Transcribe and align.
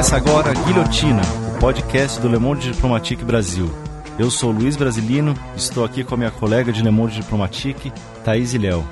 Começa 0.00 0.16
agora 0.16 0.54
Guilhotina, 0.54 1.20
o 1.54 1.60
podcast 1.60 2.18
do 2.20 2.28
Le 2.28 2.38
Monde 2.38 2.72
Diplomatique 2.72 3.22
Brasil. 3.22 3.70
Eu 4.18 4.30
sou 4.30 4.50
Luiz 4.50 4.74
Brasilino, 4.74 5.34
estou 5.54 5.84
aqui 5.84 6.02
com 6.02 6.14
a 6.14 6.16
minha 6.16 6.30
colega 6.30 6.72
de 6.72 6.82
Le 6.82 6.90
Monde 6.90 7.16
Diplomatique, 7.16 7.92
Thaís 8.24 8.54
Ilhéu. 8.54 8.82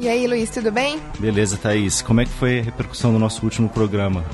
E 0.00 0.08
aí, 0.08 0.26
Luiz, 0.26 0.48
tudo 0.48 0.72
bem? 0.72 0.98
Beleza, 1.18 1.58
Thaís. 1.58 2.00
Como 2.00 2.22
é 2.22 2.24
que 2.24 2.30
foi 2.30 2.60
a 2.60 2.62
repercussão 2.62 3.12
do 3.12 3.18
nosso 3.18 3.44
último 3.44 3.68
programa? 3.68 4.24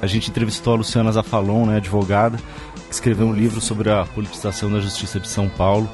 A 0.00 0.06
gente 0.06 0.30
entrevistou 0.30 0.74
a 0.74 0.76
Luciana 0.76 1.10
Zafalon, 1.10 1.66
né, 1.66 1.78
advogada, 1.78 2.38
que 2.86 2.94
escreveu 2.94 3.26
um 3.26 3.34
livro 3.34 3.60
sobre 3.60 3.90
a 3.90 4.04
politização 4.04 4.70
da 4.70 4.78
justiça 4.78 5.18
de 5.18 5.26
São 5.26 5.48
Paulo, 5.48 5.90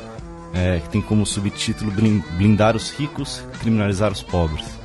é, 0.52 0.80
que 0.80 0.90
tem 0.90 1.00
como 1.00 1.24
subtítulo 1.24 1.90
Blindar 2.36 2.76
os 2.76 2.90
ricos, 2.90 3.42
criminalizar 3.58 4.12
os 4.12 4.22
pobres. 4.22 4.77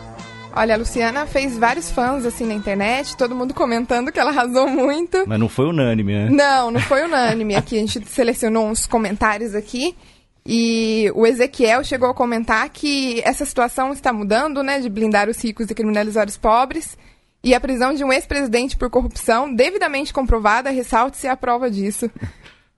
Olha, 0.55 0.75
a 0.75 0.77
Luciana 0.77 1.25
fez 1.25 1.57
vários 1.57 1.89
fãs 1.91 2.25
assim 2.25 2.45
na 2.45 2.53
internet, 2.53 3.17
todo 3.17 3.33
mundo 3.33 3.55
comentando 3.55 4.11
que 4.11 4.19
ela 4.19 4.29
arrasou 4.29 4.67
muito. 4.67 5.23
Mas 5.27 5.39
não 5.39 5.49
foi 5.49 5.65
unânime, 5.65 6.13
né? 6.13 6.29
Não, 6.29 6.69
não 6.69 6.79
foi 6.79 7.03
unânime. 7.03 7.55
Aqui 7.55 7.77
a 7.77 7.79
gente 7.79 8.07
selecionou 8.07 8.67
uns 8.67 8.85
comentários 8.85 9.55
aqui. 9.55 9.95
E 10.45 11.11
o 11.15 11.25
Ezequiel 11.25 11.83
chegou 11.83 12.09
a 12.09 12.13
comentar 12.13 12.69
que 12.69 13.21
essa 13.25 13.45
situação 13.45 13.93
está 13.93 14.13
mudando, 14.13 14.61
né, 14.61 14.79
de 14.79 14.89
blindar 14.89 15.29
os 15.29 15.41
ricos 15.41 15.69
e 15.69 15.73
criminalizar 15.73 16.27
os 16.27 16.37
pobres. 16.37 16.97
E 17.43 17.55
a 17.55 17.59
prisão 17.59 17.93
de 17.93 18.03
um 18.03 18.13
ex-presidente 18.13 18.77
por 18.77 18.89
corrupção, 18.89 19.53
devidamente 19.53 20.13
comprovada, 20.13 20.69
ressalte-se 20.69 21.27
a 21.27 21.35
prova 21.35 21.69
disso. 21.71 22.11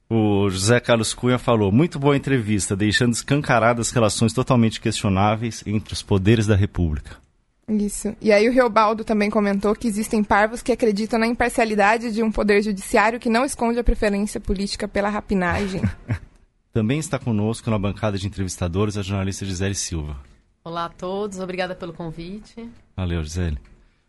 O 0.09 0.49
José 0.49 0.79
Carlos 0.79 1.13
Cunha 1.13 1.37
falou: 1.37 1.71
muito 1.71 1.99
boa 1.99 2.15
entrevista, 2.15 2.75
deixando 2.75 3.13
escancaradas 3.13 3.91
relações 3.91 4.31
totalmente 4.31 4.79
questionáveis 4.79 5.63
entre 5.65 5.93
os 5.93 6.01
poderes 6.01 6.47
da 6.47 6.55
República. 6.55 7.24
Isso. 7.67 8.15
E 8.21 8.31
aí 8.31 8.47
o 8.47 8.51
Reobaldo 8.51 9.03
também 9.03 9.29
comentou 9.29 9.75
que 9.75 9.87
existem 9.87 10.23
parvos 10.23 10.61
que 10.61 10.71
acreditam 10.71 11.19
na 11.19 11.25
imparcialidade 11.25 12.11
de 12.11 12.21
um 12.21 12.31
poder 12.31 12.61
judiciário 12.61 13.19
que 13.19 13.29
não 13.29 13.43
esconde 13.43 13.79
a 13.79 13.83
preferência 13.83 14.39
política 14.39 14.87
pela 14.87 15.09
rapinagem. 15.09 15.81
também 16.71 16.99
está 16.99 17.17
conosco 17.17 17.69
na 17.71 17.79
bancada 17.79 18.17
de 18.17 18.27
entrevistadores 18.27 18.97
a 18.97 19.01
jornalista 19.01 19.45
Gisele 19.45 19.75
Silva. 19.75 20.17
Olá 20.63 20.85
a 20.85 20.89
todos, 20.89 21.39
obrigada 21.39 21.75
pelo 21.75 21.93
convite. 21.93 22.69
Valeu, 22.95 23.23
Gisele. 23.23 23.57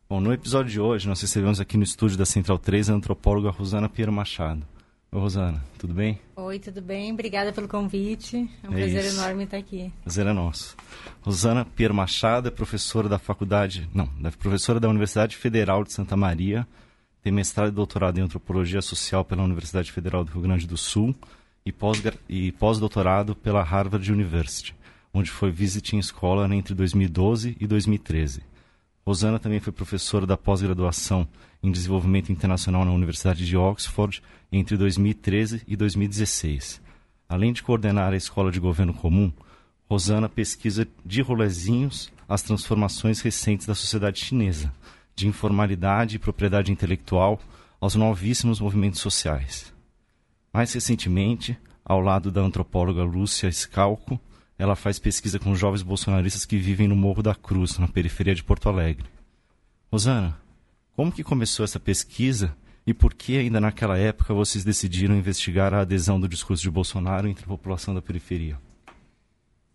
Bom, 0.08 0.20
no 0.20 0.32
episódio 0.32 0.70
de 0.70 0.80
hoje 0.80 1.08
nós 1.08 1.20
recebemos 1.20 1.58
aqui 1.58 1.76
no 1.76 1.82
estúdio 1.82 2.18
da 2.18 2.26
Central 2.26 2.58
3 2.58 2.90
a 2.90 2.94
antropóloga 2.94 3.50
Rosana 3.50 3.88
Piero 3.88 4.12
Machado. 4.12 4.66
Oi, 5.12 5.20
Rosana, 5.20 5.64
tudo 5.78 5.94
bem? 5.94 6.20
Oi, 6.34 6.58
tudo 6.58 6.82
bem? 6.82 7.12
Obrigada 7.12 7.52
pelo 7.52 7.68
convite. 7.68 8.50
É 8.62 8.68
um 8.68 8.72
é 8.72 8.76
prazer 8.76 9.04
isso. 9.04 9.16
enorme 9.16 9.44
estar 9.44 9.56
aqui. 9.56 9.92
Prazer 10.02 10.26
é 10.26 10.32
nosso. 10.32 10.76
Rosana 11.22 11.64
Pierre 11.64 11.94
Machado 11.94 12.48
é 12.48 12.50
professora 12.50 13.08
da 13.08 13.18
faculdade, 13.18 13.88
não, 13.94 14.10
é 14.24 14.30
professora 14.30 14.78
da 14.80 14.88
Universidade 14.88 15.36
Federal 15.36 15.84
de 15.84 15.92
Santa 15.92 16.16
Maria, 16.16 16.66
tem 17.22 17.32
mestrado 17.32 17.68
e 17.68 17.72
doutorado 17.72 18.18
em 18.18 18.22
antropologia 18.22 18.82
social 18.82 19.24
pela 19.24 19.42
Universidade 19.42 19.90
Federal 19.90 20.24
do 20.24 20.32
Rio 20.32 20.42
Grande 20.42 20.66
do 20.66 20.76
Sul 20.76 21.14
e 21.64 21.72
pós-doutorado 22.52 23.34
pós 23.34 23.42
pela 23.42 23.62
Harvard 23.62 24.12
University, 24.12 24.74
onde 25.12 25.30
foi 25.30 25.50
visiting 25.50 25.98
escola 25.98 26.52
entre 26.54 26.74
2012 26.74 27.56
e 27.58 27.66
2013. 27.66 28.42
Rosana 29.06 29.38
também 29.38 29.60
foi 29.60 29.72
professora 29.72 30.26
da 30.26 30.36
pós-graduação 30.36 31.28
em 31.62 31.70
Desenvolvimento 31.70 32.32
Internacional 32.32 32.84
na 32.84 32.90
Universidade 32.90 33.46
de 33.46 33.56
Oxford 33.56 34.20
entre 34.50 34.76
2013 34.76 35.62
e 35.64 35.76
2016. 35.76 36.82
Além 37.28 37.52
de 37.52 37.62
coordenar 37.62 38.12
a 38.12 38.16
Escola 38.16 38.50
de 38.50 38.58
Governo 38.58 38.92
Comum, 38.92 39.32
Rosana 39.88 40.28
pesquisa 40.28 40.88
de 41.04 41.22
rolezinhos 41.22 42.10
as 42.28 42.42
transformações 42.42 43.20
recentes 43.20 43.64
da 43.64 43.76
sociedade 43.76 44.18
chinesa, 44.18 44.72
de 45.14 45.28
informalidade 45.28 46.16
e 46.16 46.18
propriedade 46.18 46.72
intelectual 46.72 47.38
aos 47.80 47.94
novíssimos 47.94 48.58
movimentos 48.58 49.00
sociais. 49.00 49.72
Mais 50.52 50.72
recentemente, 50.72 51.56
ao 51.84 52.00
lado 52.00 52.32
da 52.32 52.40
antropóloga 52.40 53.04
Lúcia 53.04 53.52
Scalco, 53.52 54.20
ela 54.58 54.74
faz 54.74 54.98
pesquisa 54.98 55.38
com 55.38 55.54
jovens 55.54 55.82
bolsonaristas 55.82 56.44
que 56.44 56.56
vivem 56.58 56.88
no 56.88 56.96
Morro 56.96 57.22
da 57.22 57.34
Cruz, 57.34 57.78
na 57.78 57.88
periferia 57.88 58.34
de 58.34 58.42
Porto 58.42 58.68
Alegre. 58.68 59.06
Rosana, 59.92 60.38
como 60.94 61.12
que 61.12 61.22
começou 61.22 61.64
essa 61.64 61.78
pesquisa 61.78 62.56
e 62.86 62.94
por 62.94 63.12
que 63.12 63.36
ainda 63.36 63.60
naquela 63.60 63.98
época 63.98 64.32
vocês 64.32 64.64
decidiram 64.64 65.14
investigar 65.14 65.74
a 65.74 65.80
adesão 65.80 66.18
do 66.18 66.28
discurso 66.28 66.62
de 66.62 66.70
Bolsonaro 66.70 67.28
entre 67.28 67.44
a 67.44 67.48
população 67.48 67.94
da 67.94 68.00
periferia? 68.00 68.58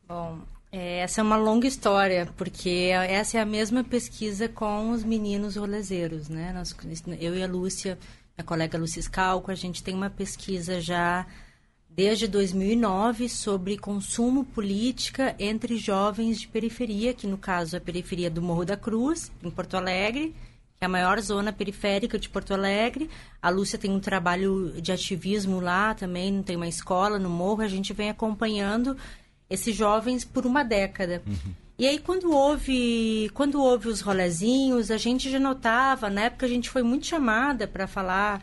Bom, 0.07 0.39
é, 0.71 0.99
essa 0.99 1.21
é 1.21 1.23
uma 1.23 1.37
longa 1.37 1.67
história, 1.67 2.27
porque 2.37 2.89
essa 3.07 3.37
é 3.37 3.41
a 3.41 3.45
mesma 3.45 3.83
pesquisa 3.83 4.47
com 4.47 4.91
os 4.91 5.03
meninos 5.03 5.57
rolezeiros, 5.57 6.29
né? 6.29 6.53
Nós, 6.53 6.75
eu 7.19 7.35
e 7.35 7.43
a 7.43 7.47
Lúcia, 7.47 7.99
a 8.37 8.43
colega 8.43 8.77
Lúcia 8.77 9.01
Scalco, 9.01 9.51
a 9.51 9.55
gente 9.55 9.83
tem 9.83 9.93
uma 9.93 10.09
pesquisa 10.09 10.79
já 10.79 11.27
desde 11.95 12.27
2009 12.27 13.27
sobre 13.27 13.77
consumo 13.77 14.43
política 14.45 15.35
entre 15.37 15.77
jovens 15.77 16.39
de 16.39 16.47
periferia, 16.47 17.13
que 17.13 17.27
no 17.27 17.37
caso 17.37 17.75
é 17.75 17.77
a 17.77 17.81
periferia 17.81 18.29
do 18.29 18.41
Morro 18.41 18.65
da 18.65 18.77
Cruz, 18.77 19.31
em 19.43 19.49
Porto 19.49 19.75
Alegre, 19.75 20.33
que 20.77 20.83
é 20.83 20.85
a 20.85 20.89
maior 20.89 21.19
zona 21.19 21.51
periférica 21.51 22.17
de 22.17 22.29
Porto 22.29 22.53
Alegre. 22.53 23.09
A 23.41 23.49
Lúcia 23.49 23.77
tem 23.77 23.91
um 23.91 23.99
trabalho 23.99 24.73
de 24.81 24.91
ativismo 24.91 25.59
lá 25.59 25.93
também, 25.93 26.41
tem 26.41 26.55
uma 26.55 26.67
escola 26.67 27.19
no 27.19 27.29
Morro, 27.29 27.61
a 27.61 27.67
gente 27.67 27.93
vem 27.93 28.09
acompanhando 28.09 28.95
esses 29.49 29.75
jovens 29.75 30.23
por 30.23 30.45
uma 30.45 30.63
década. 30.63 31.21
Uhum. 31.27 31.53
E 31.77 31.87
aí, 31.87 31.97
quando 31.99 32.31
houve, 32.31 33.29
quando 33.33 33.61
houve 33.61 33.87
os 33.89 34.01
rolezinhos, 34.01 34.91
a 34.91 34.97
gente 34.97 35.29
já 35.29 35.39
notava, 35.39 36.09
na 36.09 36.21
época 36.21 36.45
a 36.45 36.49
gente 36.49 36.69
foi 36.69 36.83
muito 36.83 37.07
chamada 37.07 37.67
para 37.67 37.87
falar 37.87 38.41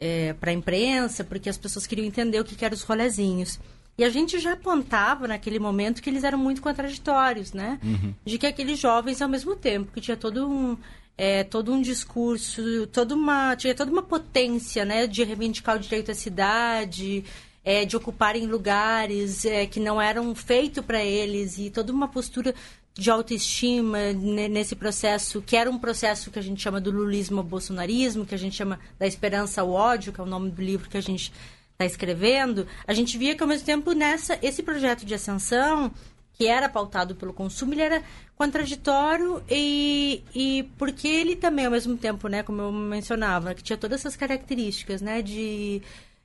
é, 0.00 0.32
para 0.34 0.50
a 0.50 0.54
imprensa, 0.54 1.24
porque 1.24 1.48
as 1.48 1.58
pessoas 1.58 1.86
queriam 1.86 2.06
entender 2.06 2.40
o 2.40 2.44
que, 2.44 2.54
que 2.54 2.64
eram 2.64 2.74
os 2.74 2.82
rolezinhos. 2.82 3.58
E 3.96 4.04
a 4.04 4.08
gente 4.08 4.38
já 4.38 4.52
apontava 4.52 5.26
naquele 5.26 5.58
momento 5.58 6.00
que 6.00 6.08
eles 6.08 6.22
eram 6.22 6.38
muito 6.38 6.62
contraditórios, 6.62 7.52
né? 7.52 7.80
Uhum. 7.82 8.14
De 8.24 8.38
que 8.38 8.46
aqueles 8.46 8.78
jovens, 8.78 9.20
ao 9.20 9.28
mesmo 9.28 9.56
tempo, 9.56 9.90
que 9.92 10.00
tinha 10.00 10.16
todo 10.16 10.48
um, 10.48 10.76
é, 11.16 11.42
todo 11.42 11.72
um 11.72 11.82
discurso, 11.82 12.86
toda 12.92 13.12
uma, 13.12 13.56
tinha 13.56 13.74
toda 13.74 13.90
uma 13.90 14.02
potência, 14.02 14.84
né? 14.84 15.08
De 15.08 15.24
reivindicar 15.24 15.74
o 15.76 15.80
direito 15.80 16.12
à 16.12 16.14
cidade, 16.14 17.24
é, 17.64 17.84
de 17.84 17.96
ocuparem 17.96 18.46
lugares 18.46 19.44
é, 19.44 19.66
que 19.66 19.80
não 19.80 20.00
eram 20.00 20.32
feitos 20.32 20.84
para 20.84 21.04
eles 21.04 21.58
e 21.58 21.68
toda 21.68 21.92
uma 21.92 22.06
postura 22.06 22.54
de 22.98 23.12
autoestima 23.12 24.12
nesse 24.12 24.74
processo, 24.74 25.40
que 25.40 25.56
era 25.56 25.70
um 25.70 25.78
processo 25.78 26.32
que 26.32 26.38
a 26.38 26.42
gente 26.42 26.60
chama 26.60 26.80
do 26.80 26.90
lulismo 26.90 27.38
ao 27.38 27.44
bolsonarismo, 27.44 28.26
que 28.26 28.34
a 28.34 28.38
gente 28.38 28.56
chama 28.56 28.80
da 28.98 29.06
esperança 29.06 29.60
ao 29.60 29.70
ódio, 29.70 30.12
que 30.12 30.20
é 30.20 30.24
o 30.24 30.26
nome 30.26 30.50
do 30.50 30.60
livro 30.60 30.90
que 30.90 30.96
a 30.96 31.00
gente 31.00 31.32
está 31.72 31.86
escrevendo, 31.86 32.66
a 32.88 32.92
gente 32.92 33.16
via 33.16 33.36
que 33.36 33.42
ao 33.42 33.48
mesmo 33.48 33.64
tempo 33.64 33.92
nessa 33.92 34.36
esse 34.42 34.64
projeto 34.64 35.06
de 35.06 35.14
ascensão 35.14 35.92
que 36.32 36.48
era 36.48 36.68
pautado 36.68 37.14
pelo 37.14 37.32
consumo, 37.32 37.72
ele 37.72 37.82
era 37.82 38.02
contraditório 38.34 39.44
e, 39.48 40.24
e 40.34 40.68
porque 40.76 41.06
ele 41.06 41.36
também, 41.36 41.66
ao 41.66 41.70
mesmo 41.70 41.96
tempo, 41.96 42.26
né, 42.26 42.42
como 42.42 42.62
eu 42.62 42.72
mencionava, 42.72 43.54
que 43.54 43.62
tinha 43.62 43.76
todas 43.76 44.00
essas 44.00 44.16
características, 44.16 45.00
né, 45.00 45.22
de 45.22 45.82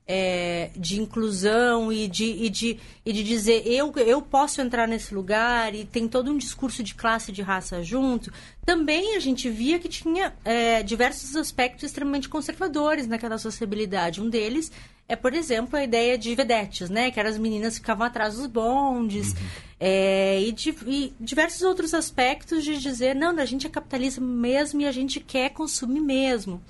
é, 0.07 0.69
de 0.75 1.01
inclusão 1.01 1.91
e 1.91 2.07
de, 2.07 2.25
e, 2.25 2.49
de, 2.49 2.79
e 3.05 3.13
de 3.13 3.23
dizer 3.23 3.65
eu, 3.65 3.91
eu 3.97 4.21
posso 4.21 4.61
entrar 4.61 4.87
nesse 4.87 5.15
lugar 5.15 5.73
e 5.73 5.85
tem 5.85 6.07
todo 6.07 6.29
um 6.29 6.37
discurso 6.37 6.83
de 6.83 6.93
classe 6.93 7.31
e 7.31 7.33
de 7.33 7.41
raça 7.41 7.81
junto, 7.81 8.31
também 8.65 9.15
a 9.15 9.19
gente 9.19 9.49
via 9.49 9.79
que 9.79 9.87
tinha 9.87 10.33
é, 10.43 10.83
diversos 10.83 11.35
aspectos 11.35 11.83
extremamente 11.85 12.27
conservadores 12.27 13.07
naquela 13.07 13.37
sociabilidade. 13.37 14.21
Um 14.21 14.29
deles 14.29 14.71
é, 15.07 15.15
por 15.15 15.33
exemplo, 15.33 15.77
a 15.77 15.83
ideia 15.83 16.17
de 16.17 16.33
vedetes, 16.33 16.89
né? 16.89 17.11
Que 17.11 17.19
eram 17.19 17.29
as 17.29 17.37
meninas 17.37 17.73
que 17.73 17.81
ficavam 17.81 18.07
atrás 18.07 18.35
dos 18.35 18.47
bondes. 18.47 19.33
Uhum. 19.33 19.37
É, 19.79 20.41
e, 20.41 20.51
de, 20.53 20.69
e, 20.87 21.13
diversos 21.19 21.61
outros 21.61 21.93
aspectos 21.93 22.63
de 22.63 22.77
dizer, 22.79 23.13
não, 23.13 23.37
a 23.37 23.45
gente 23.45 23.67
é 23.67 23.69
capitalista 23.69 24.21
mesmo 24.21 24.79
e 24.81 24.85
a 24.85 24.91
gente 24.91 25.19
quer 25.19 25.49
consumir 25.49 25.99
mesmo. 25.99 26.61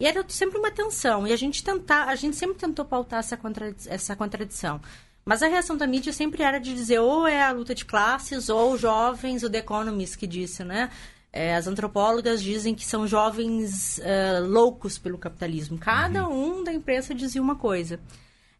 E 0.00 0.06
era 0.06 0.24
sempre 0.28 0.58
uma 0.58 0.70
tensão. 0.70 1.26
E 1.26 1.32
a 1.32 1.36
gente 1.36 1.62
tentar, 1.62 2.04
a 2.04 2.14
gente 2.14 2.34
sempre 2.34 2.56
tentou 2.56 2.86
pautar 2.86 3.18
essa, 3.20 3.38
essa 3.86 4.16
contradição. 4.16 4.80
Mas 5.26 5.42
a 5.42 5.46
reação 5.46 5.76
da 5.76 5.86
mídia 5.86 6.10
sempre 6.10 6.42
era 6.42 6.58
de 6.58 6.72
dizer 6.72 7.00
ou 7.00 7.26
é 7.26 7.42
a 7.42 7.52
luta 7.52 7.74
de 7.74 7.84
classes 7.84 8.48
ou 8.48 8.78
jovens, 8.78 9.42
o 9.42 9.50
The 9.50 9.58
Economist 9.58 10.16
que 10.16 10.26
disse, 10.26 10.64
né? 10.64 10.90
É, 11.30 11.54
as 11.54 11.66
antropólogas 11.66 12.42
dizem 12.42 12.74
que 12.74 12.84
são 12.84 13.06
jovens 13.06 13.98
uh, 13.98 14.44
loucos 14.46 14.96
pelo 14.96 15.18
capitalismo. 15.18 15.78
Cada 15.78 16.26
uhum. 16.26 16.60
um 16.60 16.64
da 16.64 16.72
imprensa 16.72 17.14
dizia 17.14 17.42
uma 17.42 17.54
coisa. 17.54 18.00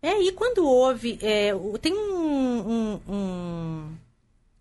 É, 0.02 0.20
e 0.22 0.31
quando 0.32 0.64
houve... 0.66 1.19
É, 1.22 1.52
tem 1.81 1.94
um, 1.94 2.70
um, 2.70 3.00
um, 3.08 3.96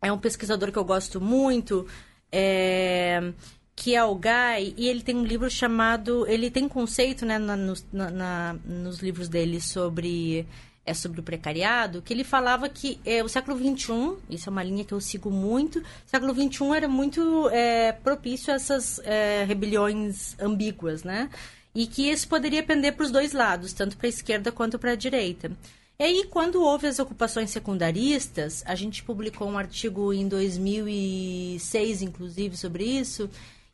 É 0.02 0.12
um 0.12 0.18
pesquisador 0.18 0.72
que 0.72 0.78
eu 0.78 0.86
gosto 0.86 1.20
muito... 1.20 1.86
É, 2.32 3.34
que 3.80 3.96
é 3.96 4.04
o 4.04 4.14
Guy, 4.14 4.74
e 4.76 4.90
ele 4.90 5.02
tem 5.02 5.16
um 5.16 5.24
livro 5.24 5.50
chamado. 5.50 6.28
Ele 6.28 6.52
tem 6.52 6.68
conceito, 6.68 7.26
né, 7.26 7.40
na, 7.40 7.56
na, 7.94 8.56
nos 8.66 9.00
livros 9.00 9.30
dele 9.30 9.62
sobre 9.62 10.46
é 10.86 10.94
sobre 10.94 11.20
o 11.20 11.24
precariado, 11.24 12.02
que 12.02 12.12
ele 12.12 12.24
falava 12.24 12.68
que 12.68 13.00
é, 13.06 13.24
o 13.24 13.30
século 13.30 13.56
XXI, 13.56 14.18
isso 14.28 14.50
é 14.50 14.52
uma 14.52 14.64
linha 14.64 14.84
que 14.84 14.92
eu 14.92 15.00
sigo 15.00 15.30
muito, 15.30 15.78
o 15.80 15.84
século 16.08 16.34
XXI 16.34 16.76
era 16.76 16.88
muito 16.88 17.48
é, 17.50 17.92
propício 17.92 18.52
a 18.52 18.56
essas 18.56 19.00
é, 19.06 19.44
rebeliões 19.48 20.36
ambíguas, 20.40 21.04
né? 21.04 21.30
E 21.76 21.86
que 21.86 22.10
isso 22.10 22.28
poderia 22.28 22.64
pender 22.64 22.94
para 22.94 23.06
os 23.06 23.12
dois 23.12 23.34
lados, 23.34 23.72
tanto 23.72 23.98
para 23.98 24.08
a 24.08 24.10
esquerda 24.10 24.52
quanto 24.52 24.80
para 24.80 24.94
a 24.94 24.96
direita. 24.96 25.52
E 26.00 26.04
aí, 26.04 26.28
quando 26.28 26.64
houve 26.64 26.88
as 26.88 26.98
ocupações 26.98 27.52
secundaristas, 27.52 28.64
a 28.66 28.74
gente 28.74 29.04
publicou 29.04 29.48
um 29.48 29.60
artigo 29.60 30.12
em 30.12 30.28
2006, 30.28 32.02
inclusive, 32.02 32.58
sobre 32.58 32.84
isso, 32.84 33.30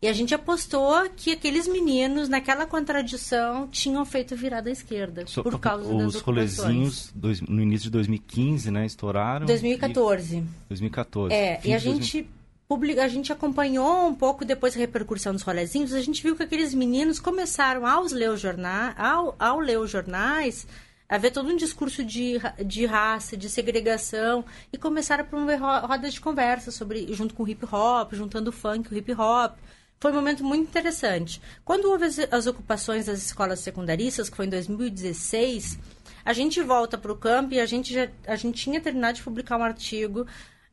e 0.05 0.07
a 0.07 0.13
gente 0.13 0.35
apostou 0.35 1.09
que 1.15 1.31
aqueles 1.31 1.67
meninos, 1.67 2.29
naquela 2.29 2.67
contradição, 2.67 3.67
tinham 3.69 4.05
feito 4.05 4.35
virada 4.35 4.69
à 4.69 4.71
esquerda. 4.71 5.25
So, 5.25 5.41
por 5.41 5.59
causa 5.59 5.91
os 5.91 6.21
rolezinhos 6.21 7.11
dois, 7.15 7.41
no 7.41 7.59
início 7.59 7.85
de 7.85 7.89
2015, 7.89 8.69
né? 8.69 8.85
Estouraram. 8.85 9.47
2014. 9.47 10.37
E, 10.37 10.43
2014. 10.69 11.33
É, 11.33 11.59
e 11.65 11.73
a 11.73 11.79
gente. 11.79 12.29
Publica, 12.67 13.03
a 13.03 13.07
gente 13.07 13.31
acompanhou 13.31 14.07
um 14.07 14.13
pouco 14.13 14.45
depois 14.45 14.73
da 14.73 14.79
repercussão 14.79 15.33
dos 15.33 15.43
rolezinhos, 15.43 15.93
a 15.93 16.01
gente 16.01 16.21
viu 16.21 16.35
que 16.35 16.41
aqueles 16.41 16.73
meninos 16.73 17.19
começaram 17.19 17.85
aos 17.85 18.11
ler 18.11 18.31
os 18.31 18.39
jornais, 18.39 18.95
ao, 18.97 19.35
ao 19.37 19.59
ler 19.59 19.79
os 19.79 19.91
jornais, 19.91 20.67
a 21.07 21.17
ver 21.19 21.29
todo 21.29 21.51
um 21.51 21.55
discurso 21.55 22.03
de, 22.03 22.39
de 22.65 22.87
raça, 22.87 23.37
de 23.37 23.49
segregação, 23.49 24.43
e 24.73 24.79
começaram 24.79 25.23
a 25.23 25.27
promover 25.27 25.59
rodas 25.59 26.15
de 26.15 26.21
conversa 26.21 26.71
sobre, 26.71 27.11
junto 27.13 27.35
com 27.35 27.43
o 27.43 27.47
hip 27.47 27.63
hop, 27.71 28.13
juntando 28.13 28.49
o 28.49 28.53
funk, 28.53 28.91
o 28.91 28.97
hip 28.97 29.11
hop. 29.13 29.57
Foi 29.99 30.11
um 30.11 30.15
momento 30.15 30.43
muito 30.43 30.63
interessante. 30.67 31.41
Quando 31.63 31.85
houve 31.85 32.05
as, 32.05 32.19
as 32.31 32.47
ocupações 32.47 33.05
das 33.05 33.19
escolas 33.19 33.59
secundaristas, 33.59 34.29
que 34.29 34.35
foi 34.35 34.45
em 34.45 34.49
2016, 34.49 35.79
a 36.23 36.33
gente 36.33 36.61
volta 36.61 36.97
para 36.97 37.11
o 37.11 37.15
campo 37.15 37.53
e 37.53 37.59
a 37.59 37.65
gente, 37.65 37.93
já, 37.93 38.07
a 38.27 38.35
gente 38.35 38.61
tinha 38.61 38.81
terminado 38.81 39.17
de 39.17 39.23
publicar 39.23 39.57
um 39.57 39.63
artigo 39.63 40.27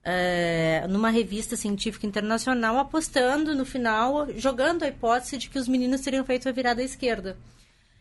é, 0.04 0.84
numa 0.88 1.10
revista 1.10 1.56
científica 1.56 2.06
internacional, 2.06 2.78
apostando 2.78 3.54
no 3.54 3.64
final, 3.64 4.26
jogando 4.36 4.82
a 4.82 4.88
hipótese 4.88 5.38
de 5.38 5.48
que 5.48 5.58
os 5.58 5.68
meninos 5.68 6.00
teriam 6.00 6.24
feito 6.24 6.48
a 6.48 6.52
virada 6.52 6.82
à 6.82 6.84
esquerda. 6.84 7.36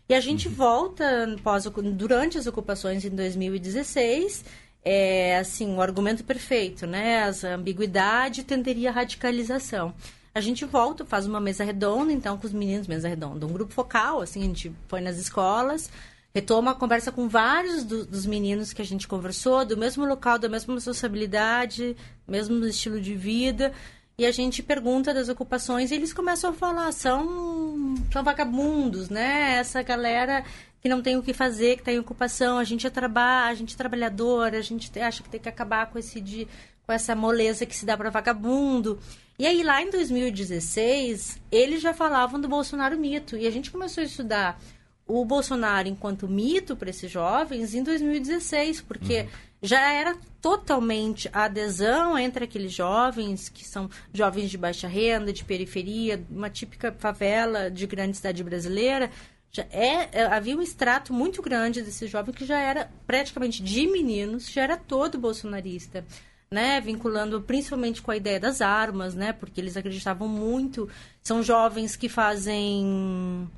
E 0.10 0.14
a 0.14 0.20
gente 0.20 0.48
uhum. 0.48 0.54
volta 0.54 1.36
pós, 1.44 1.66
durante 1.94 2.38
as 2.38 2.48
ocupações 2.48 3.06
em 3.06 3.12
2016, 3.12 4.44
é 4.84 5.38
assim, 5.38 5.76
o 5.76 5.82
argumento 5.82 6.24
perfeito, 6.24 6.88
né? 6.88 7.24
A 7.24 7.56
ambiguidade 7.56 8.44
tenderia 8.44 8.90
à 8.90 8.94
radicalização 8.94 9.94
a 10.33 10.39
gente 10.39 10.66
volta, 10.66 11.06
faz 11.06 11.25
uma 11.25 11.42
mesa 11.42 11.63
redonda, 11.63 12.12
então, 12.12 12.38
com 12.38 12.48
os 12.48 12.54
meninos, 12.54 12.88
mesa 12.88 13.07
redonda, 13.07 13.45
um 13.45 13.51
grupo 13.51 13.74
focal, 13.74 14.22
assim, 14.22 14.42
a 14.42 14.45
gente 14.45 14.72
põe 14.88 15.01
nas 15.01 15.18
escolas, 15.18 15.89
retoma 16.33 16.72
a 16.72 16.75
conversa 16.75 17.12
com 17.12 17.28
vários 17.28 17.83
do, 17.83 18.06
dos 18.06 18.25
meninos 18.25 18.72
que 18.72 18.81
a 18.81 18.86
gente 18.86 19.07
conversou, 19.07 19.66
do 19.66 19.75
mesmo 19.75 20.06
local, 20.06 20.39
da 20.39 20.48
mesma 20.48 20.80
sociabilidade, 20.80 21.98
mesmo 22.28 22.66
estilo 22.66 23.01
de 23.01 23.13
vida, 23.13 23.74
e 24.18 24.25
a 24.25 24.31
gente 24.31 24.63
pergunta 24.63 25.13
das 25.13 25.30
ocupações 25.30 25.92
e 25.92 25.95
eles 25.95 26.13
começam 26.13 26.51
a 26.51 26.54
falar, 26.54 26.92
são, 26.92 27.95
são 28.12 28.24
vagabundos, 28.24 29.10
né? 29.10 29.56
Essa 29.56 29.81
galera 29.81 30.45
que 30.81 30.88
não 30.88 31.01
tem 31.01 31.18
o 31.18 31.24
que 31.24 31.34
fazer, 31.34 31.75
que 31.75 31.81
está 31.81 31.92
em 31.92 32.00
ocupação, 32.00 32.57
a 32.57 32.63
gente 32.63 32.86
é 32.88 32.89
trabalho, 32.89 33.51
a 33.51 33.56
gente 33.56 33.74
é 33.74 33.77
trabalhador, 33.77 34.54
a 34.56 34.62
gente 34.62 34.98
acha 35.00 35.24
que 35.24 35.30
tem 35.30 35.39
que 35.39 35.50
acabar 35.50 35.88
com 35.88 36.00
esse 36.00 36.22
de, 36.22 36.48
com 36.86 36.94
essa 36.94 37.16
moleza 37.16 37.66
que 37.66 37.75
se 37.75 37.86
dá 37.86 37.98
para 37.98 38.10
vagabundo. 38.10 39.00
E 39.39 39.45
aí, 39.45 39.63
lá 39.63 39.81
em 39.81 39.89
2016, 39.89 41.39
eles 41.51 41.81
já 41.81 41.94
falavam 41.94 42.39
do 42.39 42.48
Bolsonaro 42.48 42.98
mito. 42.98 43.36
E 43.36 43.48
a 43.48 43.51
gente 43.51 43.72
começou 43.72 44.01
a 44.01 44.06
estudar 44.06 44.62
o 45.07 45.25
Bolsonaro 45.25 45.88
enquanto 45.88 46.28
mito 46.28 46.75
para 46.75 46.89
esses 46.89 47.12
jovens 47.12 47.74
em 47.74 47.83
2016, 47.83 48.81
porque 48.81 49.22
uhum. 49.22 49.28
já 49.62 49.92
era 49.92 50.16
totalmente 50.42 51.30
a 51.33 51.45
adesão 51.45 52.18
entre 52.18 52.45
aqueles 52.45 52.72
jovens, 52.72 53.50
que 53.50 53.66
são 53.66 53.89
jovens 54.13 54.50
de 54.50 54.57
baixa 54.57 54.88
renda, 54.88 55.34
de 55.34 55.44
periferia, 55.44 56.24
uma 56.30 56.50
típica 56.50 56.95
favela 56.98 57.69
de 57.69 57.86
grande 57.86 58.18
cidade 58.18 58.44
brasileira. 58.44 59.12
Já 59.51 59.63
é, 59.69 60.10
é 60.13 60.25
havia 60.27 60.56
um 60.56 60.62
extrato 60.62 61.13
muito 61.13 61.42
grande 61.42 61.81
desses 61.81 62.10
jovens 62.10 62.36
que 62.36 62.45
já 62.45 62.60
era 62.60 62.89
praticamente 63.06 63.62
de 63.62 63.88
meninos, 63.88 64.50
já 64.50 64.63
era 64.63 64.77
todo 64.77 65.19
bolsonarista 65.19 66.06
né, 66.53 66.81
vinculando 66.81 67.42
principalmente 67.42 68.01
com 68.01 68.12
a 68.12 68.18
ideia 68.18 68.38
das 68.39 68.59
armas, 68.59 69.15
né, 69.15 69.31
porque 69.31 69.62
eles 69.62 69.77
acreditavam 69.77 70.27
muito. 70.27 70.89
São 71.24 71.42
jovens 71.42 71.95
que 71.95 72.09
fazem 72.09 73.50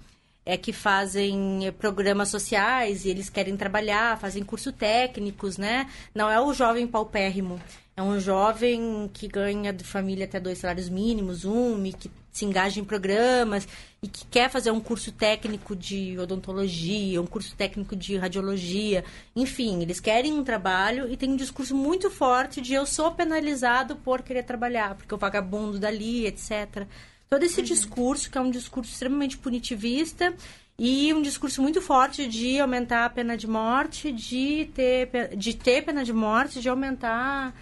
é 0.46 0.58
que 0.58 0.74
fazem 0.74 1.74
programas 1.80 2.30
sociais 2.30 3.06
e 3.06 3.10
eles 3.10 3.30
querem 3.30 3.56
trabalhar, 3.56 4.20
fazem 4.20 4.44
curso 4.44 4.74
técnicos, 4.74 5.58
né? 5.58 5.90
Não 6.14 6.30
é 6.30 6.38
o 6.38 6.54
jovem 6.54 6.86
paupérrimo, 6.86 7.62
é 7.96 8.04
um 8.04 8.20
jovem 8.20 9.10
que 9.14 9.28
ganha 9.28 9.72
de 9.72 9.86
família 9.86 10.26
até 10.26 10.42
dois 10.42 10.58
salários 10.58 10.90
mínimos, 10.90 11.46
um, 11.46 11.82
que 11.94 12.12
se 12.34 12.44
engaja 12.44 12.82
em 12.82 12.84
programas 12.84 13.68
e 14.02 14.08
que 14.08 14.26
quer 14.26 14.50
fazer 14.50 14.72
um 14.72 14.80
curso 14.80 15.12
técnico 15.12 15.76
de 15.76 16.18
odontologia, 16.20 17.22
um 17.22 17.26
curso 17.26 17.56
técnico 17.56 17.96
de 17.96 18.18
radiologia. 18.18 19.06
Enfim, 19.36 19.82
eles 19.82 20.00
querem 20.00 20.34
um 20.34 20.44
trabalho 20.44 21.10
e 21.10 21.16
tem 21.16 21.30
um 21.30 21.38
discurso 21.38 21.76
muito 21.76 22.10
forte 22.10 22.60
de 22.60 22.74
eu 22.74 22.86
sou 22.86 23.12
penalizado 23.12 23.96
por 23.96 24.24
querer 24.24 24.44
trabalhar, 24.44 24.96
porque 24.96 25.14
o 25.14 25.18
vagabundo 25.18 25.80
dali, 25.80 26.26
etc. 26.26 26.88
Todo 27.30 27.44
esse 27.44 27.62
uhum. 27.62 27.66
discurso, 27.66 28.30
que 28.30 28.38
é 28.38 28.42
um 28.42 28.52
discurso 28.52 28.92
extremamente 28.92 29.38
punitivista, 29.38 30.36
e 30.78 31.14
um 31.14 31.22
discurso 31.22 31.62
muito 31.62 31.82
forte 31.82 32.28
de 32.28 32.60
aumentar 32.60 33.06
a 33.06 33.10
pena 33.10 33.38
de 33.38 33.48
morte, 33.48 34.12
de 34.12 34.70
ter, 34.74 35.36
de 35.38 35.54
ter 35.54 35.84
pena 35.84 36.04
de 36.04 36.12
morte, 36.12 36.60
de 36.60 36.68
aumentar 36.68 37.54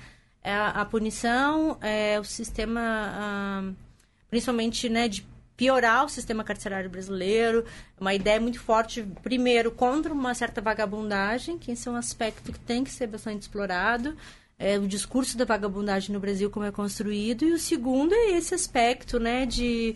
a, 0.44 0.50
é, 0.50 0.54
a 0.54 0.86
punição, 0.86 1.78
é, 1.82 2.20
o 2.20 2.24
sistema, 2.24 2.82
ah, 2.82 3.64
principalmente 4.32 4.90
né, 4.90 5.08
de 5.08 5.24
piorar 5.56 6.06
o 6.06 6.10
sistema 6.10 6.44
carcerário 6.44 6.90
brasileiro, 6.90 7.64
uma 8.00 8.16
ideia 8.16 8.40
muito 8.40 8.60
forte, 8.60 9.04
primeiro, 9.22 9.70
contra 9.70 10.12
uma 10.12 10.34
certa 10.34 10.60
vagabundagem, 10.60 11.60
que 11.60 11.72
esse 11.72 11.88
é 11.88 11.92
um 11.92 11.96
aspecto 11.96 12.52
que 12.52 12.60
tem 12.60 12.84
que 12.84 12.90
ser 12.90 13.06
bastante 13.06 13.44
explorado, 13.44 14.18
é, 14.58 14.80
o 14.80 14.88
discurso 14.88 15.38
da 15.38 15.46
vagabundagem 15.46 16.14
no 16.14 16.20
Brasil, 16.20 16.50
como 16.50 16.66
é 16.66 16.72
construído, 16.72 17.46
e 17.46 17.52
o 17.52 17.60
segundo 17.60 18.14
é 18.14 18.32
esse 18.32 18.56
aspecto, 18.56 19.20
né, 19.20 19.46
de 19.46 19.96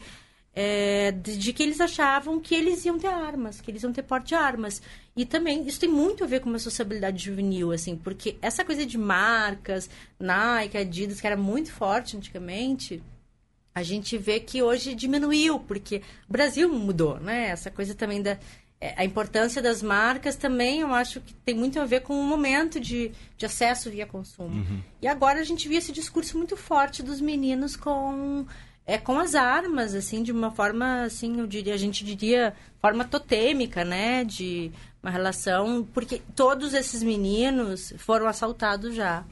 é, 0.54 1.12
de, 1.12 1.38
de, 1.38 1.52
que 1.52 1.62
eles 1.62 1.82
achavam 1.82 2.40
que 2.40 2.56
eles 2.56 2.86
iam 2.86 2.98
ter 2.98 3.08
armas, 3.08 3.60
que 3.60 3.70
eles 3.70 3.84
iam 3.84 3.92
ter 3.92 4.04
porte 4.04 4.30
de 4.30 4.36
armas. 4.36 4.82
E 5.16 5.26
também, 5.26 5.68
isso 5.68 5.80
tem 5.80 5.90
muito 5.90 6.24
a 6.24 6.28
ver 6.28 6.40
com 6.40 6.50
uma 6.50 6.60
sociabilidade 6.60 7.26
juvenil, 7.26 7.72
assim, 7.72 7.98
porque 7.98 8.38
essa 8.42 8.64
coisa 8.64 8.86
de 8.86 8.98
marcas, 8.98 9.90
Nike, 10.18 10.78
Adidas, 10.78 11.20
que 11.20 11.28
era 11.28 11.36
muito 11.36 11.74
forte 11.74 12.16
antigamente, 12.16 13.04
a 13.76 13.84
gente 13.84 14.18
vê 14.18 14.40
que 14.40 14.64
hoje 14.64 14.96
diminuiu, 14.96 15.60
porque 15.60 16.02
o 16.30 16.32
Brasil 16.32 16.72
mudou, 16.72 17.20
né? 17.20 17.50
Essa 17.50 17.70
coisa 17.70 17.94
também 17.94 18.22
da... 18.22 18.38
É, 18.80 18.94
a 18.98 19.06
importância 19.06 19.62
das 19.62 19.82
marcas 19.82 20.36
também, 20.36 20.80
eu 20.80 20.94
acho 20.94 21.20
que 21.22 21.34
tem 21.34 21.56
muito 21.56 21.80
a 21.80 21.86
ver 21.86 22.02
com 22.02 22.18
o 22.18 22.24
momento 22.24 22.80
de, 22.80 23.12
de 23.38 23.46
acesso 23.46 23.90
via 23.90 24.06
consumo. 24.06 24.50
Uhum. 24.50 24.82
E 25.02 25.08
agora 25.08 25.40
a 25.40 25.44
gente 25.44 25.68
vê 25.68 25.76
esse 25.76 25.92
discurso 25.92 26.38
muito 26.38 26.56
forte 26.56 27.04
dos 27.04 27.20
meninos 27.20 27.76
com 27.76 28.46
é 28.88 28.98
com 28.98 29.18
as 29.18 29.34
armas, 29.34 29.96
assim, 29.96 30.22
de 30.22 30.32
uma 30.32 30.52
forma, 30.52 31.04
assim, 31.04 31.40
eu 31.40 31.48
diria, 31.48 31.74
a 31.74 31.78
gente 31.78 32.06
diria, 32.06 32.54
forma 32.80 33.04
totêmica, 33.04 33.84
né? 33.84 34.24
De 34.24 34.72
uma 35.02 35.10
relação, 35.10 35.88
porque 35.94 36.22
todos 36.36 36.74
esses 36.74 37.02
meninos 37.02 37.94
foram 37.98 38.28
assaltados 38.28 38.94
já. 38.94 39.26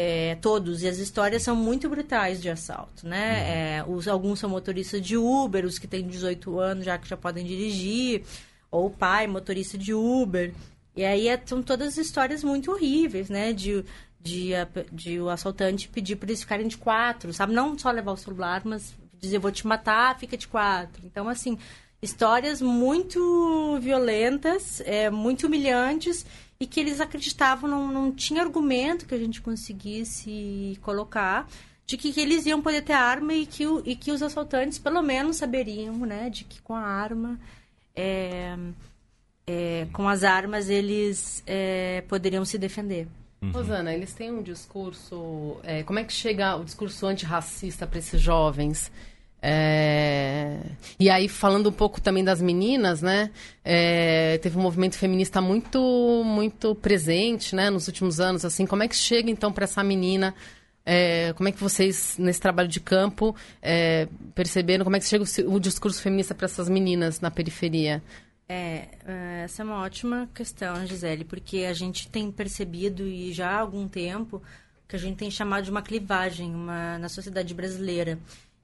É, 0.00 0.36
todos, 0.36 0.82
e 0.82 0.88
as 0.88 0.98
histórias 0.98 1.42
são 1.42 1.56
muito 1.56 1.88
brutais 1.88 2.40
de 2.40 2.48
assalto, 2.48 3.04
né? 3.04 3.32
Uhum. 3.32 3.92
É, 3.92 3.96
os, 3.96 4.06
alguns 4.06 4.38
são 4.38 4.48
motoristas 4.48 5.02
de 5.02 5.16
Uber, 5.16 5.66
os 5.66 5.76
que 5.76 5.88
têm 5.88 6.06
18 6.06 6.60
anos 6.60 6.84
já 6.84 6.96
que 6.96 7.08
já 7.08 7.16
podem 7.16 7.44
dirigir, 7.44 8.22
ou 8.70 8.86
o 8.86 8.90
pai, 8.90 9.26
motorista 9.26 9.76
de 9.76 9.92
Uber. 9.92 10.54
E 10.94 11.04
aí 11.04 11.26
é, 11.26 11.42
são 11.44 11.60
todas 11.62 11.96
histórias 11.98 12.44
muito 12.44 12.70
horríveis, 12.70 13.28
né? 13.28 13.52
De 13.52 13.84
de, 14.20 14.50
de 14.92 15.20
o 15.20 15.28
assaltante 15.28 15.88
pedir 15.88 16.16
para 16.16 16.28
eles 16.28 16.40
ficarem 16.40 16.68
de 16.68 16.76
quatro, 16.76 17.32
sabe? 17.32 17.52
Não 17.52 17.78
só 17.78 17.90
levar 17.90 18.12
o 18.12 18.16
celular, 18.16 18.62
mas 18.64 18.94
dizer 19.18 19.38
vou 19.38 19.50
te 19.50 19.66
matar, 19.66 20.18
fica 20.18 20.36
de 20.36 20.46
quatro. 20.46 21.04
Então, 21.06 21.28
assim, 21.28 21.58
histórias 22.00 22.62
muito 22.62 23.78
violentas, 23.80 24.80
é, 24.84 25.10
muito 25.10 25.46
humilhantes 25.46 26.24
e 26.60 26.66
que 26.66 26.80
eles 26.80 27.00
acreditavam, 27.00 27.68
não, 27.68 27.92
não 27.92 28.12
tinha 28.12 28.42
argumento 28.42 29.06
que 29.06 29.14
a 29.14 29.18
gente 29.18 29.40
conseguisse 29.40 30.78
colocar 30.82 31.48
de 31.86 31.96
que, 31.96 32.12
que 32.12 32.20
eles 32.20 32.44
iam 32.46 32.60
poder 32.60 32.82
ter 32.82 32.92
arma 32.92 33.32
e 33.32 33.46
que, 33.46 33.64
e 33.84 33.96
que 33.96 34.12
os 34.12 34.22
assaltantes 34.22 34.78
pelo 34.78 35.02
menos 35.02 35.36
saberiam, 35.36 35.96
né, 35.98 36.28
de 36.28 36.44
que 36.44 36.60
com 36.60 36.74
a 36.74 36.82
arma, 36.82 37.40
é, 37.96 38.56
é, 39.46 39.86
com 39.92 40.06
as 40.06 40.22
armas 40.22 40.68
eles 40.68 41.42
é, 41.46 42.04
poderiam 42.06 42.44
se 42.44 42.58
defender. 42.58 43.08
Uhum. 43.40 43.52
Rosana, 43.52 43.94
eles 43.94 44.12
têm 44.12 44.32
um 44.32 44.42
discurso. 44.42 45.58
É, 45.62 45.82
como 45.84 45.98
é 45.98 46.04
que 46.04 46.12
chega 46.12 46.56
o 46.56 46.64
discurso 46.64 47.06
antirracista 47.06 47.86
para 47.86 48.00
esses 48.00 48.20
jovens? 48.20 48.90
É... 49.40 50.58
E 50.98 51.08
aí, 51.08 51.28
falando 51.28 51.68
um 51.68 51.72
pouco 51.72 52.00
também 52.00 52.24
das 52.24 52.42
meninas, 52.42 53.02
né? 53.02 53.30
É... 53.64 54.38
Teve 54.38 54.58
um 54.58 54.62
movimento 54.62 54.96
feminista 54.96 55.40
muito, 55.40 56.22
muito 56.24 56.74
presente, 56.74 57.54
né? 57.54 57.70
Nos 57.70 57.86
últimos 57.86 58.20
anos, 58.20 58.44
assim. 58.44 58.66
Como 58.66 58.82
é 58.82 58.88
que 58.88 58.96
chega, 58.96 59.30
então, 59.30 59.52
para 59.52 59.64
essa 59.64 59.82
menina? 59.82 60.34
É... 60.84 61.32
Como 61.34 61.48
é 61.48 61.52
que 61.52 61.60
vocês, 61.60 62.16
nesse 62.18 62.40
trabalho 62.40 62.68
de 62.68 62.80
campo, 62.80 63.34
é, 63.62 64.08
perceberam? 64.34 64.84
Como 64.84 64.96
é 64.96 64.98
que 64.98 65.06
chega 65.06 65.24
o, 65.24 65.54
o 65.54 65.60
discurso 65.60 66.02
feminista 66.02 66.34
para 66.34 66.46
essas 66.46 66.68
meninas 66.68 67.20
na 67.20 67.30
periferia? 67.30 68.02
É, 68.48 68.88
é, 69.04 69.42
essa 69.44 69.62
é 69.62 69.64
uma 69.64 69.82
ótima 69.82 70.28
questão, 70.34 70.86
Gisele, 70.86 71.24
porque 71.24 71.64
a 71.64 71.74
gente 71.74 72.08
tem 72.08 72.32
percebido, 72.32 73.06
e 73.06 73.30
já 73.30 73.50
há 73.50 73.60
algum 73.60 73.86
tempo, 73.86 74.42
que 74.88 74.96
a 74.96 74.98
gente 74.98 75.18
tem 75.18 75.30
chamado 75.30 75.64
de 75.64 75.70
uma 75.70 75.82
clivagem 75.82 76.54
uma, 76.54 76.98
na 76.98 77.10
sociedade 77.10 77.52
brasileira. 77.52 78.18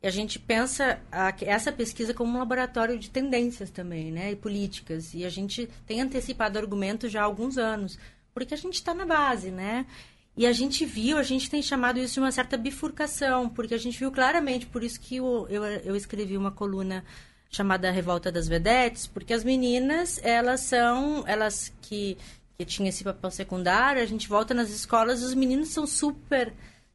E 0.04 0.06
a 0.06 0.10
gente 0.10 0.38
pensa 0.38 1.00
a, 1.10 1.34
essa 1.40 1.72
pesquisa 1.72 2.12
como 2.12 2.36
um 2.36 2.38
laboratório 2.38 2.98
de 2.98 3.08
tendências 3.08 3.70
também, 3.70 4.12
né? 4.12 4.32
E 4.32 4.36
políticas. 4.36 5.14
E 5.14 5.24
a 5.24 5.30
gente 5.30 5.66
tem 5.86 6.02
antecipado 6.02 6.58
argumentos 6.58 7.10
já 7.10 7.22
há 7.22 7.24
alguns 7.24 7.56
anos, 7.56 7.98
porque 8.34 8.52
a 8.52 8.56
gente 8.58 8.74
está 8.74 8.92
na 8.92 9.06
base, 9.06 9.50
né? 9.50 9.86
E 10.36 10.46
a 10.46 10.52
gente 10.52 10.84
viu, 10.84 11.16
a 11.16 11.22
gente 11.22 11.48
tem 11.48 11.62
chamado 11.62 11.98
isso 11.98 12.12
de 12.12 12.20
uma 12.20 12.30
certa 12.30 12.58
bifurcação, 12.58 13.48
porque 13.48 13.72
a 13.72 13.78
gente 13.78 13.98
viu 13.98 14.12
claramente, 14.12 14.66
por 14.66 14.84
isso 14.84 15.00
que 15.00 15.16
eu, 15.16 15.46
eu, 15.48 15.64
eu 15.64 15.96
escrevi 15.96 16.36
uma 16.36 16.50
coluna 16.50 17.02
chamada 17.48 17.90
Revolta 17.90 18.30
das 18.30 18.46
Vedetes, 18.46 19.06
porque 19.06 19.32
as 19.32 19.42
meninas, 19.42 20.20
elas 20.22 20.60
são, 20.60 21.24
elas 21.26 21.72
que, 21.80 22.18
que 22.58 22.66
tinham 22.66 22.90
esse 22.90 23.04
papel 23.04 23.30
secundário, 23.30 24.02
a 24.02 24.06
gente 24.06 24.28
volta 24.28 24.52
nas 24.52 24.68
escolas, 24.68 25.22
os 25.22 25.32
meninos 25.32 25.70
são 25.70 25.86
super 25.86 26.52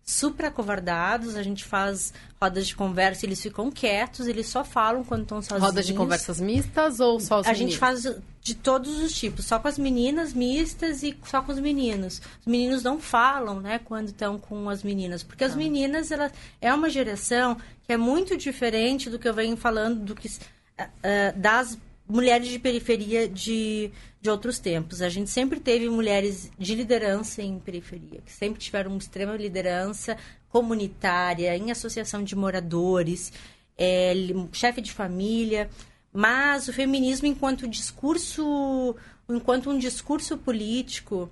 super 0.10 0.48
acovardados, 0.48 1.36
a 1.36 1.44
gente 1.44 1.64
faz 1.64 2.12
rodas 2.42 2.68
de 2.68 2.76
conversa, 2.76 3.28
eles 3.28 3.40
ficam 3.40 3.70
quietos, 3.70 4.26
eles 4.26 4.48
só 4.48 4.64
falam 4.64 5.04
quando 5.04 5.22
estão 5.22 5.40
sozinhos. 5.40 5.64
Rodas 5.64 5.86
de 5.86 5.94
conversas 5.94 6.40
mistas 6.40 7.00
ou 7.00 7.20
só 7.20 7.42
os 7.42 7.48
A 7.48 7.52
meninos? 7.52 7.74
gente 7.74 7.80
faz 7.80 8.08
de 8.42 8.56
todos 8.56 9.00
os 9.04 9.14
tipos, 9.14 9.46
só 9.46 9.60
com 9.60 9.68
as 9.68 9.78
meninas 9.78 10.34
mistas 10.34 11.04
e 11.04 11.16
só 11.26 11.44
com 11.44 11.52
os 11.52 11.60
meninos. 11.60 12.20
Os 12.42 12.48
meninos 12.48 12.82
não 12.82 13.00
falam, 13.00 13.60
né, 13.60 13.80
quando 13.86 14.08
estão 14.08 14.40
com 14.40 14.68
as 14.68 14.82
meninas, 14.82 15.22
porque 15.22 15.44
as 15.44 15.54
ah. 15.54 15.58
meninas, 15.58 16.10
ela 16.10 16.32
é 16.60 16.74
uma 16.74 16.90
geração 16.90 17.56
que 17.84 17.94
é 17.94 17.98
muito 17.98 18.36
diferente 18.36 19.12
do 19.12 19.20
que 19.20 19.30
eu 19.30 19.34
venho 19.34 19.56
falando 19.56 20.00
do 20.00 20.16
que 20.16 20.28
uh, 20.28 21.38
das 21.38 21.78
mulheres 22.10 22.48
de 22.48 22.58
periferia 22.58 23.30
de, 23.30 23.92
de 24.20 24.30
outros 24.30 24.58
tempos. 24.58 25.02
A 25.02 25.10
gente 25.10 25.30
sempre 25.30 25.60
teve 25.60 25.88
mulheres 25.88 26.52
de 26.58 26.74
liderança 26.74 27.44
em 27.44 27.60
periferia, 27.60 28.20
que 28.26 28.32
sempre 28.32 28.60
tiveram 28.60 28.92
uma 28.92 28.98
extrema 28.98 29.38
liderança 29.38 30.18
comunitária, 30.50 31.56
em 31.56 31.70
associação 31.70 32.24
de 32.24 32.36
moradores, 32.36 33.32
é, 33.78 34.14
chefe 34.52 34.82
de 34.82 34.92
família. 34.92 35.70
Mas 36.12 36.68
o 36.68 36.74
feminismo, 36.74 37.28
enquanto 37.28 37.68
discurso, 37.68 38.96
enquanto 39.30 39.70
um 39.70 39.78
discurso 39.78 40.36
político, 40.36 41.30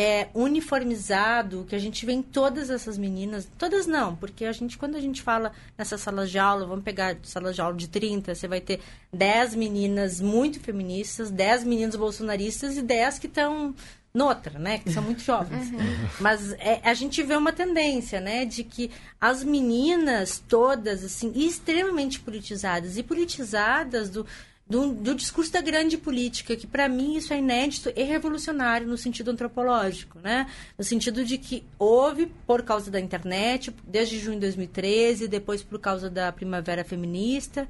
é, 0.00 0.28
uniformizado, 0.32 1.66
que 1.68 1.74
a 1.74 1.78
gente 1.78 2.06
vê 2.06 2.12
em 2.12 2.22
todas 2.22 2.70
essas 2.70 2.96
meninas, 2.96 3.48
todas 3.58 3.84
não, 3.84 4.14
porque 4.14 4.44
a 4.44 4.52
gente, 4.52 4.78
quando 4.78 4.94
a 4.94 5.00
gente 5.00 5.20
fala 5.20 5.50
nessas 5.76 6.00
salas 6.00 6.30
de 6.30 6.38
aula, 6.38 6.64
vamos 6.64 6.84
pegar 6.84 7.16
salas 7.24 7.56
de 7.56 7.60
aula 7.60 7.76
de 7.76 7.88
30, 7.88 8.32
você 8.32 8.46
vai 8.46 8.60
ter 8.60 8.78
10 9.12 9.56
meninas 9.56 10.20
muito 10.20 10.60
feministas, 10.60 11.32
10 11.32 11.64
meninos 11.64 11.96
bolsonaristas 11.96 12.76
e 12.76 12.82
10 12.82 13.18
que 13.18 13.26
estão 13.26 13.74
noutra, 14.14 14.56
né? 14.56 14.78
Que 14.78 14.92
são 14.92 15.02
muito 15.02 15.20
jovens. 15.20 15.68
Uhum. 15.68 16.08
Mas 16.20 16.52
é, 16.52 16.80
a 16.84 16.94
gente 16.94 17.20
vê 17.24 17.34
uma 17.34 17.52
tendência, 17.52 18.20
né? 18.20 18.44
De 18.44 18.62
que 18.62 18.92
as 19.20 19.42
meninas 19.42 20.40
todas, 20.48 21.04
assim, 21.04 21.32
extremamente 21.34 22.20
politizadas 22.20 22.96
e 22.96 23.02
politizadas 23.02 24.08
do, 24.08 24.24
do, 24.68 24.92
do 24.92 25.14
discurso 25.14 25.52
da 25.52 25.60
grande 25.62 25.96
política, 25.96 26.54
que 26.54 26.66
para 26.66 26.88
mim 26.88 27.16
isso 27.16 27.32
é 27.32 27.38
inédito 27.38 27.90
e 27.96 28.02
revolucionário 28.02 28.86
no 28.86 28.98
sentido 28.98 29.30
antropológico, 29.30 30.18
né? 30.18 30.46
No 30.76 30.84
sentido 30.84 31.24
de 31.24 31.38
que 31.38 31.64
houve, 31.78 32.26
por 32.46 32.62
causa 32.62 32.90
da 32.90 33.00
internet, 33.00 33.74
desde 33.84 34.18
junho 34.18 34.36
de 34.36 34.42
2013, 34.42 35.26
depois 35.26 35.62
por 35.62 35.78
causa 35.80 36.10
da 36.10 36.30
primavera 36.30 36.84
feminista, 36.84 37.66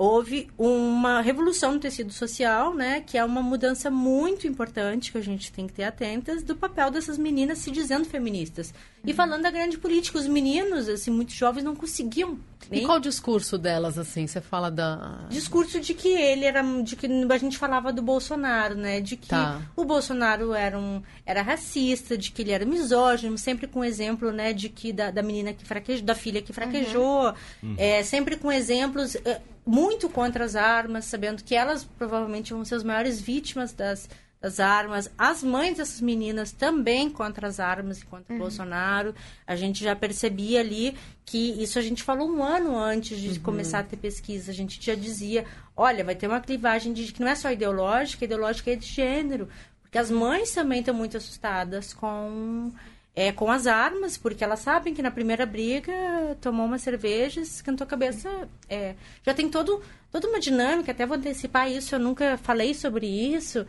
houve 0.00 0.48
uma 0.56 1.20
revolução 1.20 1.72
no 1.72 1.78
tecido 1.78 2.10
social, 2.10 2.74
né, 2.74 3.02
que 3.02 3.18
é 3.18 3.24
uma 3.24 3.42
mudança 3.42 3.90
muito 3.90 4.46
importante 4.46 5.12
que 5.12 5.18
a 5.18 5.20
gente 5.20 5.52
tem 5.52 5.66
que 5.66 5.74
ter 5.74 5.84
atentas 5.84 6.42
do 6.42 6.56
papel 6.56 6.90
dessas 6.90 7.18
meninas 7.18 7.58
se 7.58 7.70
dizendo 7.70 8.06
feministas. 8.06 8.72
Uhum. 9.04 9.10
E 9.10 9.12
falando 9.12 9.42
da 9.42 9.50
grande 9.50 9.76
política, 9.76 10.18
os 10.18 10.26
meninos, 10.26 10.88
assim, 10.88 11.10
muito 11.10 11.32
jovens 11.32 11.64
não 11.64 11.76
conseguiam. 11.76 12.38
Nem... 12.70 12.82
E 12.82 12.86
qual 12.86 12.96
o 12.96 13.00
discurso 13.00 13.58
delas, 13.58 13.98
assim? 13.98 14.26
Você 14.26 14.40
fala 14.40 14.70
da... 14.70 15.26
Discurso 15.28 15.78
de 15.78 15.92
que 15.92 16.08
ele 16.08 16.46
era... 16.46 16.62
De 16.82 16.96
que 16.96 17.06
a 17.06 17.38
gente 17.38 17.58
falava 17.58 17.92
do 17.92 18.00
Bolsonaro, 18.00 18.74
né? 18.76 19.00
De 19.02 19.16
que 19.16 19.28
tá. 19.28 19.60
o 19.76 19.84
Bolsonaro 19.84 20.54
era, 20.54 20.78
um, 20.78 21.02
era 21.26 21.42
racista, 21.42 22.16
de 22.16 22.30
que 22.30 22.40
ele 22.40 22.52
era 22.52 22.64
misógino, 22.64 23.36
sempre 23.36 23.66
com 23.66 23.84
exemplo, 23.84 24.32
né? 24.32 24.54
De 24.54 24.70
que 24.70 24.94
da, 24.94 25.10
da 25.10 25.22
menina 25.22 25.52
que 25.52 25.64
fraquejou, 25.64 26.04
da 26.04 26.14
filha 26.14 26.40
que 26.40 26.54
fraquejou. 26.54 27.34
Uhum. 27.62 27.74
É, 27.76 28.02
sempre 28.02 28.36
com 28.36 28.50
exemplos... 28.50 29.14
É, 29.26 29.42
muito 29.70 30.08
contra 30.08 30.44
as 30.44 30.56
armas, 30.56 31.04
sabendo 31.04 31.44
que 31.44 31.54
elas 31.54 31.84
provavelmente 31.84 32.52
vão 32.52 32.64
ser 32.64 32.74
as 32.74 32.82
maiores 32.82 33.20
vítimas 33.20 33.72
das, 33.72 34.10
das 34.40 34.58
armas. 34.58 35.08
As 35.16 35.44
mães 35.44 35.76
dessas 35.76 36.00
meninas 36.00 36.50
também 36.50 37.08
contra 37.08 37.46
as 37.46 37.60
armas 37.60 38.00
e 38.00 38.04
contra 38.04 38.32
uhum. 38.32 38.40
Bolsonaro. 38.40 39.14
A 39.46 39.54
gente 39.54 39.84
já 39.84 39.94
percebia 39.94 40.58
ali 40.58 40.96
que 41.24 41.62
isso 41.62 41.78
a 41.78 41.82
gente 41.82 42.02
falou 42.02 42.28
um 42.28 42.42
ano 42.42 42.76
antes 42.76 43.20
de 43.20 43.28
uhum. 43.28 43.44
começar 43.44 43.78
a 43.78 43.84
ter 43.84 43.96
pesquisa. 43.96 44.50
A 44.50 44.54
gente 44.54 44.84
já 44.84 44.96
dizia, 44.96 45.46
olha, 45.76 46.02
vai 46.02 46.16
ter 46.16 46.26
uma 46.26 46.40
clivagem 46.40 46.92
de 46.92 47.12
que 47.12 47.20
não 47.20 47.28
é 47.28 47.36
só 47.36 47.52
ideológica, 47.52 48.24
ideológica 48.24 48.72
é 48.72 48.76
de 48.76 48.86
gênero. 48.86 49.48
Porque 49.82 49.98
as 49.98 50.10
mães 50.10 50.50
também 50.50 50.80
estão 50.80 50.94
muito 50.94 51.16
assustadas 51.16 51.94
com 51.94 52.72
é, 53.14 53.32
com 53.32 53.50
as 53.50 53.66
armas, 53.66 54.16
porque 54.16 54.44
elas 54.44 54.60
sabem 54.60 54.94
que 54.94 55.02
na 55.02 55.10
primeira 55.10 55.44
briga 55.44 55.92
tomou 56.40 56.66
uma 56.66 56.78
cerveja, 56.78 57.40
esquentou 57.40 57.84
a 57.84 57.88
cabeça. 57.88 58.48
É, 58.68 58.94
já 59.24 59.34
tem 59.34 59.48
todo, 59.50 59.82
toda 60.10 60.28
uma 60.28 60.40
dinâmica, 60.40 60.92
até 60.92 61.04
vou 61.04 61.16
antecipar 61.16 61.70
isso, 61.70 61.94
eu 61.94 61.98
nunca 61.98 62.36
falei 62.38 62.74
sobre 62.74 63.06
isso. 63.06 63.66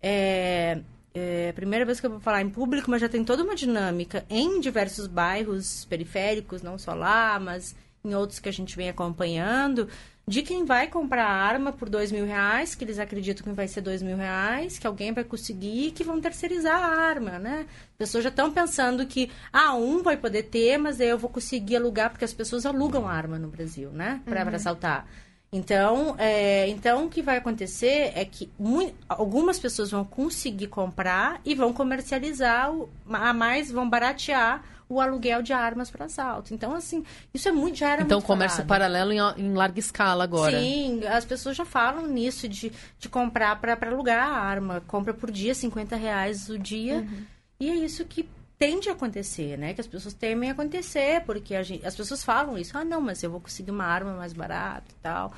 É, 0.00 0.80
é 1.14 1.52
primeira 1.52 1.84
vez 1.84 1.98
que 1.98 2.06
eu 2.06 2.10
vou 2.10 2.20
falar 2.20 2.42
em 2.42 2.50
público, 2.50 2.90
mas 2.90 3.00
já 3.00 3.08
tem 3.08 3.24
toda 3.24 3.42
uma 3.42 3.54
dinâmica 3.54 4.24
em 4.30 4.60
diversos 4.60 5.06
bairros 5.06 5.84
periféricos, 5.86 6.62
não 6.62 6.78
só 6.78 6.94
lá, 6.94 7.38
mas 7.40 7.74
em 8.04 8.14
outros 8.14 8.38
que 8.38 8.48
a 8.48 8.52
gente 8.52 8.76
vem 8.76 8.88
acompanhando, 8.88 9.88
de 10.28 10.42
quem 10.42 10.64
vai 10.64 10.88
comprar 10.88 11.24
arma 11.24 11.72
por 11.72 11.88
dois 11.88 12.10
mil 12.10 12.26
reais, 12.26 12.74
que 12.74 12.82
eles 12.82 12.98
acreditam 12.98 13.44
que 13.44 13.52
vai 13.52 13.68
ser 13.68 13.80
dois 13.80 14.02
mil 14.02 14.16
reais, 14.16 14.76
que 14.76 14.86
alguém 14.86 15.12
vai 15.12 15.22
conseguir, 15.22 15.92
que 15.92 16.02
vão 16.02 16.20
terceirizar 16.20 16.82
a 16.82 17.00
arma, 17.00 17.38
né? 17.38 17.64
As 17.92 17.96
pessoas 17.96 18.24
já 18.24 18.30
estão 18.30 18.50
pensando 18.50 19.06
que, 19.06 19.30
ah, 19.52 19.74
um 19.74 20.02
vai 20.02 20.16
poder 20.16 20.42
ter, 20.44 20.78
mas 20.78 21.00
aí 21.00 21.08
eu 21.08 21.18
vou 21.18 21.30
conseguir 21.30 21.76
alugar, 21.76 22.10
porque 22.10 22.24
as 22.24 22.32
pessoas 22.32 22.66
alugam 22.66 23.06
arma 23.06 23.38
no 23.38 23.46
Brasil, 23.46 23.90
né? 23.90 24.20
Para 24.24 24.44
uhum. 24.44 24.54
assaltar. 24.56 25.06
Então, 25.52 26.16
é, 26.18 26.68
então, 26.70 27.06
o 27.06 27.08
que 27.08 27.22
vai 27.22 27.36
acontecer 27.36 28.10
é 28.16 28.24
que 28.24 28.50
muito, 28.58 28.96
algumas 29.08 29.60
pessoas 29.60 29.92
vão 29.92 30.04
conseguir 30.04 30.66
comprar 30.66 31.40
e 31.44 31.54
vão 31.54 31.72
comercializar, 31.72 32.74
o, 32.74 32.90
a 33.08 33.32
mais 33.32 33.70
vão 33.70 33.88
baratear 33.88 34.64
o 34.88 35.00
aluguel 35.00 35.42
de 35.42 35.52
armas 35.52 35.90
para 35.90 36.04
assalto. 36.04 36.54
Então, 36.54 36.74
assim, 36.74 37.04
isso 37.34 37.48
é 37.48 37.52
muito, 37.52 37.78
já 37.78 37.90
era 37.90 38.02
então, 38.02 38.20
comércio 38.20 38.58
falado. 38.58 38.68
paralelo 38.68 39.12
em, 39.12 39.18
em, 39.44 39.54
larga 39.54 39.80
escala 39.80 40.24
agora. 40.24 40.58
Sim, 40.58 41.04
as 41.06 41.24
pessoas 41.24 41.56
já 41.56 41.64
falam 41.64 42.06
nisso, 42.06 42.48
de, 42.48 42.72
de 42.98 43.08
comprar 43.08 43.60
para 43.60 43.76
alugar 43.88 44.28
a 44.28 44.32
arma. 44.32 44.82
Compra 44.86 45.12
por 45.12 45.30
dia, 45.30 45.54
50 45.54 45.96
reais 45.96 46.48
o 46.48 46.58
dia. 46.58 46.98
Uhum. 46.98 47.24
E 47.58 47.70
é 47.70 47.74
isso 47.74 48.04
que 48.04 48.28
tende 48.58 48.88
a 48.88 48.92
acontecer, 48.92 49.58
né? 49.58 49.74
Que 49.74 49.80
as 49.80 49.86
pessoas 49.86 50.14
temem 50.14 50.50
acontecer, 50.50 51.22
porque 51.24 51.62
gente, 51.62 51.86
as 51.86 51.96
pessoas 51.96 52.22
falam 52.24 52.56
isso. 52.56 52.76
Ah, 52.78 52.84
não, 52.84 53.00
mas 53.00 53.22
eu 53.22 53.30
vou 53.30 53.40
conseguir 53.40 53.70
uma 53.70 53.84
arma 53.84 54.12
mais 54.14 54.32
barata 54.32 54.86
e 54.90 55.02
tal. 55.02 55.32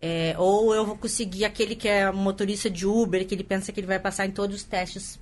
É, 0.00 0.34
ou 0.38 0.74
eu 0.74 0.84
vou 0.84 0.96
conseguir 0.96 1.44
aquele 1.44 1.74
que 1.74 1.88
é 1.88 2.10
motorista 2.10 2.68
de 2.68 2.86
Uber, 2.86 3.26
que 3.26 3.34
ele 3.34 3.44
pensa 3.44 3.72
que 3.72 3.80
ele 3.80 3.86
vai 3.86 3.98
passar 3.98 4.26
em 4.26 4.30
todos 4.30 4.56
os 4.56 4.62
testes 4.62 5.18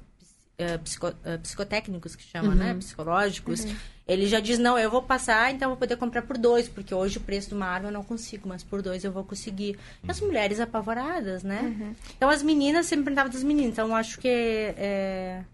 uh, 0.58 0.78
psico, 0.80 1.08
uh, 1.08 1.38
psicotécnicos, 1.42 2.14
que 2.16 2.22
chama, 2.22 2.54
né? 2.54 2.66
uhum. 2.68 2.74
né? 2.74 2.78
Psicológicos. 2.78 3.64
Uhum. 3.64 3.76
Ele 4.06 4.26
já 4.26 4.40
diz, 4.40 4.58
não, 4.58 4.78
eu 4.78 4.90
vou 4.90 5.02
passar, 5.02 5.52
então 5.52 5.66
eu 5.66 5.70
vou 5.70 5.78
poder 5.78 5.96
comprar 5.96 6.22
por 6.22 6.36
dois, 6.36 6.68
porque 6.68 6.94
hoje 6.94 7.18
o 7.18 7.20
preço 7.20 7.48
de 7.48 7.54
uma 7.54 7.66
arma 7.66 7.88
eu 7.88 7.92
não 7.92 8.02
consigo, 8.02 8.48
mas 8.48 8.62
por 8.62 8.82
dois 8.82 9.04
eu 9.04 9.12
vou 9.12 9.24
conseguir. 9.24 9.78
E 10.02 10.10
as 10.10 10.20
mulheres 10.20 10.58
apavoradas, 10.58 11.42
né? 11.42 11.62
Uhum. 11.62 11.94
Então 12.16 12.28
as 12.28 12.42
meninas, 12.42 12.86
sempre 12.86 13.04
perguntava 13.04 13.28
das 13.28 13.44
meninas, 13.44 13.72
então 13.72 13.88
eu 13.88 13.94
acho 13.94 14.18
que 14.18 14.28
é, 14.28 15.44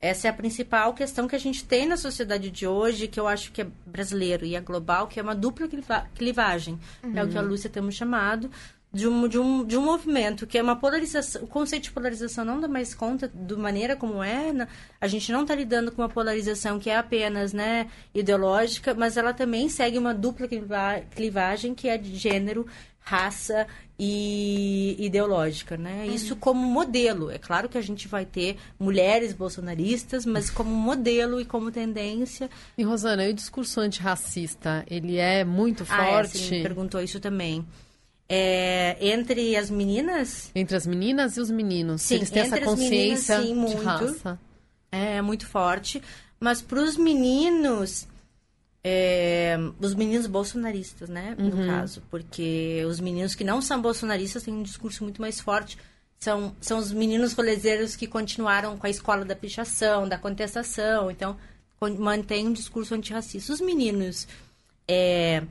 essa 0.00 0.28
é 0.28 0.30
a 0.30 0.34
principal 0.34 0.94
questão 0.94 1.26
que 1.26 1.34
a 1.36 1.40
gente 1.40 1.64
tem 1.64 1.86
na 1.86 1.96
sociedade 1.96 2.50
de 2.50 2.66
hoje, 2.66 3.08
que 3.08 3.18
eu 3.18 3.26
acho 3.26 3.52
que 3.52 3.62
é 3.62 3.66
brasileiro 3.84 4.46
e 4.46 4.54
é 4.54 4.60
global, 4.60 5.08
que 5.08 5.18
é 5.18 5.22
uma 5.22 5.34
dupla 5.34 5.68
clivagem, 6.14 6.78
uhum. 7.02 7.18
é 7.18 7.24
o 7.24 7.28
que 7.28 7.36
a 7.36 7.42
uhum. 7.42 7.48
Lúcia 7.48 7.68
temos 7.68 7.96
chamado, 7.96 8.50
de 8.92 9.06
um, 9.06 9.28
de 9.28 9.38
um, 9.38 9.64
de 9.64 9.76
um 9.76 9.84
movimento 9.84 10.46
que 10.46 10.56
é 10.56 10.62
uma 10.62 10.76
polarização. 10.76 11.42
O 11.42 11.46
conceito 11.46 11.84
de 11.84 11.90
polarização 11.90 12.44
não 12.44 12.60
dá 12.60 12.66
mais 12.66 12.94
conta 12.94 13.30
da 13.32 13.56
maneira 13.56 13.94
como 13.94 14.22
é. 14.22 14.52
Né? 14.52 14.68
A 15.00 15.06
gente 15.06 15.30
não 15.30 15.42
está 15.42 15.54
lidando 15.54 15.92
com 15.92 16.02
uma 16.02 16.08
polarização 16.08 16.78
que 16.78 16.88
é 16.88 16.96
apenas 16.96 17.52
né, 17.52 17.88
ideológica, 18.14 18.94
mas 18.94 19.16
ela 19.16 19.34
também 19.34 19.68
segue 19.68 19.98
uma 19.98 20.14
dupla 20.14 20.48
clivagem 21.14 21.74
que 21.74 21.88
é 21.88 21.98
de 21.98 22.16
gênero, 22.16 22.66
raça 23.00 23.66
e 23.98 24.96
ideológica, 24.98 25.76
né? 25.76 26.04
Uhum. 26.06 26.14
Isso 26.14 26.36
como 26.36 26.64
modelo. 26.64 27.30
É 27.30 27.38
claro 27.38 27.68
que 27.68 27.76
a 27.76 27.80
gente 27.80 28.06
vai 28.06 28.24
ter 28.24 28.56
mulheres 28.78 29.32
bolsonaristas, 29.32 30.24
mas 30.24 30.48
como 30.48 30.70
modelo 30.70 31.40
e 31.40 31.44
como 31.44 31.72
tendência. 31.72 32.48
E 32.76 32.84
Rosana, 32.84 33.24
e 33.24 33.30
o 33.30 33.34
discurso 33.34 33.80
antirracista, 33.80 34.84
ele 34.88 35.16
é 35.16 35.44
muito 35.44 35.84
forte? 35.84 36.00
Ah, 36.00 36.20
é, 36.20 36.24
você 36.24 36.56
me 36.56 36.62
perguntou 36.62 37.02
isso 37.02 37.18
também. 37.18 37.66
É, 38.28 38.96
entre 39.00 39.56
as 39.56 39.70
meninas? 39.70 40.50
Entre 40.54 40.76
as 40.76 40.86
meninas 40.86 41.36
e 41.38 41.40
os 41.40 41.50
meninos. 41.50 42.02
Sim, 42.02 42.16
Eles 42.16 42.30
têm 42.30 42.42
essa 42.42 42.60
consciência 42.60 43.38
meninas, 43.38 43.70
sim, 43.70 43.76
de 43.76 43.82
raça. 43.82 44.38
É, 44.92 45.22
muito 45.22 45.46
forte. 45.46 46.02
Mas 46.38 46.60
para 46.60 46.80
os 46.80 46.96
meninos, 46.98 48.06
é, 48.84 49.56
os 49.80 49.94
meninos 49.94 50.26
bolsonaristas, 50.26 51.08
né? 51.08 51.34
No 51.38 51.56
uhum. 51.56 51.66
caso. 51.66 52.02
Porque 52.10 52.84
os 52.86 53.00
meninos 53.00 53.34
que 53.34 53.44
não 53.44 53.62
são 53.62 53.80
bolsonaristas 53.80 54.42
têm 54.42 54.52
um 54.52 54.62
discurso 54.62 55.04
muito 55.04 55.22
mais 55.22 55.40
forte. 55.40 55.78
São, 56.18 56.54
são 56.60 56.78
os 56.78 56.92
meninos 56.92 57.32
rolezeiros 57.32 57.96
que 57.96 58.06
continuaram 58.06 58.76
com 58.76 58.86
a 58.86 58.90
escola 58.90 59.24
da 59.24 59.34
pichação, 59.34 60.06
da 60.06 60.18
contestação. 60.18 61.10
Então, 61.10 61.34
mantém 61.98 62.46
um 62.46 62.52
discurso 62.52 62.94
antirracista. 62.94 63.54
Os 63.54 63.60
meninos... 63.60 64.28
É, 64.90 65.42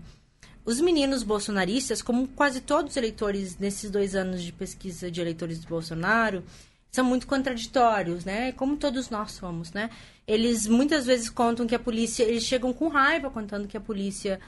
os 0.68 0.82
meninos 0.82 1.24
bolsonaristas, 1.24 2.02
como 2.02 2.28
quase 2.28 2.60
todos 2.60 2.92
os 2.92 2.98
eleitores 2.98 3.58
nesses 3.58 3.90
dois 3.90 4.14
anos 4.14 4.44
de 4.44 4.52
pesquisa 4.52 5.10
de 5.10 5.22
eleitores 5.22 5.60
do 5.60 5.68
Bolsonaro, 5.70 6.44
são 6.92 7.06
muito 7.06 7.26
contraditórios, 7.26 8.26
né? 8.26 8.52
Como 8.52 8.76
todos 8.76 9.10
nós 9.10 9.32
somos, 9.32 9.72
né? 9.72 9.90
Eles 10.28 10.68
muitas 10.68 11.06
vezes 11.06 11.30
contam 11.30 11.66
que 11.66 11.74
a 11.74 11.80
polícia, 11.80 12.26
eles 12.26 12.44
chegam 12.44 12.74
com 12.74 12.90
raiva 12.90 13.30
contando 13.30 13.66
que 13.66 13.78
a 13.78 13.80
polícia 13.80 14.42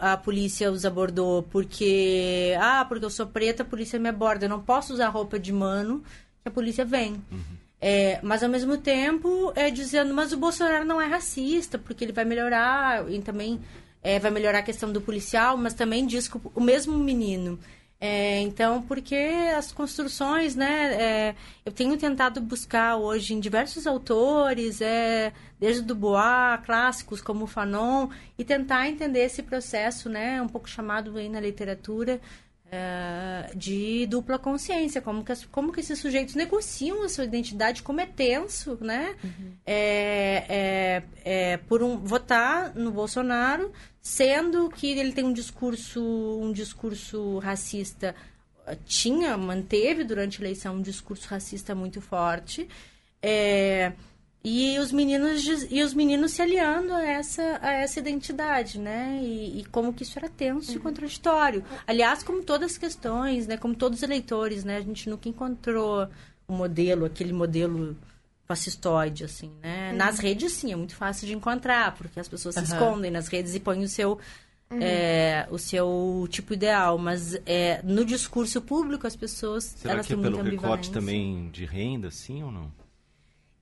a 0.00 0.16
polícia 0.16 0.72
os 0.72 0.84
abordou 0.84 1.42
porque 1.44 2.56
ah, 2.58 2.84
porque 2.88 3.04
eu 3.04 3.10
sou 3.10 3.26
preta, 3.26 3.62
a 3.62 3.66
polícia 3.66 3.98
me 3.98 4.08
aborda, 4.08 4.46
eu 4.46 4.50
não 4.50 4.60
posso 4.60 4.92
usar 4.94 5.08
roupa 5.08 5.38
de 5.38 5.52
mano, 5.52 6.02
que 6.42 6.48
a 6.48 6.50
polícia 6.50 6.84
vem. 6.84 7.12
Uhum. 7.30 7.40
É, 7.80 8.18
mas 8.24 8.42
ao 8.42 8.48
mesmo 8.48 8.76
tempo 8.78 9.52
é 9.54 9.70
dizendo, 9.70 10.12
mas 10.12 10.32
o 10.32 10.36
Bolsonaro 10.36 10.84
não 10.84 11.00
é 11.00 11.06
racista, 11.06 11.78
porque 11.78 12.04
ele 12.04 12.12
vai 12.12 12.24
melhorar 12.24 13.08
e 13.08 13.20
também 13.20 13.60
é, 14.04 14.18
vai 14.18 14.30
melhorar 14.30 14.58
a 14.58 14.62
questão 14.62 14.92
do 14.92 15.00
policial, 15.00 15.56
mas 15.56 15.72
também 15.72 16.06
diz 16.06 16.28
que 16.28 16.38
o 16.54 16.60
mesmo 16.60 16.96
menino. 16.98 17.58
É, 17.98 18.40
então, 18.40 18.82
porque 18.82 19.16
as 19.56 19.72
construções, 19.72 20.54
né? 20.54 20.94
É, 21.30 21.34
eu 21.64 21.72
tenho 21.72 21.96
tentado 21.96 22.38
buscar 22.38 22.96
hoje 22.96 23.32
em 23.32 23.40
diversos 23.40 23.86
autores, 23.86 24.82
é, 24.82 25.32
desde 25.58 25.80
Dubois, 25.80 26.60
clássicos 26.66 27.22
como 27.22 27.46
Fanon, 27.46 28.10
e 28.36 28.44
tentar 28.44 28.88
entender 28.88 29.20
esse 29.20 29.42
processo, 29.42 30.10
né? 30.10 30.42
Um 30.42 30.48
pouco 30.48 30.68
chamado 30.68 31.16
aí 31.16 31.30
na 31.30 31.40
literatura 31.40 32.20
é, 32.76 33.52
de 33.54 34.04
dupla 34.06 34.36
consciência, 34.36 35.00
como 35.00 35.24
que, 35.24 35.30
as, 35.30 35.44
como 35.44 35.72
que 35.72 35.78
esses 35.78 35.96
sujeitos 35.96 36.34
negociam 36.34 37.04
a 37.04 37.08
sua 37.08 37.22
identidade, 37.22 37.84
como 37.84 38.00
é 38.00 38.06
tenso, 38.06 38.76
né? 38.80 39.14
Uhum. 39.22 39.52
É, 39.64 40.44
é, 40.48 41.02
é, 41.24 41.56
por 41.56 41.84
um, 41.84 41.98
votar 41.98 42.74
no 42.74 42.90
Bolsonaro, 42.90 43.70
sendo 44.00 44.68
que 44.68 44.88
ele 44.88 45.12
tem 45.12 45.22
um 45.22 45.32
discurso, 45.32 46.02
um 46.42 46.52
discurso 46.52 47.38
racista, 47.38 48.12
tinha, 48.84 49.36
manteve 49.36 50.02
durante 50.02 50.40
a 50.40 50.44
eleição 50.44 50.74
um 50.74 50.82
discurso 50.82 51.28
racista 51.28 51.76
muito 51.76 52.00
forte. 52.00 52.68
É, 53.22 53.92
e 54.44 54.78
os 54.78 54.92
meninos 54.92 55.42
e 55.70 55.82
os 55.82 55.94
meninos 55.94 56.32
se 56.32 56.42
aliando 56.42 56.92
a 56.92 57.02
essa 57.02 57.58
a 57.62 57.72
essa 57.72 57.98
identidade 57.98 58.78
né 58.78 59.18
e, 59.22 59.60
e 59.60 59.64
como 59.64 59.92
que 59.94 60.02
isso 60.02 60.18
era 60.18 60.28
tenso 60.28 60.70
uhum. 60.70 60.76
e 60.76 60.80
contraditório 60.80 61.64
aliás 61.86 62.22
como 62.22 62.42
todas 62.42 62.72
as 62.72 62.78
questões 62.78 63.46
né 63.46 63.56
como 63.56 63.74
todos 63.74 63.98
os 63.98 64.02
eleitores 64.02 64.62
né 64.62 64.76
a 64.76 64.82
gente 64.82 65.08
nunca 65.08 65.30
encontrou 65.30 66.06
o 66.46 66.52
um 66.52 66.56
modelo 66.56 67.06
aquele 67.06 67.32
modelo 67.32 67.96
fascistoide 68.44 69.24
assim 69.24 69.50
né 69.62 69.92
uhum. 69.92 69.96
nas 69.96 70.18
redes 70.18 70.52
sim 70.52 70.70
é 70.70 70.76
muito 70.76 70.94
fácil 70.94 71.26
de 71.26 71.32
encontrar 71.32 71.94
porque 71.94 72.20
as 72.20 72.28
pessoas 72.28 72.54
uhum. 72.56 72.66
se 72.66 72.72
escondem 72.72 73.10
nas 73.10 73.28
redes 73.28 73.54
e 73.54 73.60
põem 73.60 73.82
o 73.82 73.88
seu 73.88 74.18
Uhum. 74.70 74.78
É, 74.80 75.46
o 75.50 75.58
seu 75.58 76.26
tipo 76.30 76.54
ideal, 76.54 76.96
mas 76.96 77.34
é, 77.44 77.82
no 77.84 78.02
discurso 78.02 78.62
público 78.62 79.06
as 79.06 79.14
pessoas 79.14 79.64
Será 79.64 79.94
elas 79.94 80.06
que 80.06 80.14
é 80.14 80.16
pelo 80.16 80.42
recorte 80.42 80.90
também 80.90 81.50
de 81.50 81.66
renda, 81.66 82.10
sim 82.10 82.42
ou 82.42 82.50
não? 82.50 82.72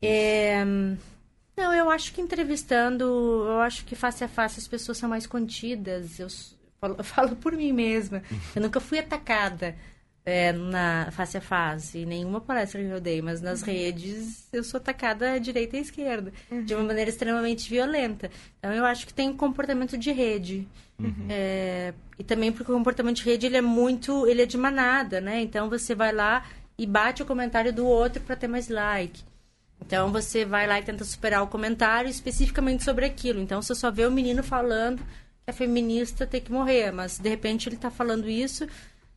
É... 0.03 0.65
Não, 1.57 1.73
eu 1.73 1.91
acho 1.91 2.13
que 2.13 2.21
entrevistando, 2.21 3.05
eu 3.05 3.61
acho 3.61 3.85
que 3.85 3.95
face 3.95 4.25
a 4.25 4.29
face 4.29 4.59
as 4.59 4.67
pessoas 4.67 4.99
são 4.99 5.09
mais 5.09 5.27
contidas. 5.27 6.19
Eu 6.19 6.29
falo, 6.81 6.97
eu 6.99 7.05
falo 7.05 7.37
por 7.37 7.53
mim 7.53 7.73
mesma. 7.73 8.23
Eu 8.55 8.63
nunca 8.63 8.81
fui 8.81 8.99
atacada 8.99 9.77
é, 10.25 10.53
na 10.53 11.11
face 11.11 11.37
a 11.37 11.41
face, 11.41 12.07
nenhuma 12.07 12.41
palestra 12.41 12.81
que 12.81 12.89
eu 12.89 13.01
dei, 13.01 13.21
mas 13.21 13.41
nas 13.41 13.61
uhum. 13.61 13.67
redes 13.67 14.49
eu 14.53 14.63
sou 14.63 14.79
atacada 14.79 15.33
à 15.33 15.39
direita 15.39 15.77
e 15.77 15.81
à 15.81 15.83
esquerda, 15.83 16.33
uhum. 16.51 16.65
de 16.65 16.75
uma 16.75 16.85
maneira 16.85 17.11
extremamente 17.11 17.69
violenta. 17.69 18.31
Então 18.59 18.73
eu 18.73 18.85
acho 18.85 19.07
que 19.07 19.13
tem 19.13 19.29
um 19.29 19.37
comportamento 19.37 19.99
de 19.99 20.13
rede. 20.13 20.67
Uhum. 20.99 21.27
É, 21.29 21.93
e 22.19 22.23
também 22.23 22.53
porque 22.53 22.71
o 22.71 22.75
comportamento 22.75 23.17
de 23.17 23.25
rede 23.25 23.47
ele 23.47 23.57
é 23.57 23.63
muito, 23.63 24.27
ele 24.27 24.43
é 24.43 24.47
de 24.47 24.57
manada, 24.57 25.21
né? 25.21 25.41
Então 25.41 25.69
você 25.69 25.95
vai 25.95 26.13
lá 26.13 26.47
e 26.79 26.87
bate 26.87 27.23
o 27.23 27.27
comentário 27.27 27.73
do 27.73 27.85
outro 27.85 28.23
para 28.23 28.37
ter 28.37 28.47
mais 28.47 28.69
like. 28.69 29.23
Então 29.85 30.13
você 30.13 30.45
vai 30.45 30.67
lá 30.67 30.79
e 30.79 30.83
tenta 30.83 31.05
superar 31.05 31.43
o 31.43 31.49
comentário 31.49 32.09
especificamente 32.09 32.85
sobre 32.85 33.05
aquilo. 33.05 33.41
Então 33.41 33.61
você 33.61 33.75
só 33.75 33.91
vê 33.91 34.07
o 34.07 34.11
menino 34.11 34.43
falando 34.43 34.99
que 34.99 35.51
a 35.51 35.53
feminista 35.53 36.27
tem 36.27 36.41
que 36.41 36.53
morrer, 36.53 36.93
mas 36.93 37.19
de 37.19 37.29
repente 37.29 37.69
ele 37.69 37.77
está 37.77 37.91
falando 37.91 38.29
isso, 38.29 38.67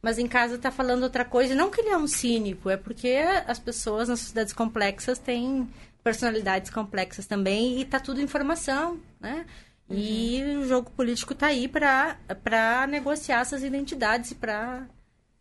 mas 0.02 0.18
em 0.18 0.28
casa 0.28 0.56
está 0.56 0.72
falando 0.72 1.04
outra 1.04 1.24
coisa. 1.24 1.54
Não 1.54 1.70
que 1.70 1.82
ele 1.82 1.90
é 1.90 1.98
um 1.98 2.08
cínico, 2.08 2.70
é 2.70 2.78
porque 2.78 3.16
as 3.48 3.60
pessoas 3.60 4.10
nas 4.10 4.20
sociedades 4.20 4.54
complexas 4.54 5.20
têm 5.20 5.68
personalidades 6.04 6.70
complexas 6.72 7.26
também 7.26 7.78
e 7.78 7.82
está 7.84 8.00
tudo 8.00 8.22
informação, 8.22 9.00
né? 9.20 9.46
Uhum. 9.88 9.98
E 9.98 10.58
o 10.58 10.68
jogo 10.68 10.90
político 10.92 11.34
está 11.34 11.48
aí 11.48 11.68
para 11.68 12.88
negociar 12.88 13.42
essas 13.42 13.64
identidades 13.64 14.32
e 14.32 14.36
para 14.36 14.88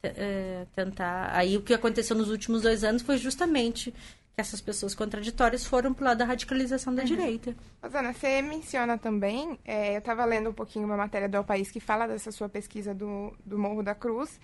é, 0.02 0.66
tentar. 0.74 1.30
Aí 1.34 1.56
o 1.56 1.62
que 1.62 1.72
aconteceu 1.72 2.14
nos 2.14 2.28
últimos 2.30 2.62
dois 2.62 2.84
anos 2.84 3.02
foi 3.02 3.16
justamente 3.16 3.92
essas 4.36 4.60
pessoas 4.60 4.94
contraditórias 4.94 5.64
foram 5.64 5.94
para 5.94 6.08
lado 6.08 6.18
da 6.18 6.24
radicalização 6.24 6.94
da 6.94 7.02
uhum. 7.02 7.08
direita. 7.08 7.54
Rosana, 7.82 8.12
você 8.12 8.42
menciona 8.42 8.98
também, 8.98 9.58
é, 9.64 9.94
eu 9.94 9.98
estava 9.98 10.24
lendo 10.24 10.50
um 10.50 10.52
pouquinho 10.52 10.86
uma 10.86 10.96
matéria 10.96 11.28
do 11.28 11.36
El 11.36 11.44
País 11.44 11.70
que 11.70 11.80
fala 11.80 12.06
dessa 12.06 12.32
sua 12.32 12.48
pesquisa 12.48 12.94
do, 12.94 13.32
do 13.44 13.58
Morro 13.58 13.82
da 13.82 13.94
Cruz, 13.94 14.40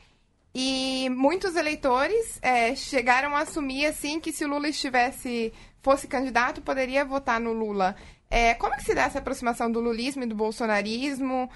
e 0.54 1.08
muitos 1.10 1.54
eleitores 1.54 2.38
é, 2.42 2.74
chegaram 2.74 3.36
a 3.36 3.40
assumir 3.40 3.86
assim 3.86 4.18
que 4.18 4.32
se 4.32 4.44
o 4.44 4.48
Lula 4.48 4.68
estivesse 4.68 5.52
fosse 5.80 6.06
candidato 6.06 6.60
poderia 6.60 7.04
votar 7.04 7.40
no 7.40 7.52
Lula. 7.52 7.96
É, 8.28 8.54
como 8.54 8.76
que 8.76 8.84
se 8.84 8.94
dá 8.94 9.02
essa 9.02 9.18
aproximação 9.18 9.70
do 9.70 9.80
lulismo 9.80 10.22
e 10.22 10.26
do 10.26 10.34
bolsonarismo? 10.34 11.50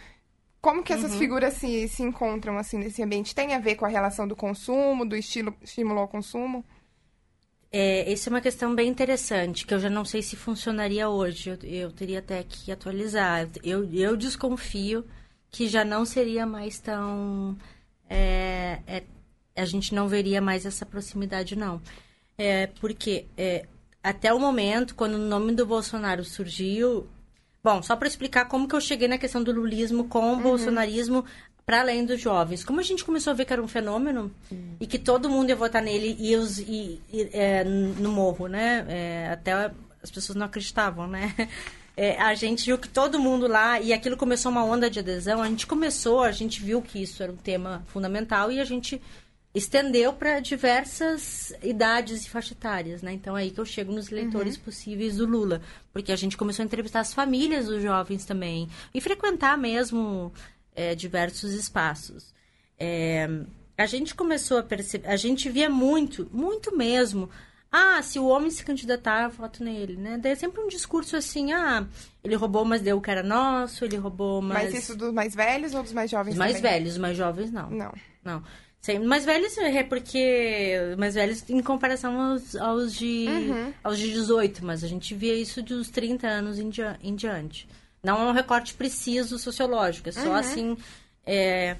Como 0.61 0.83
que 0.83 0.93
essas 0.93 1.13
uhum. 1.13 1.19
figuras 1.19 1.55
se, 1.55 1.87
se 1.89 2.03
encontram 2.03 2.57
assim 2.57 2.79
nesse 2.79 3.03
ambiente? 3.03 3.35
Tem 3.35 3.55
a 3.55 3.59
ver 3.59 3.77
com 3.77 3.85
a 3.85 3.89
relação 3.89 4.27
do 4.27 4.35
consumo, 4.35 5.05
do 5.05 5.15
estilo 5.15 5.55
estímulo 5.63 6.01
ao 6.01 6.09
consumo? 6.09 6.65
É, 7.77 8.13
essa 8.13 8.29
é 8.29 8.33
uma 8.33 8.41
questão 8.41 8.73
bem 8.73 8.89
interessante, 8.89 9.67
que 9.67 9.75
eu 9.75 9.81
já 9.81 9.91
não 9.91 10.05
sei 10.05 10.23
se 10.23 10.37
funcionaria 10.37 11.09
hoje. 11.09 11.51
Eu, 11.51 11.59
eu 11.69 11.91
teria 11.91 12.21
até 12.21 12.41
que 12.45 12.71
atualizar. 12.71 13.49
Eu, 13.65 13.93
eu 13.93 14.17
desconfio 14.17 15.05
que 15.51 15.67
já 15.67 15.85
não 15.85 16.05
seria 16.05 16.47
mais 16.47 16.79
tão. 16.79 17.59
É, 18.09 18.79
é, 18.87 19.03
a 19.57 19.65
gente 19.65 19.93
não 19.93 20.07
veria 20.07 20.41
mais 20.41 20.65
essa 20.65 20.87
proximidade, 20.87 21.57
não. 21.57 21.83
É, 22.39 22.69
porque 22.81 23.27
é, 23.37 23.67
até 24.01 24.33
o 24.33 24.39
momento, 24.39 24.95
quando 24.95 25.15
o 25.15 25.19
nome 25.19 25.53
do 25.53 25.67
Bolsonaro 25.67 26.25
surgiu. 26.25 27.09
Bom, 27.61 27.83
só 27.83 27.97
para 27.97 28.07
explicar 28.07 28.45
como 28.45 28.69
que 28.69 28.77
eu 28.77 28.81
cheguei 28.81 29.09
na 29.09 29.19
questão 29.19 29.43
do 29.43 29.51
lulismo 29.51 30.05
com 30.05 30.21
o 30.21 30.35
uhum. 30.35 30.43
bolsonarismo 30.43 31.25
para 31.65 31.81
além 31.81 32.05
dos 32.05 32.21
jovens. 32.21 32.65
Como 32.65 32.81
a 32.81 32.83
gente 32.83 33.05
começou 33.05 33.31
a 33.31 33.35
ver 33.35 33.45
que 33.45 33.53
era 33.53 33.63
um 33.63 33.69
fenômeno 33.69 34.31
hum. 34.53 34.77
e 34.81 34.87
que 34.87 34.99
todo 34.99 35.31
mundo 35.31 35.49
ia 35.49 35.57
votar 35.57 35.83
nele 35.83 36.17
e, 36.19 36.37
os, 36.37 36.59
e, 36.59 37.01
e 37.13 37.31
é, 37.33 37.65
no 37.65 38.13
morro, 38.13 38.47
né? 38.47 38.85
É, 38.89 39.31
até 39.33 39.71
as 40.03 40.11
pessoas 40.11 40.37
não 40.37 40.47
acreditavam, 40.47 41.07
né? 41.07 41.35
É, 41.97 42.21
a 42.21 42.35
gente 42.35 42.65
viu 42.65 42.77
que 42.77 42.89
todo 42.89 43.21
mundo 43.21 43.47
lá, 43.47 43.81
e 43.81 43.93
aquilo 43.93 44.17
começou 44.17 44.51
uma 44.51 44.65
onda 44.65 44.91
de 44.91 44.99
adesão, 44.99 45.41
a 45.41 45.49
gente 45.49 45.65
começou, 45.65 46.25
a 46.25 46.33
gente 46.33 46.61
viu 46.61 46.83
que 46.83 47.01
isso 47.01 47.23
era 47.23 47.31
um 47.31 47.37
tema 47.37 47.85
fundamental 47.87 48.51
e 48.51 48.59
a 48.59 48.65
gente 48.65 49.01
estendeu 49.55 50.13
para 50.13 50.41
diversas 50.41 51.55
idades 51.63 52.27
e 52.27 52.29
faixa 52.29 52.53
etárias, 52.53 53.01
né? 53.01 53.13
Então 53.13 53.39
é 53.39 53.43
aí 53.43 53.53
que 53.53 53.61
eu 53.61 53.65
chego 53.65 53.93
nos 53.93 54.11
leitores 54.11 54.57
uhum. 54.57 54.63
possíveis 54.63 55.19
do 55.19 55.25
Lula, 55.25 55.63
porque 55.93 56.11
a 56.11 56.17
gente 56.17 56.37
começou 56.37 56.65
a 56.65 56.67
entrevistar 56.67 56.99
as 56.99 57.15
famílias 57.15 57.67
dos 57.67 57.81
jovens 57.81 58.25
também 58.25 58.69
e 58.93 59.01
frequentar 59.01 59.57
mesmo 59.57 60.33
é, 60.75 60.95
diversos 60.95 61.53
espaços. 61.53 62.33
É, 62.79 63.29
a 63.77 63.87
gente 63.87 64.15
começou 64.15 64.59
a 64.59 64.63
perceber, 64.63 65.09
a 65.09 65.17
gente 65.17 65.49
via 65.49 65.69
muito, 65.71 66.29
muito 66.33 66.77
mesmo. 66.77 67.29
Ah, 67.71 68.01
se 68.03 68.21
o 68.21 68.27
homem 68.27 68.51
se 68.51 68.65
candidatar, 68.65 69.25
eu 69.25 69.31
voto 69.31 69.65
nele, 69.65 69.97
né? 69.97 70.17
Daí 70.21 70.31
é 70.33 70.35
sempre 70.37 70.61
um 70.61 70.69
discurso 70.69 71.17
assim, 71.17 71.53
ah, 71.53 71.85
ele 72.23 72.37
roubou, 72.37 72.65
mas 72.65 72.81
deu 72.83 72.99
o 72.99 73.01
que 73.01 73.11
era 73.11 73.23
nosso, 73.23 73.85
ele 73.85 73.97
roubou, 73.97 74.41
mas... 74.41 74.65
Mas 74.73 74.75
isso 74.75 74.97
dos 74.97 75.13
mais 75.13 75.35
velhos 75.35 75.75
ou 75.75 75.83
dos 75.83 75.93
mais 75.93 76.09
jovens 76.09 76.33
Os 76.35 76.39
mais 76.39 76.55
também? 76.57 76.71
velhos, 76.71 76.93
os 76.93 76.99
mais 76.99 77.17
jovens 77.17 77.51
não. 77.51 77.69
Não. 77.71 77.93
Não. 78.25 78.43
Sim, 78.81 78.99
mais 79.01 79.25
velhos 79.25 79.57
é 79.57 79.83
porque. 79.83 80.77
Mais 80.99 81.15
velhos 81.15 81.43
em 81.49 81.63
comparação 81.63 82.21
aos, 82.21 82.55
aos, 82.55 82.95
de, 82.95 83.27
aos 83.83 83.99
de 83.99 84.13
18, 84.13 84.63
mas 84.63 84.85
a 84.85 84.87
gente 84.87 85.15
via 85.15 85.35
isso 85.35 85.63
dos 85.63 85.89
30 85.89 86.27
anos 86.29 86.59
em, 86.59 86.69
dia- 86.69 86.99
em 87.03 87.15
diante. 87.15 87.67
Não 88.05 88.21
é 88.21 88.25
um 88.31 88.33
recorte 88.33 88.75
preciso 88.75 89.39
sociológico, 89.39 90.09
é 90.11 90.13
só 90.13 90.35
assim. 90.35 90.77
É, 91.27 91.77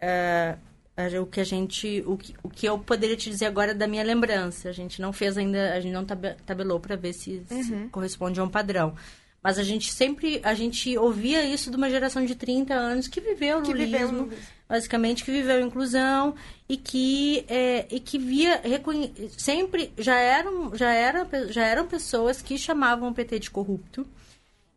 é, 0.00 0.56
é, 0.96 1.20
o 1.20 1.26
que 1.26 1.40
a 1.40 1.44
gente. 1.44 2.02
O 2.06 2.16
que, 2.16 2.34
o 2.42 2.48
que 2.48 2.66
eu 2.66 2.78
poderia 2.78 3.16
te 3.16 3.28
dizer 3.30 3.46
agora 3.46 3.74
da 3.74 3.86
minha 3.86 4.02
lembrança. 4.02 4.68
A 4.68 4.72
gente 4.72 5.00
não 5.00 5.12
fez 5.12 5.36
ainda. 5.36 5.74
A 5.74 5.80
gente 5.80 5.92
não 5.92 6.04
tabe- 6.04 6.34
tabelou 6.46 6.80
para 6.80 6.96
ver 6.96 7.12
se, 7.12 7.42
se 7.46 7.88
corresponde 7.92 8.40
a 8.40 8.44
um 8.44 8.48
padrão. 8.48 8.94
Mas 9.42 9.58
a 9.58 9.62
gente 9.62 9.92
sempre. 9.92 10.40
A 10.42 10.54
gente 10.54 10.96
ouvia 10.98 11.44
isso 11.44 11.70
de 11.70 11.76
uma 11.76 11.88
geração 11.90 12.24
de 12.24 12.34
30 12.34 12.74
anos 12.74 13.06
que 13.08 13.20
viveu 13.20 13.58
o 13.58 13.62
Que 13.62 13.72
viveu 13.74 14.08
o 14.08 14.10
lulismo 14.12 14.22
lulismo. 14.24 14.44
basicamente 14.68 15.24
que 15.24 15.30
viveu 15.30 15.56
a 15.56 15.60
inclusão 15.62 16.34
e 16.68 16.76
que 16.76 17.44
é, 17.48 17.86
e 17.90 18.00
que 18.00 18.18
via 18.18 18.60
reconhe... 18.62 19.12
sempre 19.38 19.92
já 19.96 20.18
eram 20.18 20.74
já 20.76 20.92
eram 20.92 21.26
já 21.48 21.64
eram 21.66 21.86
pessoas 21.86 22.42
que 22.42 22.58
chamavam 22.58 23.08
o 23.08 23.14
PT 23.14 23.38
de 23.38 23.50
corrupto 23.50 24.06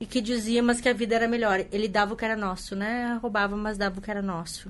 e 0.04 0.06
que 0.06 0.20
diziam 0.20 0.66
mas 0.66 0.82
que 0.82 0.90
a 0.90 0.94
vida 0.94 1.16
era 1.16 1.30
melhor. 1.30 1.66
Ele 1.72 1.88
dava 1.88 2.14
o 2.14 2.18
que 2.18 2.26
era 2.26 2.36
nosso 2.36 2.76
né? 2.76 3.18
Roubava 3.22 3.56
mas 3.56 3.78
dava 3.78 4.00
o 4.00 4.02
que 4.02 4.12
era 4.12 4.22
nosso. 4.22 4.70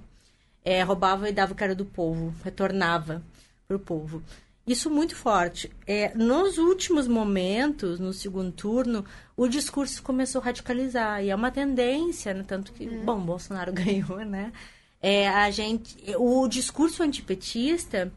É, 0.63 0.83
roubava 0.83 1.27
e 1.27 1.33
dava 1.33 1.53
o 1.53 1.55
que 1.55 1.63
era 1.63 1.73
do 1.73 1.85
povo. 1.85 2.31
Retornava 2.43 3.23
para 3.67 3.75
o 3.75 3.79
povo. 3.79 4.21
Isso 4.67 4.91
muito 4.91 5.15
forte. 5.15 5.71
É, 5.87 6.15
nos 6.15 6.59
últimos 6.59 7.07
momentos 7.07 7.99
no 7.99 8.13
segundo 8.13 8.51
turno 8.51 9.03
o 9.35 9.47
discurso 9.47 10.03
começou 10.03 10.39
a 10.39 10.45
radicalizar. 10.45 11.23
E 11.23 11.31
é 11.31 11.35
uma 11.35 11.49
tendência 11.49 12.31
né? 12.31 12.45
tanto 12.47 12.71
que 12.71 12.85
bom 12.85 13.19
Bolsonaro 13.19 13.73
ganhou 13.73 14.19
né? 14.19 14.53
É, 15.01 15.27
a 15.29 15.49
gente, 15.49 15.97
o 16.15 16.47
discurso 16.47 17.01
antipetista, 17.01 18.11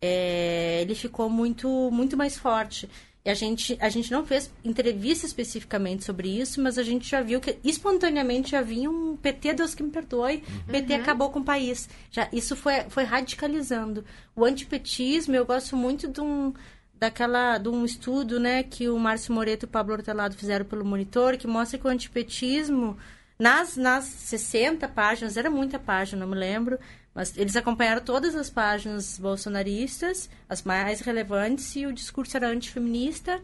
é, 0.00 0.80
ele 0.80 0.94
ficou 0.94 1.28
muito, 1.28 1.90
muito 1.92 2.16
mais 2.16 2.38
forte. 2.38 2.88
A 3.26 3.32
gente, 3.32 3.78
a 3.80 3.88
gente 3.88 4.12
não 4.12 4.22
fez 4.26 4.52
entrevista 4.62 5.24
especificamente 5.24 6.04
sobre 6.04 6.28
isso, 6.28 6.60
mas 6.60 6.76
a 6.76 6.82
gente 6.82 7.08
já 7.08 7.22
viu 7.22 7.40
que 7.40 7.58
espontaneamente 7.64 8.50
já 8.50 8.60
vinha 8.60 8.90
um 8.90 9.16
PT, 9.16 9.54
Deus 9.54 9.74
que 9.74 9.82
me 9.82 9.90
perdoe, 9.90 10.44
PT 10.66 10.92
acabou 10.92 11.30
com 11.30 11.38
o 11.38 11.44
país. 11.44 11.88
Já, 12.10 12.28
isso 12.30 12.54
foi, 12.54 12.82
foi 12.90 13.04
radicalizando. 13.04 14.04
O 14.36 14.44
antipetismo, 14.44 15.34
eu 15.34 15.46
gosto 15.46 15.74
muito 15.74 16.06
de 16.06 16.20
um, 16.20 16.52
daquela, 16.94 17.56
de 17.56 17.70
um 17.70 17.82
estudo 17.82 18.38
né, 18.38 18.62
que 18.62 18.90
o 18.90 18.98
Márcio 18.98 19.32
Moreto 19.32 19.62
e 19.62 19.64
o 19.64 19.68
Pablo 19.68 19.94
Hortelado 19.94 20.36
fizeram 20.36 20.66
pelo 20.66 20.84
Monitor, 20.84 21.38
que 21.38 21.46
mostra 21.46 21.78
que 21.78 21.86
o 21.86 21.90
antipetismo, 21.90 22.98
nas, 23.38 23.74
nas 23.74 24.04
60 24.04 24.86
páginas, 24.88 25.38
era 25.38 25.48
muita 25.48 25.78
página, 25.78 26.20
não 26.20 26.30
me 26.30 26.38
lembro, 26.38 26.78
mas 27.14 27.36
eles 27.36 27.54
acompanharam 27.56 28.02
todas 28.02 28.34
as 28.34 28.50
páginas 28.50 29.18
bolsonaristas, 29.18 30.28
as 30.48 30.62
mais 30.62 31.00
relevantes, 31.00 31.76
e 31.76 31.86
o 31.86 31.92
discurso 31.92 32.36
era 32.36 32.48
antifeminista, 32.48 33.40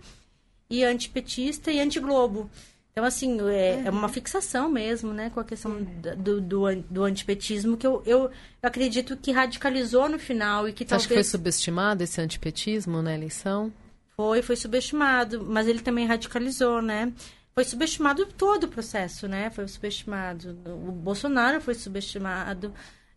e 0.69 0.85
antipetista 0.85 1.71
e 1.71 1.81
antiglobo. 1.81 2.51
Então, 2.93 3.05
assim, 3.05 3.39
é, 3.49 3.85
é 3.87 3.91
uma 3.91 4.09
fixação 4.09 4.69
mesmo, 4.69 5.13
né, 5.13 5.31
com 5.31 5.39
a 5.39 5.45
questão 5.45 5.81
da- 6.03 6.15
do, 6.15 6.41
do, 6.41 6.65
do 6.91 7.05
antipetismo, 7.05 7.77
que 7.77 7.87
eu, 7.87 8.03
eu 8.05 8.31
acredito 8.63 9.17
que 9.17 9.31
radicalizou 9.31 10.09
no 10.09 10.19
final 10.19 10.69
e 10.69 10.73
que 10.73 10.85
Você 10.85 10.95
acha 10.95 11.05
talvez... 11.09 11.27
que 11.27 11.31
foi 11.31 11.39
subestimado 11.39 12.03
esse 12.03 12.21
antipetismo 12.21 13.01
na 13.01 13.15
eleição? 13.15 13.73
Foi, 14.17 14.43
foi 14.43 14.57
subestimado, 14.57 15.45
mas 15.45 15.69
ele 15.69 15.81
também 15.81 16.07
radicalizou, 16.07 16.83
né? 16.83 17.13
Foi 17.55 17.65
subestimado 17.65 18.27
todo 18.27 18.65
o 18.65 18.69
processo, 18.69 19.27
né? 19.29 19.51
Foi 19.51 19.67
subestimado. 19.67 20.59
O 20.67 20.93
Bolsonaro 20.93 21.61
foi 21.61 21.75
subestimado. 21.75 22.73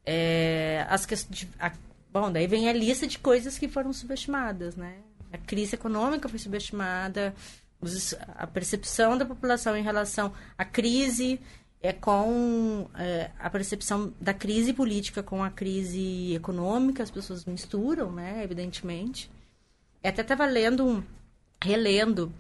É, 0.06 0.86
as 0.90 1.06
questões. 1.06 1.48
bom, 2.12 2.32
daí 2.32 2.48
vem 2.48 2.68
a 2.70 2.74
lista 2.74 3.08
de 3.08 3.18
coisas 3.20 3.58
que 3.58 3.68
foram 3.68 3.94
subestimadas, 3.94 4.76
né? 4.76 4.98
A 5.32 5.38
crise 5.38 5.76
econômica 5.76 6.28
foi 6.30 6.38
subestimada, 6.40 7.34
os- 7.82 8.14
a 8.36 8.46
percepção 8.46 9.18
da 9.18 9.26
população 9.26 9.76
em 9.76 9.82
relação 9.84 10.34
à 10.58 10.64
crise 10.66 11.40
é 11.82 11.92
com 11.92 12.88
é, 12.96 13.32
a 13.40 13.50
percepção 13.50 14.14
da 14.22 14.34
crise 14.34 14.74
política 14.74 15.22
com 15.24 15.44
a 15.44 15.50
crise 15.50 16.34
econômica, 16.36 17.04
as 17.04 17.12
pessoas 17.12 17.46
misturam, 17.46 18.12
né? 18.12 18.44
Evidentemente. 18.44 19.30
Eu 20.04 20.10
até 20.10 20.22
estava 20.22 20.46
lendo, 20.46 21.04
relendo 21.62 22.32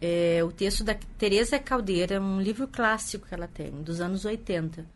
é, 0.00 0.42
o 0.44 0.52
texto 0.52 0.84
da 0.84 0.94
Teresa 1.18 1.58
Caldeira, 1.58 2.20
um 2.20 2.40
livro 2.40 2.66
clássico 2.68 3.26
que 3.26 3.34
ela 3.34 3.48
tem, 3.48 3.70
dos 3.82 4.00
anos 4.00 4.24
80. 4.24 4.86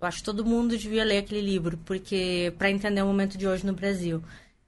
Eu 0.00 0.08
acho 0.08 0.18
que 0.18 0.24
todo 0.24 0.44
mundo 0.44 0.76
devia 0.76 1.04
ler 1.04 1.18
aquele 1.18 1.42
livro, 1.42 1.78
porque 1.84 2.54
para 2.56 2.70
entender 2.70 3.02
o 3.02 3.06
momento 3.06 3.36
de 3.36 3.46
hoje 3.46 3.66
no 3.66 3.72
Brasil. 3.72 4.22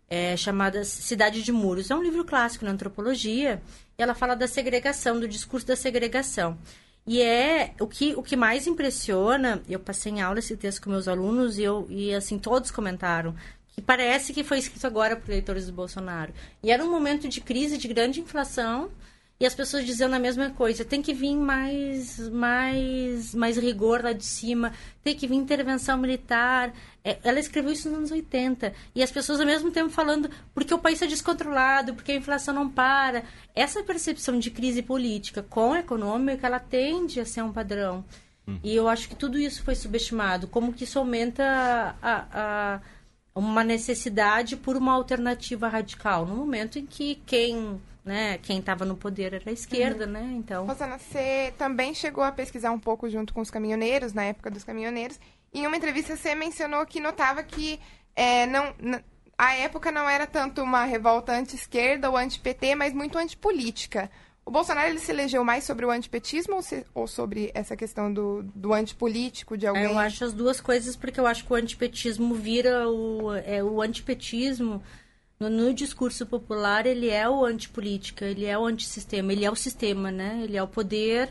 É 0.08 0.36
chamada 0.36 0.84
Cidade 0.84 1.42
de 1.42 1.50
Muros. 1.50 1.90
É 1.90 1.96
um 1.96 2.02
livro 2.02 2.22
clássico 2.22 2.66
na 2.66 2.72
antropologia. 2.72 3.62
E 3.96 4.02
ela 4.02 4.14
fala 4.14 4.34
da 4.34 4.46
segregação, 4.46 5.18
do 5.18 5.26
discurso 5.26 5.66
da 5.66 5.74
segregação. 5.74 6.58
E 7.06 7.22
é 7.22 7.72
o 7.80 7.86
que, 7.86 8.14
o 8.14 8.22
que 8.22 8.36
mais 8.36 8.66
impressiona. 8.66 9.62
Eu 9.66 9.80
passei 9.80 10.12
em 10.12 10.20
aula 10.20 10.38
esse 10.38 10.54
texto 10.54 10.82
com 10.82 10.90
meus 10.90 11.08
alunos 11.08 11.56
e, 11.56 11.62
eu, 11.62 11.86
e 11.88 12.14
assim 12.14 12.38
todos 12.38 12.70
comentaram 12.70 13.34
que 13.74 13.80
parece 13.80 14.32
que 14.32 14.44
foi 14.44 14.58
escrito 14.58 14.86
agora 14.86 15.16
por 15.16 15.30
eleitores 15.30 15.66
do 15.66 15.72
Bolsonaro. 15.72 16.32
E 16.62 16.70
era 16.70 16.84
um 16.84 16.90
momento 16.90 17.26
de 17.26 17.40
crise, 17.40 17.78
de 17.78 17.88
grande 17.88 18.20
inflação, 18.20 18.90
e 19.42 19.46
as 19.46 19.56
pessoas 19.56 19.84
dizendo 19.84 20.14
a 20.14 20.20
mesma 20.20 20.50
coisa. 20.50 20.84
Tem 20.84 21.02
que 21.02 21.12
vir 21.12 21.34
mais, 21.34 22.16
mais, 22.28 23.34
mais 23.34 23.56
rigor 23.56 24.00
lá 24.00 24.12
de 24.12 24.24
cima, 24.24 24.72
tem 25.02 25.16
que 25.16 25.26
vir 25.26 25.34
intervenção 25.34 25.98
militar. 25.98 26.72
É, 27.02 27.18
ela 27.24 27.40
escreveu 27.40 27.72
isso 27.72 27.88
nos 27.88 27.98
anos 27.98 28.10
80. 28.12 28.72
E 28.94 29.02
as 29.02 29.10
pessoas 29.10 29.40
ao 29.40 29.46
mesmo 29.46 29.72
tempo 29.72 29.90
falando 29.90 30.30
porque 30.54 30.72
o 30.72 30.78
país 30.78 31.02
é 31.02 31.08
descontrolado, 31.08 31.92
porque 31.92 32.12
a 32.12 32.14
inflação 32.14 32.54
não 32.54 32.70
para. 32.70 33.24
Essa 33.52 33.82
percepção 33.82 34.38
de 34.38 34.48
crise 34.48 34.80
política 34.80 35.42
com 35.42 35.72
a 35.72 35.80
econômica, 35.80 36.46
ela 36.46 36.60
tende 36.60 37.18
a 37.18 37.24
ser 37.24 37.42
um 37.42 37.52
padrão. 37.52 38.04
E 38.62 38.72
eu 38.76 38.88
acho 38.88 39.08
que 39.08 39.16
tudo 39.16 39.36
isso 39.36 39.64
foi 39.64 39.74
subestimado. 39.74 40.46
Como 40.46 40.72
que 40.72 40.84
isso 40.84 41.00
aumenta 41.00 41.96
a, 42.00 42.26
a, 42.32 42.80
uma 43.34 43.64
necessidade 43.64 44.56
por 44.56 44.76
uma 44.76 44.92
alternativa 44.92 45.66
radical. 45.66 46.26
No 46.26 46.36
momento 46.36 46.78
em 46.78 46.86
que 46.86 47.16
quem 47.26 47.80
né, 48.04 48.38
quem 48.38 48.58
estava 48.58 48.84
no 48.84 48.96
poder 48.96 49.34
era 49.34 49.48
a 49.48 49.52
esquerda, 49.52 50.06
né? 50.06 50.22
Então, 50.36 50.66
Rosana, 50.66 50.98
você 50.98 51.52
também 51.56 51.94
chegou 51.94 52.24
a 52.24 52.32
pesquisar 52.32 52.70
um 52.72 52.78
pouco 52.78 53.08
junto 53.08 53.32
com 53.32 53.40
os 53.40 53.50
caminhoneiros, 53.50 54.12
na 54.12 54.24
época 54.24 54.50
dos 54.50 54.64
caminhoneiros. 54.64 55.18
E 55.52 55.60
em 55.60 55.66
uma 55.66 55.76
entrevista 55.76 56.16
você 56.16 56.34
mencionou 56.34 56.84
que 56.86 56.98
notava 57.00 57.42
que 57.42 57.78
é, 58.16 58.46
não, 58.46 58.74
a 59.38 59.54
época 59.54 59.90
não 59.92 60.08
era 60.08 60.26
tanto 60.26 60.62
uma 60.62 60.84
revolta 60.84 61.32
anti-esquerda 61.32 62.10
ou 62.10 62.16
anti-PT, 62.16 62.74
mas 62.74 62.92
muito 62.92 63.16
antipolítica. 63.18 64.10
O 64.44 64.50
Bolsonaro 64.50 64.88
ele 64.88 64.98
se 64.98 65.12
elegeu 65.12 65.44
mais 65.44 65.62
sobre 65.62 65.86
o 65.86 65.90
antipetismo 65.90 66.56
ou, 66.56 66.62
se- 66.62 66.84
ou 66.92 67.06
sobre 67.06 67.52
essa 67.54 67.76
questão 67.76 68.12
do, 68.12 68.42
do 68.54 68.72
antipolítico 68.74 69.56
de 69.56 69.68
alguém? 69.68 69.84
eu 69.84 69.96
acho 69.96 70.24
as 70.24 70.32
duas 70.32 70.60
coisas 70.60 70.96
porque 70.96 71.20
eu 71.20 71.28
acho 71.28 71.44
que 71.44 71.52
o 71.52 71.54
antipetismo 71.54 72.34
vira 72.34 72.88
o 72.88 73.32
é 73.36 73.62
o 73.62 73.80
antipetismo 73.80 74.82
no, 75.42 75.50
no 75.50 75.74
discurso 75.74 76.24
popular 76.26 76.86
ele 76.86 77.08
é 77.08 77.28
o 77.28 77.44
antipolítica, 77.44 78.24
ele 78.24 78.44
é 78.44 78.56
o 78.56 78.66
antissistema, 78.66 79.32
ele 79.32 79.44
é 79.44 79.50
o 79.50 79.56
sistema, 79.56 80.10
né? 80.10 80.40
Ele 80.42 80.56
é 80.56 80.62
o 80.62 80.68
poder. 80.68 81.28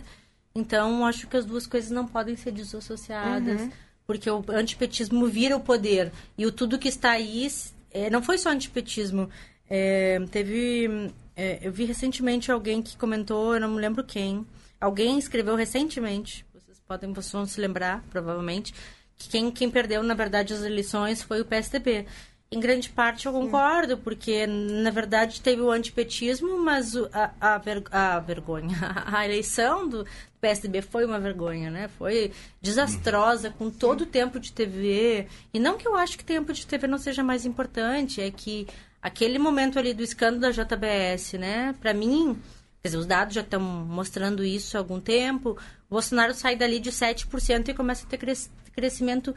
Então, 0.54 1.06
acho 1.06 1.28
que 1.28 1.38
as 1.38 1.46
duas 1.46 1.66
coisas 1.66 1.92
não 1.92 2.06
podem 2.06 2.36
ser 2.36 2.52
desassociadas, 2.52 3.70
porque 4.06 4.30
o 4.30 4.44
antipetismo 4.50 5.26
vira 5.28 5.56
o 5.56 5.62
poder 5.62 6.12
e 6.38 6.46
o 6.46 6.52
tudo 6.52 6.78
que 6.78 6.90
está 6.90 7.12
aí 7.12 7.48
é, 7.92 8.10
não 8.10 8.22
foi 8.22 8.38
só 8.38 8.50
antipetismo. 8.50 9.30
É, 9.70 10.20
teve, 10.30 11.10
é, 11.36 11.60
eu 11.62 11.72
vi 11.72 11.86
recentemente 11.86 12.52
alguém 12.52 12.82
que 12.82 12.98
comentou, 12.98 13.54
eu 13.54 13.62
não 13.62 13.70
me 13.70 13.80
lembro 13.80 14.04
quem. 14.04 14.46
Alguém 14.80 15.18
escreveu 15.18 15.56
recentemente, 15.56 16.46
vocês 16.54 16.80
podem, 16.86 17.14
vocês 17.14 17.32
vão 17.32 17.46
se 17.46 17.62
lembrar, 17.62 18.04
provavelmente, 18.10 18.74
que 19.16 19.30
quem, 19.30 19.52
quem 19.52 19.70
perdeu, 19.70 20.04
na 20.04 20.16
verdade, 20.16 20.54
as 20.54 20.64
eleições 20.64 21.22
foi 21.22 21.40
o 21.40 21.46
PSDB. 21.46 22.08
Em 22.54 22.60
grande 22.60 22.90
parte 22.90 23.26
eu 23.28 23.32
concordo, 23.32 23.98
porque 23.98 24.46
na 24.46 24.90
verdade 24.92 25.40
teve 25.42 25.62
o 25.62 25.72
antipetismo, 25.72 26.58
mas 26.60 26.94
a, 27.14 27.32
a, 27.40 27.58
ver- 27.58 27.84
a 27.90 28.20
vergonha, 28.20 28.78
a 29.08 29.24
eleição 29.26 29.88
do 29.88 30.06
PSDB 30.42 30.82
foi 30.82 31.06
uma 31.06 31.18
vergonha, 31.18 31.72
né? 31.72 31.88
Foi 31.98 32.34
desastrosa, 32.62 33.52
com 33.52 33.70
todo 33.70 34.02
o 34.02 34.06
tempo 34.06 34.38
de 34.38 34.52
TV. 34.52 35.28
E 35.54 35.60
não 35.62 35.78
que 35.78 35.88
eu 35.88 35.96
acho 35.96 36.18
que 36.18 36.26
tempo 36.26 36.52
de 36.52 36.68
TV 36.68 36.88
não 36.88 36.98
seja 36.98 37.24
mais 37.24 37.46
importante, 37.46 38.20
é 38.20 38.30
que 38.30 38.68
aquele 39.02 39.40
momento 39.40 39.80
ali 39.80 39.94
do 39.94 40.04
escândalo 40.04 40.42
da 40.42 40.52
JBS, 40.52 41.34
né? 41.40 41.74
Para 41.80 41.94
mim, 41.94 42.38
quer 42.82 42.90
dizer, 42.90 42.98
os 42.98 43.06
dados 43.06 43.34
já 43.34 43.42
estão 43.42 43.62
mostrando 43.62 44.44
isso 44.44 44.76
há 44.76 44.80
algum 44.82 45.00
tempo. 45.00 45.52
O 45.90 45.92
Bolsonaro 45.92 46.34
sai 46.34 46.58
dali 46.58 46.80
de 46.82 46.92
7% 46.92 47.70
e 47.70 47.74
começa 47.74 48.06
a 48.06 48.10
ter 48.10 48.18
cres- 48.18 48.52
crescimento 48.74 49.34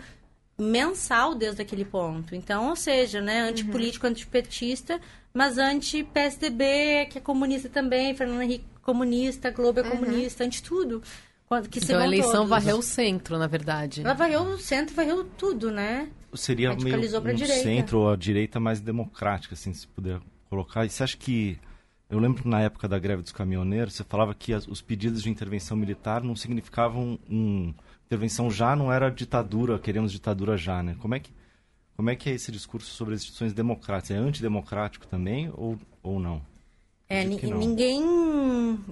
mensal 0.58 1.34
desde 1.34 1.62
aquele 1.62 1.84
ponto. 1.84 2.34
Então, 2.34 2.68
ou 2.70 2.76
seja, 2.76 3.20
né, 3.20 3.40
antipolítico, 3.40 4.06
antipetista, 4.06 5.00
mas 5.32 5.58
anti-PSDB, 5.58 7.06
que 7.10 7.18
é 7.18 7.20
comunista 7.20 7.68
também, 7.68 8.14
Fernando 8.14 8.42
Henrique 8.42 8.64
comunista, 8.82 9.50
Globo 9.50 9.80
é 9.80 9.82
comunista, 9.82 10.44
anti 10.44 10.62
tudo. 10.62 11.02
Quando- 11.46 11.68
Que 11.68 11.80
se 11.80 11.86
Então 11.86 12.00
a 12.00 12.04
eleição 12.06 12.32
todos. 12.32 12.48
varreu 12.50 12.78
o 12.78 12.82
centro, 12.82 13.38
na 13.38 13.46
verdade. 13.46 14.00
Ela 14.02 14.14
varreu 14.14 14.42
o 14.42 14.58
centro, 14.58 14.94
varreu 14.94 15.24
tudo, 15.36 15.70
né? 15.70 16.08
Seria 16.34 16.74
meio 16.74 16.96
um 16.96 17.34
direita. 17.34 17.62
centro 17.62 17.98
ou 18.00 18.10
a 18.10 18.16
direita 18.16 18.58
mais 18.58 18.80
democrática, 18.80 19.54
assim, 19.54 19.72
se 19.72 19.86
puder 19.86 20.20
colocar. 20.48 20.84
E 20.84 20.90
você 20.90 21.02
acha 21.02 21.16
que... 21.16 21.58
Eu 22.10 22.18
lembro 22.18 22.42
que 22.42 22.48
na 22.48 22.60
época 22.60 22.86
da 22.86 22.98
greve 22.98 23.22
dos 23.22 23.32
caminhoneiros, 23.32 23.94
você 23.94 24.04
falava 24.04 24.34
que 24.34 24.52
as- 24.52 24.66
os 24.68 24.80
pedidos 24.82 25.22
de 25.22 25.30
intervenção 25.30 25.76
militar 25.76 26.22
não 26.22 26.36
significavam 26.36 27.18
um... 27.28 27.72
Intervenção 28.06 28.50
já 28.50 28.76
não 28.76 28.92
era 28.92 29.10
ditadura, 29.10 29.78
queremos 29.78 30.12
ditadura 30.12 30.56
já, 30.56 30.82
né? 30.82 30.96
Como 31.00 31.14
é 31.14 31.20
que, 31.20 31.32
como 31.96 32.10
é, 32.10 32.16
que 32.16 32.28
é 32.28 32.34
esse 32.34 32.52
discurso 32.52 32.90
sobre 32.92 33.14
as 33.14 33.20
instituições 33.20 33.52
democráticas? 33.52 34.16
É 34.16 34.20
antidemocrático 34.20 35.06
também 35.06 35.50
ou, 35.54 35.78
ou 36.02 36.20
não? 36.20 36.42
É, 37.08 37.24
não. 37.24 37.58
ninguém 37.58 38.02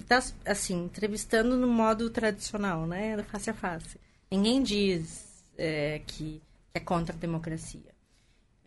tá, 0.07 0.21
assim, 0.45 0.85
entrevistando 0.85 1.57
no 1.57 1.67
modo 1.67 2.09
tradicional, 2.09 2.85
né? 2.85 3.17
Do 3.17 3.23
face 3.23 3.49
a 3.49 3.53
face. 3.53 3.99
Ninguém 4.31 4.61
diz 4.63 5.43
é, 5.57 6.01
que, 6.05 6.41
que 6.41 6.41
é 6.73 6.79
contra 6.79 7.15
a 7.15 7.19
democracia. 7.19 7.93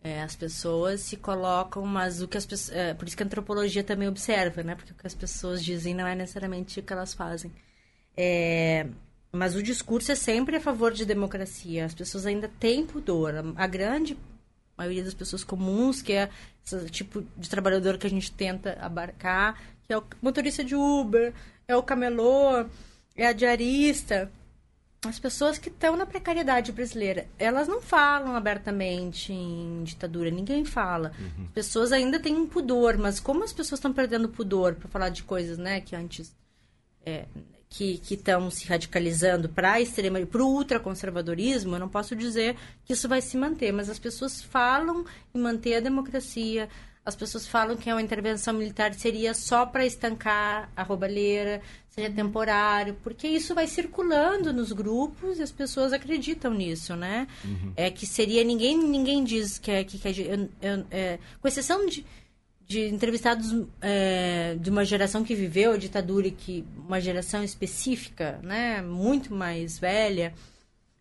É, 0.03 0.21
as 0.21 0.35
pessoas 0.35 1.01
se 1.01 1.17
colocam, 1.17 1.85
mas 1.85 2.21
o 2.21 2.27
que 2.27 2.37
as 2.37 2.45
pessoas... 2.45 2.77
é, 2.77 2.93
por 2.93 3.07
isso 3.07 3.17
que 3.17 3.23
a 3.23 3.25
antropologia 3.25 3.83
também 3.83 4.07
observa, 4.07 4.63
né? 4.63 4.75
Porque 4.75 4.91
o 4.91 4.95
que 4.95 5.07
as 5.07 5.15
pessoas 5.15 5.63
dizem 5.63 5.93
não 5.93 6.07
é 6.07 6.15
necessariamente 6.15 6.79
o 6.79 6.83
que 6.83 6.93
elas 6.93 7.13
fazem. 7.13 7.51
É, 8.15 8.87
mas 9.37 9.55
o 9.55 9.63
discurso 9.63 10.11
é 10.11 10.15
sempre 10.15 10.57
a 10.57 10.59
favor 10.59 10.91
de 10.91 11.05
democracia. 11.05 11.85
As 11.85 11.93
pessoas 11.93 12.25
ainda 12.25 12.49
têm 12.59 12.85
pudor. 12.85 13.33
A, 13.55 13.67
grande 13.67 14.17
maioria 14.77 15.03
das 15.03 15.13
pessoas 15.13 15.43
comuns, 15.43 16.01
que 16.01 16.13
é 16.13 16.29
esse 16.65 16.89
tipo 16.89 17.23
de 17.37 17.49
trabalhador 17.49 17.97
que 17.97 18.07
a 18.07 18.09
gente 18.09 18.31
tenta 18.31 18.77
abarcar, 18.81 19.61
que 19.85 19.93
é 19.93 19.97
o 19.97 20.03
motorista 20.21 20.63
de 20.63 20.75
Uber, 20.75 21.33
é 21.67 21.75
o 21.75 21.83
camelô, 21.83 22.65
é 23.15 23.27
a 23.27 23.33
diarista. 23.33 24.31
As 25.05 25.19
pessoas 25.19 25.57
que 25.57 25.69
estão 25.69 25.95
na 25.95 26.05
precariedade 26.05 26.71
brasileira, 26.71 27.27
elas 27.37 27.67
não 27.67 27.79
falam 27.79 28.35
abertamente 28.35 29.31
em 29.31 29.83
ditadura, 29.83 30.31
ninguém 30.31 30.65
fala. 30.65 31.13
As 31.45 31.51
pessoas 31.51 31.91
ainda 31.91 32.19
têm 32.19 32.35
um 32.35 32.47
pudor, 32.47 32.97
mas 32.97 33.19
como 33.19 33.43
as 33.43 33.53
pessoas 33.53 33.77
estão 33.77 33.93
perdendo 33.93 34.27
pudor 34.27 34.75
para 34.75 34.89
falar 34.89 35.09
de 35.09 35.23
coisas, 35.23 35.57
né, 35.57 35.81
que 35.81 35.95
antes 35.95 36.35
é, 37.05 37.25
que 37.69 38.01
estão 38.09 38.49
se 38.49 38.65
radicalizando 38.67 39.49
para 39.49 39.79
extrema 39.81 40.19
para 40.25 40.41
o 40.41 40.47
ultraconservadorismo, 40.55 41.75
eu 41.75 41.79
não 41.79 41.89
posso 41.89 42.15
dizer 42.15 42.55
que 42.85 42.93
isso 42.93 43.07
vai 43.09 43.21
se 43.21 43.35
manter, 43.37 43.71
mas 43.73 43.89
as 43.89 43.99
pessoas 43.99 44.41
falam 44.41 45.05
em 45.33 45.39
manter 45.39 45.75
a 45.75 45.79
democracia, 45.79 46.69
as 47.05 47.15
pessoas 47.15 47.45
falam 47.47 47.75
que 47.77 47.91
uma 47.91 48.01
intervenção 48.01 48.53
militar 48.53 48.93
seria 48.93 49.33
só 49.33 49.65
para 49.65 49.85
estancar 49.85 50.69
a 50.75 50.83
roubalheira, 50.83 51.61
seria 51.89 52.09
temporário, 52.11 52.95
porque 53.03 53.27
isso 53.27 53.53
vai 53.55 53.65
circulando 53.67 54.51
nos 54.53 54.71
grupos 54.71 55.39
e 55.39 55.43
as 55.43 55.51
pessoas 55.51 55.93
acreditam 55.93 56.53
nisso, 56.53 56.95
né? 56.95 57.27
É 57.75 57.89
que 57.89 58.05
seria 58.05 58.43
ninguém 58.43 58.77
ninguém 58.77 59.23
diz 59.23 59.57
que 59.57 59.71
é 59.71 59.83
que, 59.83 59.97
que 59.97 60.07
é, 60.07 60.11
eu- 60.61 60.85
é, 60.91 61.19
com 61.41 61.47
exceção 61.47 61.85
de 61.85 62.05
de 62.67 62.87
entrevistados 62.89 63.65
é, 63.81 64.57
de 64.59 64.69
uma 64.69 64.83
geração 64.83 65.23
que 65.23 65.33
viveu 65.33 65.71
a 65.71 65.77
ditadura 65.77 66.27
e 66.27 66.31
que 66.31 66.65
uma 66.77 66.99
geração 66.99 67.43
específica, 67.43 68.39
né, 68.43 68.81
muito 68.81 69.33
mais 69.33 69.79
velha, 69.79 70.33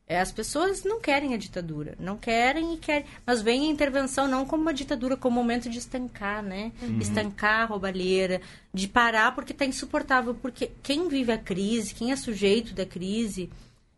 é, 0.06 0.20
as 0.20 0.30
pessoas 0.30 0.84
não 0.84 1.00
querem 1.00 1.34
a 1.34 1.36
ditadura, 1.36 1.96
não 1.98 2.16
querem 2.16 2.74
e 2.74 2.76
querem, 2.76 3.04
mas 3.26 3.42
vem 3.42 3.66
a 3.66 3.72
intervenção 3.72 4.28
não 4.28 4.46
como 4.46 4.62
uma 4.62 4.72
ditadura, 4.72 5.16
como 5.16 5.40
um 5.40 5.42
momento 5.42 5.68
de 5.68 5.78
estancar, 5.78 6.40
né, 6.40 6.70
estancar 7.00 7.62
a 7.62 7.64
roubalheira, 7.64 8.40
de 8.72 8.86
parar 8.86 9.34
porque 9.34 9.50
está 9.50 9.66
insuportável, 9.66 10.36
porque 10.36 10.70
quem 10.84 11.08
vive 11.08 11.32
a 11.32 11.38
crise, 11.38 11.94
quem 11.94 12.12
é 12.12 12.16
sujeito 12.16 12.74
da 12.74 12.86
crise 12.86 13.50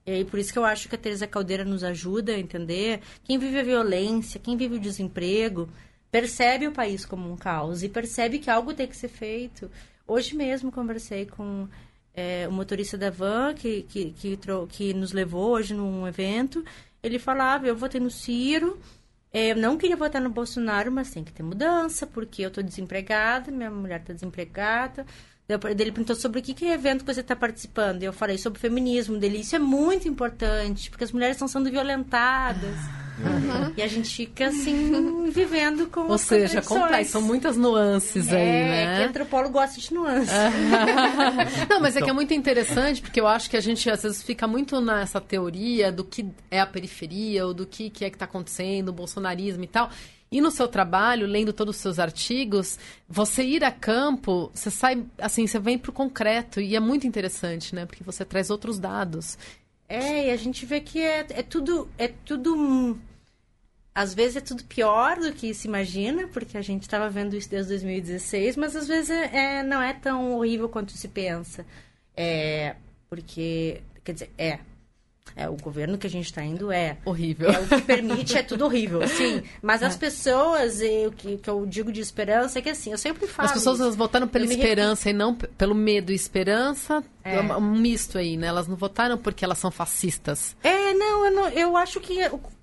e 0.07 0.25
por 0.25 0.39
isso 0.39 0.53
que 0.53 0.59
eu 0.59 0.65
acho 0.65 0.89
que 0.89 0.95
a 0.95 0.99
Teresa 0.99 1.27
Caldeira 1.27 1.67
nos 1.67 1.85
ajuda 1.85 2.33
a 2.33 2.39
entender. 2.39 3.01
Quem 3.25 3.39
vive 3.39 3.59
a 3.59 3.63
violência, 3.63 4.41
quem 4.41 4.57
vive 4.57 4.77
o 4.77 4.81
desemprego, 4.81 5.69
percebe 6.11 6.67
o 6.67 6.73
país 6.73 7.05
como 7.05 7.31
um 7.31 7.37
caos 7.37 7.83
e 7.83 7.89
percebe 7.89 8.39
que 8.39 8.51
algo 8.51 8.75
tem 8.75 8.87
que 8.87 8.97
ser 8.97 9.09
feito. 9.09 9.71
Hoje 10.07 10.35
mesmo 10.35 10.73
conversei 10.73 11.27
com 11.27 11.69
é, 12.15 12.49
o 12.49 12.53
motorista 12.53 12.97
da 12.97 13.11
van 13.11 13.55
que, 13.55 13.83
que, 13.83 14.11
que, 14.13 14.39
que 14.69 14.95
nos 14.95 15.13
levou 15.13 15.51
hoje 15.51 15.75
num 15.75 16.07
evento. 16.07 16.65
Ele 17.03 17.19
falava, 17.19 17.67
eu 17.67 17.77
votei 17.77 18.01
no 18.01 18.11
Ciro, 18.11 18.79
é, 19.33 19.53
eu 19.53 19.57
não 19.57 19.77
queria 19.77 19.97
votar 19.97 20.21
no 20.21 20.31
Bolsonaro, 20.31 20.91
mas 20.91 21.11
tem 21.11 21.23
que 21.23 21.33
ter 21.33 21.43
mudança, 21.43 22.07
porque 22.07 22.43
eu 22.43 22.51
tô 22.51 22.63
desempregada, 22.63 23.53
minha 23.53 23.71
mulher 23.71 24.03
tá 24.03 24.13
desempregada. 24.13 25.07
Ele 25.49 25.91
perguntou 25.91 26.15
sobre 26.15 26.41
o 26.41 26.43
que, 26.43 26.53
que 26.53 26.67
evento 26.67 27.07
que 27.07 27.15
você 27.15 27.23
está 27.23 27.35
participando. 27.35 28.03
E 28.03 28.05
eu 28.05 28.13
falei 28.13 28.37
sobre 28.37 28.59
o 28.59 28.61
feminismo 28.61 29.17
dele. 29.17 29.39
Isso 29.39 29.57
é 29.57 29.59
muito 29.59 30.07
importante, 30.07 30.91
porque 30.91 31.05
as 31.05 31.11
mulheres 31.11 31.37
estão 31.37 31.49
sendo 31.49 31.71
violentadas. 31.71 32.77
E 33.75 33.83
a 33.83 33.87
gente 33.87 34.15
fica 34.15 34.49
assim, 34.49 35.31
vivendo 35.31 35.87
com 35.87 36.03
Ou 36.03 36.19
seja, 36.19 36.61
contradições. 36.61 36.83
complexo, 36.83 37.13
são 37.13 37.23
muitas 37.23 37.57
nuances 37.57 38.29
aí, 38.31 38.39
é, 38.39 38.69
né? 38.69 38.97
que 38.99 39.09
antropólogo 39.09 39.55
gosta 39.55 39.81
de 39.81 39.93
nuances. 39.93 40.31
Não, 41.69 41.81
mas 41.81 41.97
é 41.97 42.03
que 42.03 42.11
é 42.11 42.13
muito 42.13 42.35
interessante, 42.35 43.01
porque 43.01 43.19
eu 43.19 43.27
acho 43.27 43.49
que 43.49 43.57
a 43.57 43.61
gente 43.61 43.91
às 43.91 44.03
vezes 44.03 44.23
fica 44.23 44.47
muito 44.47 44.81
nessa 44.83 45.21
teoria 45.21 45.91
do 45.91 46.05
que 46.05 46.27
é 46.51 46.61
a 46.61 46.67
periferia, 46.67 47.47
ou 47.47 47.55
do 47.55 47.67
que, 47.67 47.89
que 47.91 48.05
é 48.05 48.11
que 48.11 48.17
está 48.17 48.27
acontecendo, 48.27 48.91
o 48.91 48.93
bolsonarismo 48.93 49.65
e 49.65 49.69
tal. 49.69 49.91
E 50.31 50.41
no 50.41 50.51
seu 50.51 50.69
trabalho, 50.69 51.27
lendo 51.27 51.53
todos 51.53 51.77
os 51.77 51.83
seus 51.83 51.99
artigos, 51.99 52.79
você 53.09 53.43
ir 53.43 53.65
a 53.65 53.73
campo, 53.73 54.51
você 54.53 54.71
sai, 54.71 55.03
assim, 55.19 55.47
você 55.47 55.59
vem 55.59 55.79
pro 55.79 55.91
concreto, 55.93 56.61
e 56.61 56.77
é 56.77 56.81
muito 56.81 57.07
interessante, 57.07 57.75
né? 57.75 57.87
Porque 57.87 58.05
você 58.05 58.25
traz 58.25 58.51
outros 58.51 58.79
dados. 58.79 59.39
É, 59.89 60.27
e 60.27 60.31
a 60.31 60.37
gente 60.37 60.67
vê 60.67 60.81
que 60.81 61.01
é, 61.01 61.27
é 61.31 61.43
tudo. 61.43 61.89
É 61.97 62.09
tudo. 62.09 62.99
Às 63.95 64.15
vezes 64.15 64.37
é 64.37 64.41
tudo 64.41 64.63
pior 64.65 65.19
do 65.19 65.33
que 65.33 65.53
se 65.55 65.67
imagina, 65.67 66.29
porque 66.29 66.59
a 66.59 66.63
gente 66.63 66.83
estava 66.83 67.09
vendo 67.09 67.35
isso 67.35 67.49
desde 67.51 67.71
2016, 67.71 68.57
mas 68.57 68.77
às 68.77 68.87
vezes 68.87 69.11
é, 69.11 69.59
é- 69.59 69.63
não 69.63 69.83
é 69.83 69.93
tão 69.95 70.35
horrível 70.35 70.69
quanto 70.69 70.93
se 70.93 71.09
pensa. 71.09 71.65
É. 72.15 72.77
Porque. 73.09 73.81
Quer 74.05 74.13
dizer, 74.13 74.31
é. 74.37 74.59
É, 75.37 75.49
o 75.49 75.57
governo 75.57 75.99
que 75.99 76.07
a 76.07 76.11
gente 76.11 76.27
está 76.27 76.43
indo 76.43 76.73
é. 76.73 76.97
Horrível. 77.05 77.51
É, 77.51 77.59
o 77.61 77.67
que 77.69 77.83
permite 77.83 78.37
é 78.37 78.43
tudo 78.43 78.65
horrível, 78.65 79.07
sim. 79.07 79.43
Mas 79.63 79.83
as 79.83 79.97
pessoas, 79.97 80.81
e 80.81 81.07
o 81.07 81.13
que, 81.13 81.39
que 81.39 81.49
eu 81.49 81.65
digo 81.67 81.93
de 81.93 82.01
esperança 82.01 82.59
é 82.59 82.63
que 82.63 82.71
assim, 82.71 82.93
eu 82.93 82.99
sempre 82.99 83.27
falo. 83.27 83.49
As 83.49 83.55
pessoas 83.55 83.81
isso. 83.81 83.93
votaram 83.93 84.27
pela 84.27 84.45
Eu 84.45 84.49
me 84.49 84.55
esperança 84.55 85.11
e 85.11 85.13
não 85.13 85.35
pelo 85.35 85.75
medo 85.75 86.13
e 86.13 86.15
esperança. 86.15 87.03
É. 87.25 87.37
É 87.37 87.41
um 87.41 87.79
misto 87.79 88.19
aí, 88.19 88.37
né? 88.37 88.47
Elas 88.47 88.67
não 88.67 88.77
votaram 88.77 89.19
porque 89.19 89.45
elas 89.45 89.59
são 89.59 89.71
fascistas. 89.71 90.57
É, 90.63 90.95
não, 90.95 91.27
eu, 91.27 91.31
não, 91.31 91.49
eu 91.49 91.77
acho 91.77 92.01
que 92.01 92.19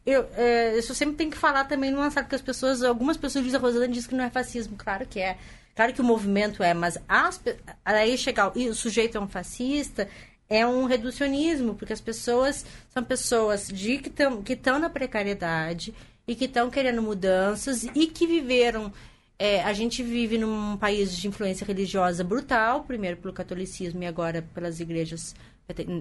eu, 0.05 0.25
é, 0.35 0.77
isso 0.77 0.93
sempre 0.93 1.15
tem 1.15 1.29
que 1.29 1.37
falar 1.37 1.65
também 1.65 1.91
numa 1.91 2.11
sabe 2.11 2.29
que 2.29 2.35
as 2.35 2.41
pessoas, 2.41 2.83
algumas 2.83 3.17
pessoas 3.17 3.43
dizem, 3.43 3.59
a 3.59 3.61
Rosana 3.61 3.87
diz 3.87 4.05
que 4.05 4.15
não 4.15 4.23
é 4.23 4.29
fascismo, 4.29 4.75
claro 4.77 5.05
que 5.05 5.19
é. 5.19 5.37
Claro 5.75 5.91
que 5.91 5.99
o 5.99 6.05
movimento 6.05 6.63
é, 6.63 6.73
mas 6.73 6.97
as, 7.07 7.41
aí 7.83 8.17
chegar 8.17 8.51
e 8.55 8.69
o 8.69 8.73
sujeito 8.73 9.17
é 9.17 9.21
um 9.21 9.27
fascista 9.27 10.07
é 10.49 10.65
um 10.65 10.85
reducionismo, 10.85 11.75
porque 11.75 11.93
as 11.93 12.01
pessoas 12.01 12.65
são 12.89 13.03
pessoas 13.03 13.67
de 13.67 13.97
que 13.97 14.53
estão 14.53 14.79
na 14.79 14.89
precariedade 14.89 15.93
e 16.27 16.35
que 16.35 16.45
estão 16.45 16.69
querendo 16.69 17.01
mudanças 17.01 17.83
e 17.95 18.07
que 18.07 18.27
viveram 18.27 18.91
é, 19.37 19.61
a 19.63 19.73
gente 19.73 20.01
vive 20.01 20.37
num 20.37 20.77
país 20.77 21.15
de 21.15 21.27
influência 21.27 21.65
religiosa 21.65 22.23
brutal, 22.23 22.83
primeiro 22.83 23.17
pelo 23.17 23.33
catolicismo 23.33 24.01
e 24.03 24.07
agora 24.07 24.41
pelas 24.53 24.79
igrejas 24.79 25.35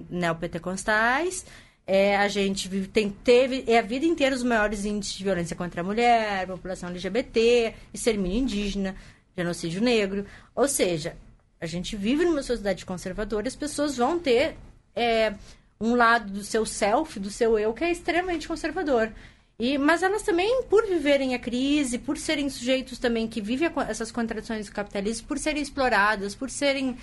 neopentecostais. 0.09 1.45
É, 1.87 2.15
a 2.15 2.27
gente 2.27 2.67
vive, 2.67 2.87
tem, 2.87 3.09
teve 3.09 3.63
é, 3.67 3.77
a 3.77 3.81
vida 3.81 4.05
inteira 4.05 4.35
os 4.35 4.41
maiores 4.41 4.85
índices 4.85 5.17
de 5.17 5.23
violência 5.23 5.55
contra 5.55 5.81
a 5.81 5.83
mulher, 5.83 6.47
população 6.47 6.89
LGBT, 6.89 7.73
extermínio 7.93 8.39
indígena, 8.39 8.95
genocídio 9.37 9.81
negro. 9.81 10.25
Ou 10.55 10.67
seja, 10.67 11.15
a 11.59 11.65
gente 11.65 11.95
vive 11.95 12.25
numa 12.25 12.43
sociedade 12.43 12.85
conservadora, 12.85 13.47
as 13.47 13.55
pessoas 13.55 13.97
vão 13.97 14.19
ter 14.19 14.55
é, 14.95 15.33
um 15.79 15.95
lado 15.95 16.31
do 16.31 16.43
seu 16.43 16.65
self, 16.65 17.19
do 17.19 17.29
seu 17.29 17.57
eu, 17.57 17.73
que 17.73 17.83
é 17.83 17.91
extremamente 17.91 18.47
conservador. 18.47 19.11
E, 19.57 19.77
mas 19.77 20.03
elas 20.03 20.21
também, 20.21 20.63
por 20.63 20.85
viverem 20.85 21.33
a 21.33 21.39
crise, 21.39 21.97
por 21.97 22.17
serem 22.17 22.49
sujeitos 22.49 22.99
também 22.99 23.27
que 23.27 23.41
vivem 23.41 23.69
a 23.73 23.83
essas 23.89 24.11
contradições 24.11 24.65
do 24.67 24.73
capitalismo, 24.73 25.27
por 25.27 25.39
serem 25.39 25.61
exploradas, 25.61 26.35
por 26.35 26.49
serem 26.49 26.97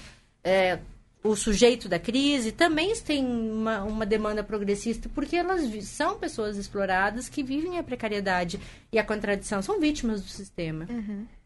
é, 0.45 0.79
o 1.25 1.35
sujeito 1.35 1.89
da 1.89 1.99
crise, 1.99 2.53
também 2.53 2.95
têm 2.97 3.25
uma, 3.25 3.83
uma 3.85 4.05
demanda 4.05 4.43
progressista, 4.43 5.09
porque 5.15 5.37
elas 5.37 5.63
são 5.85 6.19
pessoas 6.19 6.57
exploradas 6.57 7.29
que 7.29 7.43
vivem 7.43 7.79
a 7.79 7.83
precariedade 7.83 8.61
e 8.93 8.99
a 8.99 9.05
contradição, 9.05 9.63
são 9.63 9.81
vítimas 9.81 10.21
do 10.21 10.29
sistema. 10.29 10.87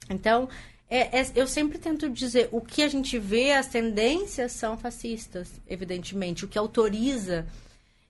Então, 0.09 0.49
é- 0.89 1.21
é- 1.21 1.33
eu 1.35 1.47
sempre 1.47 1.79
tento 1.79 2.09
dizer, 2.09 2.49
o 2.53 2.61
que 2.61 2.83
a 2.83 2.89
gente 2.89 3.19
vê, 3.19 3.53
as 3.53 3.67
tendências 3.69 4.53
são 4.53 4.77
fascistas, 4.79 5.61
evidentemente, 5.69 6.45
o 6.45 6.49
que 6.49 6.59
autoriza 6.59 7.47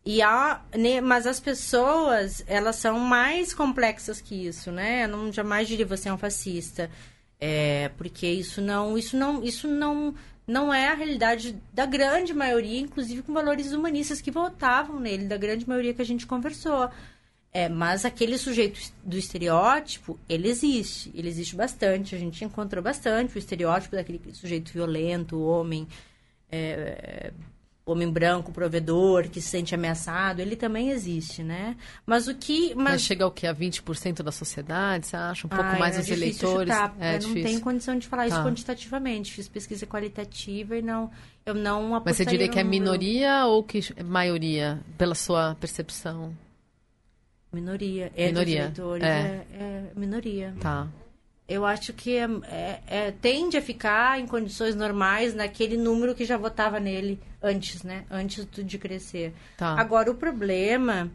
E 0.04 0.22
há, 0.22 0.62
né, 0.74 1.00
mas 1.00 1.26
as 1.26 1.40
pessoas, 1.40 2.44
elas 2.46 2.76
são 2.76 2.98
mais 2.98 3.52
complexas 3.52 4.20
que 4.20 4.46
isso, 4.46 4.70
né? 4.70 5.04
Eu 5.04 5.08
não 5.08 5.32
jamais 5.32 5.66
diria 5.68 5.84
você 5.84 6.08
é 6.08 6.12
um 6.12 6.18
fascista. 6.18 6.90
É, 7.40 7.90
porque 7.98 8.26
isso 8.26 8.62
não, 8.62 8.96
isso 8.96 9.16
não, 9.16 9.42
isso 9.44 9.68
não, 9.68 10.14
não 10.46 10.72
é 10.72 10.88
a 10.88 10.94
realidade 10.94 11.60
da 11.72 11.84
grande 11.86 12.32
maioria, 12.32 12.80
inclusive 12.80 13.22
com 13.22 13.32
valores 13.34 13.72
humanistas 13.72 14.20
que 14.20 14.30
votavam 14.30 14.98
nele, 15.00 15.26
da 15.26 15.36
grande 15.36 15.68
maioria 15.68 15.92
que 15.94 16.02
a 16.02 16.04
gente 16.06 16.26
conversou. 16.26 16.88
É, 17.56 17.70
mas 17.70 18.04
aquele 18.04 18.36
sujeito 18.36 18.78
do 19.02 19.16
estereótipo, 19.16 20.20
ele 20.28 20.46
existe. 20.46 21.10
Ele 21.14 21.26
existe 21.26 21.56
bastante. 21.56 22.14
A 22.14 22.18
gente 22.18 22.44
encontrou 22.44 22.84
bastante 22.84 23.34
o 23.34 23.38
estereótipo 23.38 23.96
daquele 23.96 24.20
sujeito 24.34 24.70
violento, 24.70 25.40
homem, 25.40 25.88
é, 26.52 27.32
homem 27.86 28.10
branco, 28.10 28.52
provedor, 28.52 29.30
que 29.30 29.40
se 29.40 29.48
sente 29.48 29.74
ameaçado. 29.74 30.40
Ele 30.40 30.54
também 30.54 30.90
existe, 30.90 31.42
né? 31.42 31.78
Mas 32.04 32.28
o 32.28 32.34
que... 32.34 32.74
Mas, 32.74 32.84
mas 32.92 33.00
chega 33.00 33.24
ao 33.24 33.30
que? 33.30 33.46
A 33.46 33.54
20% 33.54 34.22
da 34.22 34.30
sociedade, 34.30 35.06
você 35.06 35.16
acha? 35.16 35.46
Um 35.46 35.48
pouco 35.48 35.64
ah, 35.64 35.78
mais 35.78 35.96
é 35.96 36.00
os 36.00 36.10
eleitores? 36.10 36.68
Chutar, 36.68 36.94
é 37.00 37.14
eu 37.14 37.18
difícil. 37.20 37.40
não 37.40 37.48
tenho 37.48 37.60
condição 37.62 37.98
de 37.98 38.06
falar 38.06 38.28
tá. 38.28 38.34
isso 38.34 38.44
quantitativamente. 38.44 39.32
Fiz 39.32 39.48
pesquisa 39.48 39.86
qualitativa 39.86 40.76
e 40.76 40.82
não... 40.82 41.10
Eu 41.46 41.54
não 41.54 42.02
Mas 42.04 42.18
você 42.18 42.26
diria 42.26 42.50
que 42.50 42.58
é 42.58 42.64
minoria 42.64 43.46
ou 43.46 43.62
que 43.62 43.80
é 43.96 44.02
maioria, 44.02 44.78
pela 44.98 45.14
sua 45.14 45.54
percepção? 45.58 46.34
Minoria. 47.52 48.12
É 48.16 48.26
minoria. 48.26 48.72
É. 49.02 49.06
É, 49.06 49.46
é. 49.58 49.82
minoria. 49.94 50.54
Tá. 50.60 50.88
Eu 51.48 51.64
acho 51.64 51.92
que 51.92 52.16
é, 52.16 52.28
é, 52.48 52.82
é, 52.86 53.10
tende 53.12 53.56
a 53.56 53.62
ficar 53.62 54.18
em 54.18 54.26
condições 54.26 54.74
normais 54.74 55.32
naquele 55.32 55.76
número 55.76 56.14
que 56.14 56.24
já 56.24 56.36
votava 56.36 56.80
nele 56.80 57.20
antes, 57.40 57.84
né? 57.84 58.04
Antes 58.10 58.46
de 58.52 58.78
crescer. 58.78 59.32
Tá. 59.56 59.78
Agora, 59.78 60.10
o 60.10 60.14
problema 60.14 61.08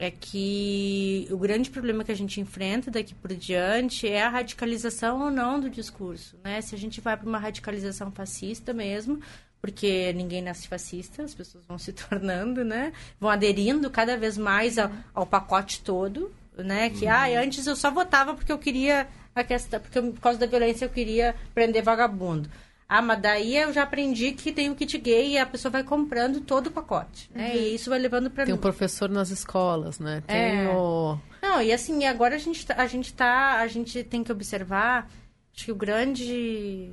é 0.00 0.10
que 0.10 1.28
o 1.30 1.38
grande 1.38 1.70
problema 1.70 2.02
que 2.02 2.10
a 2.10 2.16
gente 2.16 2.40
enfrenta 2.40 2.90
daqui 2.90 3.14
por 3.14 3.32
diante 3.32 4.08
é 4.08 4.22
a 4.22 4.28
radicalização 4.28 5.22
ou 5.22 5.30
não 5.30 5.60
do 5.60 5.70
discurso, 5.70 6.36
né? 6.42 6.60
Se 6.60 6.74
a 6.74 6.78
gente 6.78 7.00
vai 7.00 7.16
para 7.16 7.28
uma 7.28 7.38
radicalização 7.38 8.10
fascista 8.10 8.72
mesmo, 8.72 9.20
porque 9.62 10.12
ninguém 10.12 10.42
nasce 10.42 10.66
fascista, 10.66 11.22
as 11.22 11.32
pessoas 11.32 11.64
vão 11.64 11.78
se 11.78 11.92
tornando, 11.94 12.64
né? 12.64 12.92
Vão 13.20 13.30
aderindo 13.30 13.88
cada 13.88 14.16
vez 14.16 14.36
mais 14.36 14.76
ao, 14.76 14.90
ao 15.14 15.24
pacote 15.24 15.80
todo, 15.80 16.32
né? 16.58 16.90
Que, 16.90 17.04
uhum. 17.04 17.12
ah, 17.12 17.26
antes 17.40 17.66
eu 17.66 17.76
só 17.76 17.90
votava 17.90 18.34
porque 18.34 18.50
eu 18.50 18.58
queria 18.58 19.06
a 19.34 19.44
questão, 19.44 19.80
porque 19.80 20.02
por 20.02 20.20
causa 20.20 20.38
da 20.38 20.46
violência 20.46 20.84
eu 20.84 20.90
queria 20.90 21.36
prender 21.54 21.82
vagabundo. 21.82 22.50
Ah, 22.88 23.00
mas 23.00 23.22
daí 23.22 23.56
eu 23.56 23.72
já 23.72 23.84
aprendi 23.84 24.32
que 24.32 24.52
tem 24.52 24.68
o 24.68 24.74
kit 24.74 24.98
gay 24.98 25.30
e 25.30 25.38
a 25.38 25.46
pessoa 25.46 25.72
vai 25.72 25.82
comprando 25.82 26.40
todo 26.40 26.66
o 26.66 26.70
pacote, 26.70 27.30
né? 27.32 27.50
Uhum. 27.50 27.56
E 27.56 27.74
isso 27.76 27.88
vai 27.88 28.00
levando 28.00 28.30
para 28.30 28.44
Tem 28.44 28.52
um 28.52 28.58
professor 28.58 29.08
nas 29.08 29.30
escolas, 29.30 29.98
né? 29.98 30.22
Tem 30.26 30.66
é. 30.66 30.68
o... 30.68 31.18
Não, 31.40 31.62
e 31.62 31.72
assim, 31.72 32.04
agora 32.04 32.34
a 32.34 32.38
gente, 32.38 32.66
tá, 32.66 32.74
a 32.76 32.86
gente 32.86 33.14
tá, 33.14 33.60
a 33.60 33.66
gente 33.68 34.02
tem 34.02 34.22
que 34.22 34.30
observar, 34.30 35.08
acho 35.54 35.64
que 35.64 35.72
o 35.72 35.76
grande 35.76 36.92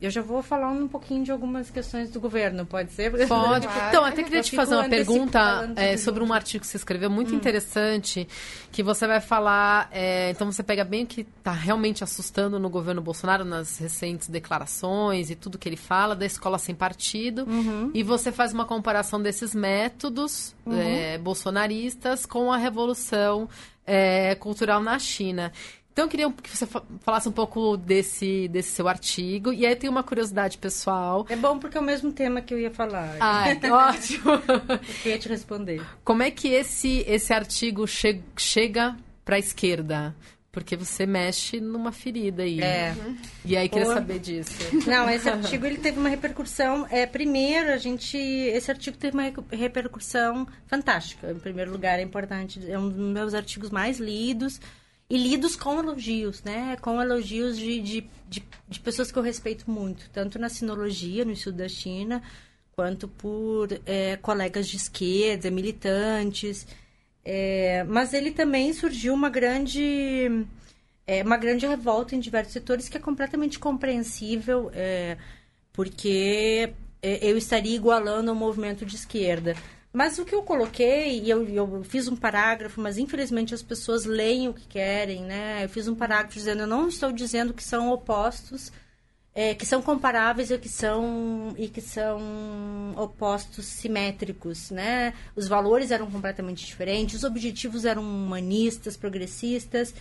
eu 0.00 0.10
já 0.10 0.22
vou 0.22 0.42
falar 0.42 0.68
um 0.68 0.88
pouquinho 0.88 1.24
de 1.24 1.30
algumas 1.30 1.70
questões 1.70 2.10
do 2.10 2.20
governo, 2.20 2.64
pode 2.64 2.92
ser? 2.92 3.10
Pode. 3.26 3.66
Então, 3.88 4.04
até 4.04 4.22
queria 4.22 4.42
te 4.42 4.54
fazer 4.54 4.74
uma 4.74 4.88
pergunta 4.88 5.72
é, 5.76 5.96
sobre 5.96 6.22
um 6.22 6.32
artigo 6.32 6.62
que 6.62 6.66
você 6.66 6.76
escreveu, 6.76 7.10
muito 7.10 7.32
hum. 7.32 7.36
interessante, 7.36 8.26
que 8.72 8.82
você 8.82 9.06
vai 9.06 9.20
falar. 9.20 9.88
É, 9.90 10.30
então, 10.30 10.50
você 10.50 10.62
pega 10.62 10.84
bem 10.84 11.04
o 11.04 11.06
que 11.06 11.20
está 11.20 11.52
realmente 11.52 12.02
assustando 12.02 12.58
no 12.58 12.70
governo 12.70 13.02
Bolsonaro, 13.02 13.44
nas 13.44 13.78
recentes 13.78 14.28
declarações 14.28 15.30
e 15.30 15.34
tudo 15.34 15.58
que 15.58 15.68
ele 15.68 15.76
fala, 15.76 16.16
da 16.16 16.24
escola 16.24 16.58
sem 16.58 16.74
partido, 16.74 17.44
uhum. 17.48 17.90
e 17.92 18.02
você 18.02 18.32
faz 18.32 18.52
uma 18.52 18.64
comparação 18.64 19.20
desses 19.20 19.54
métodos 19.54 20.54
uhum. 20.64 20.76
É, 20.76 21.18
bolsonaristas 21.18 22.24
com 22.26 22.52
a 22.52 22.56
revolução 22.56 23.48
é, 23.86 24.34
cultural 24.34 24.80
na 24.80 24.98
China. 24.98 25.52
Então, 25.96 26.04
eu 26.04 26.10
queria 26.10 26.30
que 26.30 26.54
você 26.54 26.66
falasse 27.00 27.26
um 27.26 27.32
pouco 27.32 27.74
desse, 27.74 28.48
desse 28.48 28.68
seu 28.68 28.86
artigo. 28.86 29.50
E 29.50 29.64
aí 29.64 29.74
tem 29.74 29.88
uma 29.88 30.02
curiosidade 30.02 30.58
pessoal. 30.58 31.24
É 31.26 31.36
bom 31.36 31.58
porque 31.58 31.78
é 31.78 31.80
o 31.80 31.82
mesmo 31.82 32.12
tema 32.12 32.42
que 32.42 32.52
eu 32.52 32.58
ia 32.58 32.70
falar. 32.70 33.16
Ah, 33.18 33.48
é, 33.48 33.54
ótimo. 33.72 34.32
eu 35.02 35.10
ia 35.10 35.18
te 35.18 35.26
responder. 35.26 35.80
Como 36.04 36.22
é 36.22 36.30
que 36.30 36.48
esse, 36.48 37.02
esse 37.08 37.32
artigo 37.32 37.86
che 37.88 38.20
chega 38.36 38.94
para 39.24 39.36
a 39.36 39.38
esquerda? 39.38 40.14
Porque 40.52 40.76
você 40.76 41.06
mexe 41.06 41.62
numa 41.62 41.92
ferida 41.92 42.42
aí. 42.42 42.60
É. 42.60 42.94
E 43.42 43.56
aí 43.56 43.66
queria 43.66 43.86
saber 43.86 44.18
disso. 44.18 44.52
Não, 44.86 45.08
esse 45.08 45.30
artigo 45.30 45.64
ele 45.64 45.78
teve 45.78 45.98
uma 45.98 46.10
repercussão. 46.10 46.86
É, 46.90 47.06
primeiro, 47.06 47.72
a 47.72 47.78
gente. 47.78 48.18
Esse 48.18 48.70
artigo 48.70 48.98
teve 48.98 49.16
uma 49.16 49.32
repercussão 49.50 50.46
fantástica. 50.66 51.30
Em 51.30 51.38
primeiro 51.38 51.72
lugar, 51.72 51.98
é 51.98 52.02
importante. 52.02 52.60
É 52.70 52.78
um 52.78 52.90
dos 52.90 52.98
meus 52.98 53.32
artigos 53.32 53.70
mais 53.70 53.98
lidos 53.98 54.60
e 55.08 55.16
lidos 55.16 55.54
com 55.56 55.78
elogios, 55.78 56.42
né? 56.42 56.76
Com 56.80 57.00
elogios 57.00 57.56
de, 57.56 57.80
de, 57.80 58.10
de, 58.28 58.42
de, 58.68 58.80
pessoas 58.80 59.12
que 59.12 59.18
eu 59.18 59.22
respeito 59.22 59.70
muito, 59.70 60.10
tanto 60.10 60.38
na 60.38 60.48
sinologia, 60.48 61.24
no 61.24 61.32
estudo 61.32 61.58
da 61.58 61.68
China, 61.68 62.22
quanto 62.74 63.08
por 63.08 63.68
é, 63.86 64.16
colegas 64.16 64.68
de 64.68 64.76
esquerda, 64.76 65.50
militantes. 65.50 66.66
É, 67.24 67.84
mas 67.84 68.14
ele 68.14 68.30
também 68.32 68.72
surgiu 68.72 69.14
uma 69.14 69.30
grande, 69.30 70.46
é, 71.06 71.22
uma 71.22 71.36
grande 71.36 71.66
revolta 71.66 72.14
em 72.14 72.20
diversos 72.20 72.52
setores 72.52 72.88
que 72.88 72.96
é 72.96 73.00
completamente 73.00 73.58
compreensível, 73.58 74.70
é, 74.74 75.16
porque 75.72 76.72
é, 77.02 77.30
eu 77.30 77.36
estaria 77.36 77.76
igualando 77.76 78.30
ao 78.30 78.36
movimento 78.36 78.84
de 78.84 78.96
esquerda. 78.96 79.54
Mas 79.96 80.18
o 80.18 80.26
que 80.26 80.34
eu 80.34 80.42
coloquei, 80.42 81.22
e 81.22 81.30
eu, 81.30 81.48
eu 81.48 81.82
fiz 81.82 82.06
um 82.06 82.14
parágrafo, 82.14 82.78
mas 82.82 82.98
infelizmente 82.98 83.54
as 83.54 83.62
pessoas 83.62 84.04
leem 84.04 84.46
o 84.46 84.52
que 84.52 84.66
querem, 84.66 85.24
né? 85.24 85.64
Eu 85.64 85.70
fiz 85.70 85.88
um 85.88 85.94
parágrafo 85.94 86.34
dizendo, 86.34 86.60
eu 86.60 86.66
não 86.66 86.86
estou 86.86 87.10
dizendo 87.10 87.54
que 87.54 87.64
são 87.64 87.90
opostos, 87.90 88.70
é, 89.34 89.54
que 89.54 89.64
são 89.64 89.80
comparáveis 89.80 90.50
e 90.50 90.58
que 90.58 90.68
são, 90.68 91.54
e 91.56 91.66
que 91.66 91.80
são 91.80 92.20
opostos 92.94 93.64
simétricos, 93.64 94.70
né? 94.70 95.14
Os 95.34 95.48
valores 95.48 95.90
eram 95.90 96.10
completamente 96.10 96.66
diferentes, 96.66 97.14
os 97.14 97.24
objetivos 97.24 97.86
eram 97.86 98.02
humanistas, 98.02 98.98
progressistas, 98.98 99.94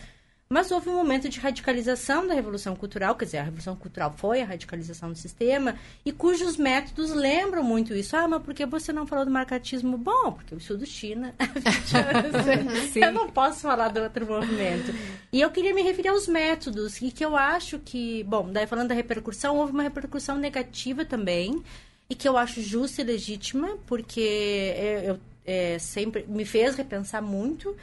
mas 0.47 0.69
houve 0.69 0.89
um 0.89 0.95
momento 0.95 1.27
de 1.27 1.39
radicalização 1.39 2.27
da 2.27 2.33
Revolução 2.35 2.75
Cultural, 2.75 3.15
quer 3.15 3.25
dizer, 3.25 3.37
a 3.39 3.43
Revolução 3.43 3.75
Cultural 3.75 4.13
foi 4.15 4.41
a 4.41 4.45
radicalização 4.45 5.11
do 5.11 5.17
sistema, 5.17 5.75
e 6.05 6.11
cujos 6.11 6.55
métodos 6.55 7.11
lembram 7.11 7.63
muito 7.63 7.95
isso. 7.95 8.15
Ah, 8.15 8.27
mas 8.27 8.43
por 8.43 8.53
que 8.53 8.63
você 8.63 8.93
não 8.93 9.07
falou 9.07 9.25
do 9.25 9.31
marcatismo? 9.31 9.97
Bom, 9.97 10.33
porque 10.33 10.53
eu 10.53 10.59
estudo 10.59 10.85
China. 10.85 11.33
eu 12.95 13.11
não 13.11 13.27
posso 13.29 13.61
falar 13.61 13.87
do 13.87 14.01
outro 14.01 14.27
movimento. 14.27 14.93
E 15.33 15.41
eu 15.41 15.49
queria 15.49 15.73
me 15.73 15.81
referir 15.81 16.09
aos 16.09 16.27
métodos, 16.27 17.01
e 17.01 17.09
que 17.09 17.25
eu 17.25 17.35
acho 17.35 17.79
que, 17.79 18.23
bom, 18.25 18.51
daí 18.51 18.67
falando 18.67 18.89
da 18.89 18.95
repercussão, 18.95 19.57
houve 19.57 19.73
uma 19.73 19.83
repercussão 19.83 20.37
negativa 20.37 21.03
também, 21.03 21.63
e 22.07 22.13
que 22.13 22.27
eu 22.27 22.37
acho 22.37 22.61
justa 22.61 23.01
e 23.01 23.05
legítima, 23.05 23.77
porque 23.87 24.75
eu, 24.77 24.99
eu 24.99 25.19
é, 25.43 25.77
sempre 25.79 26.25
me 26.27 26.45
fez 26.45 26.75
repensar 26.75 27.21
muito 27.21 27.75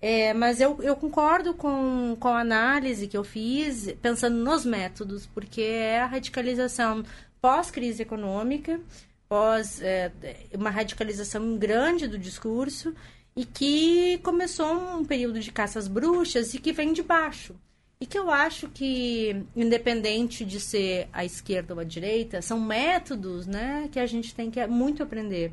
é, 0.00 0.34
mas 0.34 0.60
eu, 0.60 0.78
eu 0.82 0.94
concordo 0.94 1.54
com, 1.54 2.16
com 2.20 2.28
a 2.28 2.40
análise 2.40 3.06
que 3.06 3.16
eu 3.16 3.24
fiz, 3.24 3.92
pensando 4.02 4.36
nos 4.36 4.64
métodos, 4.64 5.26
porque 5.26 5.62
é 5.62 6.00
a 6.00 6.06
radicalização 6.06 7.02
pós-crise 7.40 8.02
econômica, 8.02 8.80
pós 9.28 9.80
é, 9.82 10.12
uma 10.54 10.70
radicalização 10.70 11.56
grande 11.56 12.06
do 12.06 12.18
discurso, 12.18 12.94
e 13.34 13.44
que 13.44 14.18
começou 14.18 14.72
um 14.72 15.04
período 15.04 15.40
de 15.40 15.52
caças 15.52 15.88
bruxas 15.88 16.54
e 16.54 16.58
que 16.58 16.72
vem 16.72 16.92
de 16.92 17.02
baixo. 17.02 17.54
E 18.00 18.04
que 18.04 18.18
eu 18.18 18.30
acho 18.30 18.68
que, 18.68 19.44
independente 19.54 20.44
de 20.44 20.60
ser 20.60 21.08
a 21.12 21.24
esquerda 21.24 21.74
ou 21.74 21.80
a 21.80 21.84
direita, 21.84 22.42
são 22.42 22.60
métodos 22.60 23.46
né, 23.46 23.88
que 23.90 23.98
a 23.98 24.06
gente 24.06 24.34
tem 24.34 24.50
que 24.50 24.64
muito 24.66 25.02
aprender. 25.02 25.52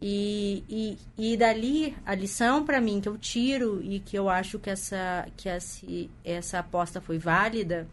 E, 0.00 0.64
e, 0.68 0.98
e 1.32 1.36
dali, 1.36 1.96
a 2.06 2.14
lição 2.14 2.64
para 2.64 2.80
mim 2.80 3.00
que 3.00 3.08
eu 3.08 3.18
tiro 3.18 3.82
e 3.82 3.98
que 3.98 4.16
eu 4.16 4.28
acho 4.28 4.58
que 4.58 4.70
essa, 4.70 5.26
que 5.36 5.48
essa, 5.48 5.86
essa 6.24 6.58
aposta 6.60 7.00
foi 7.00 7.18
válida 7.18 7.86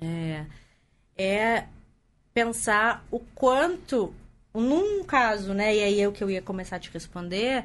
é, 0.00 0.44
é 1.16 1.66
pensar 2.34 3.04
o 3.12 3.20
quanto, 3.20 4.12
num 4.52 5.04
caso, 5.04 5.54
né, 5.54 5.76
e 5.76 5.82
aí 5.82 6.00
é 6.00 6.08
o 6.08 6.12
que 6.12 6.24
eu 6.24 6.30
ia 6.30 6.42
começar 6.42 6.76
a 6.76 6.80
te 6.80 6.90
responder, 6.90 7.64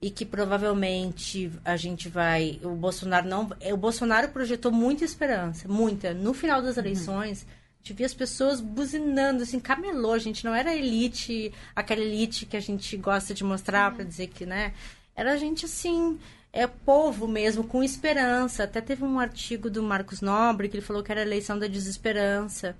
e 0.00 0.10
que 0.10 0.26
provavelmente 0.26 1.50
a 1.64 1.74
gente 1.74 2.10
vai. 2.10 2.60
O 2.62 2.74
Bolsonaro 2.74 3.26
não. 3.26 3.50
O 3.72 3.76
Bolsonaro 3.78 4.28
projetou 4.28 4.70
muita 4.70 5.06
esperança, 5.06 5.66
muita. 5.66 6.12
No 6.12 6.34
final 6.34 6.60
das 6.60 6.76
uhum. 6.76 6.82
eleições. 6.82 7.42
Uhum 7.42 7.65
gente 7.86 7.92
via 7.92 8.06
as 8.06 8.14
pessoas 8.14 8.60
buzinando, 8.60 9.44
assim, 9.44 9.60
camelô, 9.60 10.18
gente 10.18 10.44
não 10.44 10.52
era 10.52 10.74
elite, 10.74 11.52
aquela 11.74 12.00
elite 12.00 12.44
que 12.44 12.56
a 12.56 12.60
gente 12.60 12.96
gosta 12.96 13.32
de 13.32 13.44
mostrar 13.44 13.94
para 13.94 14.04
dizer 14.04 14.26
que, 14.26 14.44
né? 14.44 14.74
Era 15.14 15.38
gente 15.38 15.66
assim, 15.66 16.18
é 16.52 16.66
povo 16.66 17.28
mesmo, 17.28 17.62
com 17.62 17.84
esperança. 17.84 18.64
Até 18.64 18.80
teve 18.80 19.04
um 19.04 19.20
artigo 19.20 19.70
do 19.70 19.84
Marcos 19.84 20.20
Nobre 20.20 20.68
que 20.68 20.76
ele 20.76 20.84
falou 20.84 21.02
que 21.02 21.12
era 21.12 21.20
a 21.20 21.24
eleição 21.24 21.56
da 21.56 21.68
desesperança. 21.68 22.76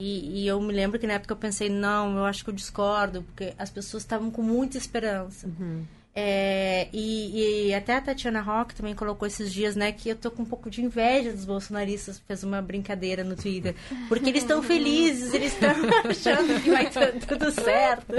E, 0.00 0.42
e, 0.42 0.46
eu 0.48 0.60
me 0.60 0.72
lembro 0.72 0.98
que 0.98 1.06
na 1.06 1.14
época 1.14 1.32
eu 1.32 1.36
pensei, 1.38 1.68
não, 1.68 2.18
eu 2.18 2.24
acho 2.24 2.42
que 2.42 2.50
eu 2.50 2.54
discordo, 2.54 3.22
porque 3.22 3.54
as 3.56 3.70
pessoas 3.70 4.02
estavam 4.02 4.32
com 4.32 4.42
muita 4.42 4.76
esperança. 4.76 5.46
Uhum. 5.46 5.84
É, 6.16 6.86
e, 6.92 7.70
e, 7.70 7.74
até 7.74 7.96
a 7.96 8.00
Tatiana 8.00 8.40
Rock 8.40 8.72
também 8.72 8.94
colocou 8.94 9.26
esses 9.26 9.52
dias, 9.52 9.74
né, 9.74 9.90
que 9.90 10.08
eu 10.08 10.14
tô 10.14 10.30
com 10.30 10.42
um 10.42 10.46
pouco 10.46 10.70
de 10.70 10.80
inveja 10.80 11.32
dos 11.32 11.44
bolsonaristas, 11.44 12.20
fez 12.20 12.44
uma 12.44 12.62
brincadeira 12.62 13.24
no 13.24 13.34
Twitter, 13.34 13.74
porque 14.08 14.30
eles 14.30 14.42
estão 14.42 14.62
felizes, 14.64 15.34
eles 15.34 15.52
estão 15.52 15.74
achando 16.08 16.62
que 16.62 16.70
vai 16.70 16.88
tudo 17.26 17.50
certo. 17.50 18.14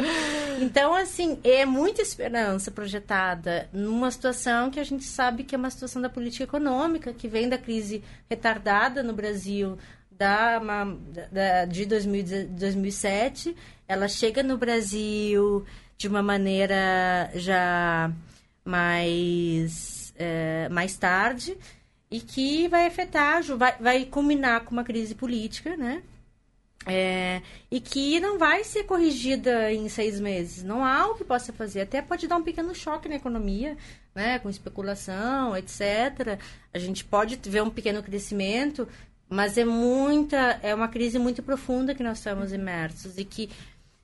Então, 0.59 0.93
assim, 0.93 1.39
é 1.41 1.65
muita 1.65 2.01
esperança 2.01 2.69
projetada 2.69 3.69
numa 3.71 4.11
situação 4.11 4.69
que 4.69 4.79
a 4.79 4.83
gente 4.83 5.05
sabe 5.05 5.45
que 5.45 5.55
é 5.55 5.57
uma 5.57 5.69
situação 5.69 6.01
da 6.01 6.09
política 6.09 6.43
econômica, 6.43 7.13
que 7.13 7.29
vem 7.29 7.47
da 7.47 7.57
crise 7.57 8.03
retardada 8.29 9.01
no 9.03 9.13
Brasil, 9.13 9.77
da, 10.11 10.59
da 11.31 11.65
de 11.65 11.85
2000, 11.85 12.49
2007, 12.49 13.55
ela 13.87 14.07
chega 14.07 14.41
no 14.41 14.57
Brasil 14.57 15.65
de 15.97 16.07
uma 16.07 16.21
maneira 16.21 17.31
já 17.35 18.11
mais, 18.63 20.13
é, 20.17 20.67
mais 20.69 20.97
tarde 20.97 21.57
e 22.09 22.19
que 22.19 22.67
vai 22.67 22.85
afetar, 22.87 23.43
vai, 23.57 23.75
vai 23.79 24.05
culminar 24.05 24.61
com 24.61 24.71
uma 24.71 24.83
crise 24.83 25.15
política, 25.15 25.75
né? 25.75 26.03
É, 26.87 27.41
e 27.71 27.79
que 27.79 28.19
não 28.19 28.37
vai 28.37 28.63
ser 28.63 28.83
corrigida 28.83 29.73
em 29.73 29.89
seis 29.89 30.19
meses. 30.19 30.63
Não 30.63 30.85
há 30.85 31.07
o 31.07 31.15
que 31.15 31.23
possa 31.23 31.51
fazer. 31.51 31.81
Até 31.81 31.99
pode 32.01 32.27
dar 32.27 32.37
um 32.37 32.43
pequeno 32.43 32.75
choque 32.75 33.09
na 33.09 33.15
economia, 33.15 33.75
né? 34.13 34.37
Com 34.39 34.49
especulação, 34.49 35.57
etc. 35.57 36.39
A 36.71 36.77
gente 36.77 37.03
pode 37.03 37.39
ver 37.49 37.63
um 37.63 37.71
pequeno 37.71 38.03
crescimento, 38.03 38.87
mas 39.27 39.57
é 39.57 39.65
muita, 39.65 40.59
é 40.61 40.75
uma 40.75 40.87
crise 40.87 41.17
muito 41.17 41.41
profunda 41.41 41.95
que 41.95 42.03
nós 42.03 42.19
estamos 42.19 42.53
imersos 42.53 43.17
e 43.17 43.25
que 43.25 43.49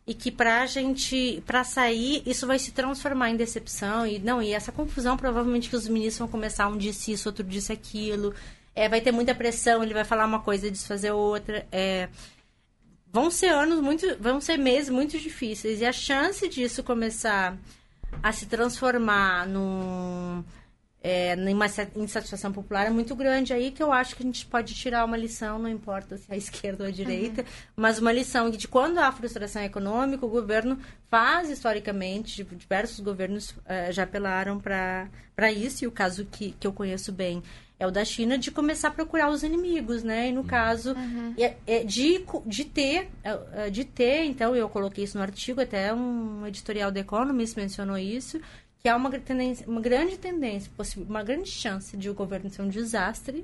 e 0.06 0.14
que 0.14 0.32
para 0.32 0.62
a 0.62 0.66
gente 0.66 1.44
para 1.46 1.64
sair 1.64 2.24
isso 2.26 2.48
vai 2.48 2.58
se 2.58 2.72
transformar 2.72 3.30
em 3.30 3.36
decepção. 3.36 4.06
E 4.06 4.20
não 4.20 4.42
e 4.42 4.54
essa 4.54 4.72
confusão 4.72 5.16
provavelmente 5.18 5.70
que 5.70 5.76
os 5.76 5.88
ministros 5.88 6.20
vão 6.20 6.28
começar 6.28 6.68
um 6.68 6.78
disse 6.78 7.12
isso 7.12 7.30
outro 7.30 7.44
disse 7.44 7.72
aquilo. 7.72 8.34
É, 8.76 8.88
vai 8.88 9.02
ter 9.02 9.12
muita 9.12 9.36
pressão 9.36 9.84
ele 9.84 9.94
vai 9.94 10.06
falar 10.06 10.26
uma 10.26 10.40
coisa 10.40 10.68
e 10.68 10.72
desfazer 10.72 11.12
outra. 11.12 11.68
É, 11.72 12.10
vão 13.12 13.30
ser 13.30 13.48
anos 13.50 13.80
muito 13.82 14.06
vão 14.20 14.42
ser 14.42 14.58
meses 14.58 14.90
muito 14.90 15.18
difíceis. 15.20 15.82
E 15.82 15.86
a 15.86 15.92
chance 15.94 16.48
disso 16.48 16.84
começar 16.84 17.58
a 18.24 18.32
se 18.32 18.46
transformar 18.46 19.48
num 19.48 20.44
é, 21.04 21.36
numa 21.36 21.66
insatisfação 21.96 22.52
popular 22.52 22.86
é 22.86 22.90
muito 22.90 23.16
grande. 23.16 23.54
Aí 23.54 23.72
que 23.72 23.82
eu 23.82 23.92
acho 23.92 24.16
que 24.16 24.22
a 24.22 24.26
gente 24.26 24.46
pode 24.46 24.74
tirar 24.76 25.04
uma 25.04 25.18
lição, 25.18 25.58
não 25.58 25.70
importa 25.70 26.18
se 26.18 26.26
é 26.30 26.36
a 26.36 26.38
esquerda 26.38 26.84
ou 26.84 26.90
a 26.90 26.92
direita, 26.92 27.42
uhum. 27.42 27.48
mas 27.76 27.98
uma 27.98 28.12
lição 28.12 28.50
de 28.50 28.68
quando 28.68 29.00
há 29.00 29.12
frustração 29.12 29.64
econômica, 29.64 30.26
o 30.26 30.30
governo 30.30 30.78
faz 31.10 31.50
historicamente, 31.50 32.36
tipo, 32.36 32.56
diversos 32.56 33.00
governos 33.00 33.50
uh, 33.52 33.92
já 33.92 34.04
apelaram 34.04 34.60
para 34.60 35.52
isso, 35.52 35.84
e 35.84 35.88
o 35.88 35.92
caso 35.92 36.26
que, 36.26 36.52
que 36.52 36.68
eu 36.68 36.72
conheço 36.72 37.12
bem 37.12 37.42
é 37.80 37.88
o 37.88 37.90
da 37.90 38.06
China, 38.06 38.38
de 38.38 38.52
começar 38.52 38.90
a 38.90 38.92
procurar 38.92 39.32
os 39.32 39.42
inimigos, 39.42 40.04
né? 40.04 40.30
E 40.30 40.32
no 40.32 40.42
uhum. 40.42 40.48
caso, 40.48 40.94
uhum. 40.94 41.34
é, 41.36 41.56
é 41.66 41.84
de, 41.84 42.24
de 42.46 42.64
ter, 42.64 43.10
de 43.72 43.84
ter, 43.84 44.24
então, 44.26 44.56
eu 44.56 44.70
coloquei 44.70 45.04
isso 45.04 45.18
no 45.18 45.24
artigo, 45.24 45.60
até 45.60 45.92
um 45.92 46.46
editorial 46.46 46.92
do 46.92 47.00
Economist 47.00 47.58
mencionou 47.58 47.98
isso, 47.98 48.40
que 48.82 48.90
há 48.90 48.96
uma, 48.96 49.12
tendência, 49.12 49.68
uma 49.68 49.82
grande 49.82 50.18
tendência, 50.18 50.72
uma 50.98 51.24
grande 51.24 51.50
chance 51.50 51.96
de 51.96 52.10
o 52.10 52.14
governo 52.14 52.50
ser 52.50 52.62
um 52.64 52.70
desastre 52.70 53.44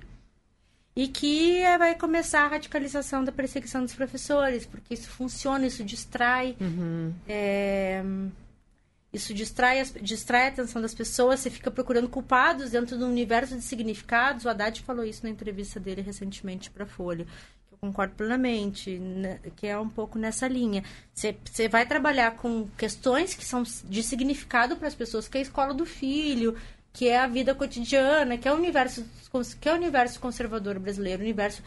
e 0.95 1.07
que 1.07 1.57
é, 1.61 1.77
vai 1.77 1.93
começar 1.93 2.45
a 2.45 2.47
radicalização 2.47 3.23
da 3.23 3.31
perseguição 3.31 3.83
dos 3.83 3.93
professores, 3.93 4.65
porque 4.65 4.95
isso 4.95 5.09
funciona, 5.09 5.67
isso 5.67 5.83
distrai, 5.83 6.57
uhum. 6.59 7.13
é, 7.27 8.03
isso 9.13 9.31
distrai, 9.31 9.83
distrai 10.01 10.45
a 10.45 10.47
atenção 10.47 10.81
das 10.81 10.95
pessoas, 10.95 11.39
você 11.39 11.51
fica 11.51 11.69
procurando 11.69 12.09
culpados 12.09 12.71
dentro 12.71 12.97
do 12.97 13.05
universo 13.05 13.55
de 13.55 13.61
significados. 13.61 14.45
O 14.45 14.49
Haddad 14.49 14.81
falou 14.81 15.05
isso 15.05 15.23
na 15.23 15.29
entrevista 15.29 15.79
dele 15.79 16.01
recentemente 16.01 16.71
para 16.71 16.85
a 16.85 16.87
Folha 16.87 17.27
concordo 17.79 18.15
plenamente, 18.15 18.97
né, 18.97 19.39
que 19.55 19.67
é 19.67 19.77
um 19.77 19.89
pouco 19.89 20.17
nessa 20.17 20.47
linha. 20.47 20.83
Você 21.13 21.67
vai 21.67 21.85
trabalhar 21.85 22.31
com 22.31 22.67
questões 22.77 23.33
que 23.33 23.45
são 23.45 23.63
de 23.63 24.03
significado 24.03 24.75
para 24.75 24.87
as 24.87 24.95
pessoas, 24.95 25.27
que 25.27 25.37
é 25.37 25.41
a 25.41 25.43
escola 25.43 25.73
do 25.73 25.85
filho, 25.85 26.55
que 26.91 27.07
é 27.07 27.19
a 27.19 27.27
vida 27.27 27.53
cotidiana, 27.53 28.37
que 28.37 28.47
é 28.47 28.51
o 28.51 28.55
universo, 28.55 29.05
que 29.61 29.69
é 29.69 29.73
o 29.73 29.75
universo 29.75 30.19
conservador 30.19 30.79
brasileiro, 30.79 31.21
universo 31.21 31.63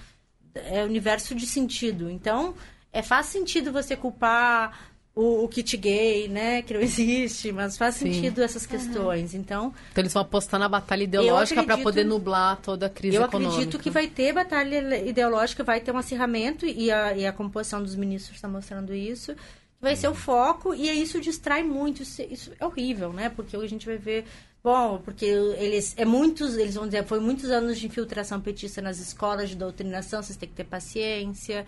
é 0.55 0.85
universo 0.85 1.35
de 1.35 1.47
sentido. 1.47 2.11
Então, 2.11 2.55
é 2.93 3.03
faz 3.03 3.27
sentido 3.27 3.73
você 3.73 3.97
culpar 3.97 4.90
o, 5.21 5.45
o, 5.45 5.49
kit 5.49 5.77
gay, 5.77 6.29
né? 6.29 6.63
Que 6.63 6.75
não 6.75 6.81
existe, 6.83 7.53
mas 7.53 7.77
faz 7.77 7.97
Sim. 7.97 8.13
sentido 8.13 8.43
essas 8.43 8.67
questões. 8.67 9.35
Uhum. 9.35 9.41
Então, 9.41 9.75
então 9.91 10.03
eles 10.03 10.13
vão 10.13 10.23
apostar 10.23 10.59
na 10.59 10.69
batalha 10.69 11.05
ideológica 11.05 11.63
para 11.63 11.79
poder 11.79 12.05
nublar 12.05 12.57
toda 12.57 12.87
a 12.87 12.91
crise 12.91 13.17
eu 13.17 13.23
econômica. 13.23 13.51
Eu 13.51 13.55
acredito 13.59 13.83
que 13.83 13.91
vai 13.91 14.07
ter 14.07 14.33
batalha 14.33 15.07
ideológica, 15.07 15.63
vai 15.63 15.81
ter 15.81 15.93
um 15.93 15.99
acirramento 15.99 16.67
e 16.67 16.91
a, 16.91 17.17
e 17.17 17.27
a 17.27 17.33
composição 17.33 17.83
dos 17.83 17.95
ministros 17.95 18.37
está 18.37 18.49
mostrando 18.49 18.95
isso. 18.95 19.35
Vai 19.81 19.97
ser 19.97 20.09
o 20.09 20.15
foco 20.15 20.75
e 20.75 20.91
isso 20.91 21.21
distrai 21.21 21.63
muito. 21.63 22.03
Isso, 22.03 22.23
isso 22.23 22.53
é 22.59 22.67
horrível, 22.67 23.13
né? 23.13 23.31
Porque 23.31 23.57
a 23.57 23.67
gente 23.67 23.87
vai 23.87 23.97
ver 23.97 24.25
Bom, 24.63 25.01
porque 25.03 25.25
eles 25.25 25.95
é 25.97 26.05
muitos, 26.05 26.59
eles 26.59 26.75
vão 26.75 26.85
dizer, 26.85 27.03
foi 27.07 27.19
muitos 27.19 27.51
anos 27.51 27.79
de 27.79 27.87
infiltração 27.87 28.39
petista 28.39 28.83
nas 28.83 28.99
escolas 28.99 29.49
de 29.49 29.57
doutrinação, 29.57 30.23
vocês 30.23 30.37
têm 30.37 30.51
que 30.51 30.55
ter 30.55 30.65
paciência. 30.65 31.65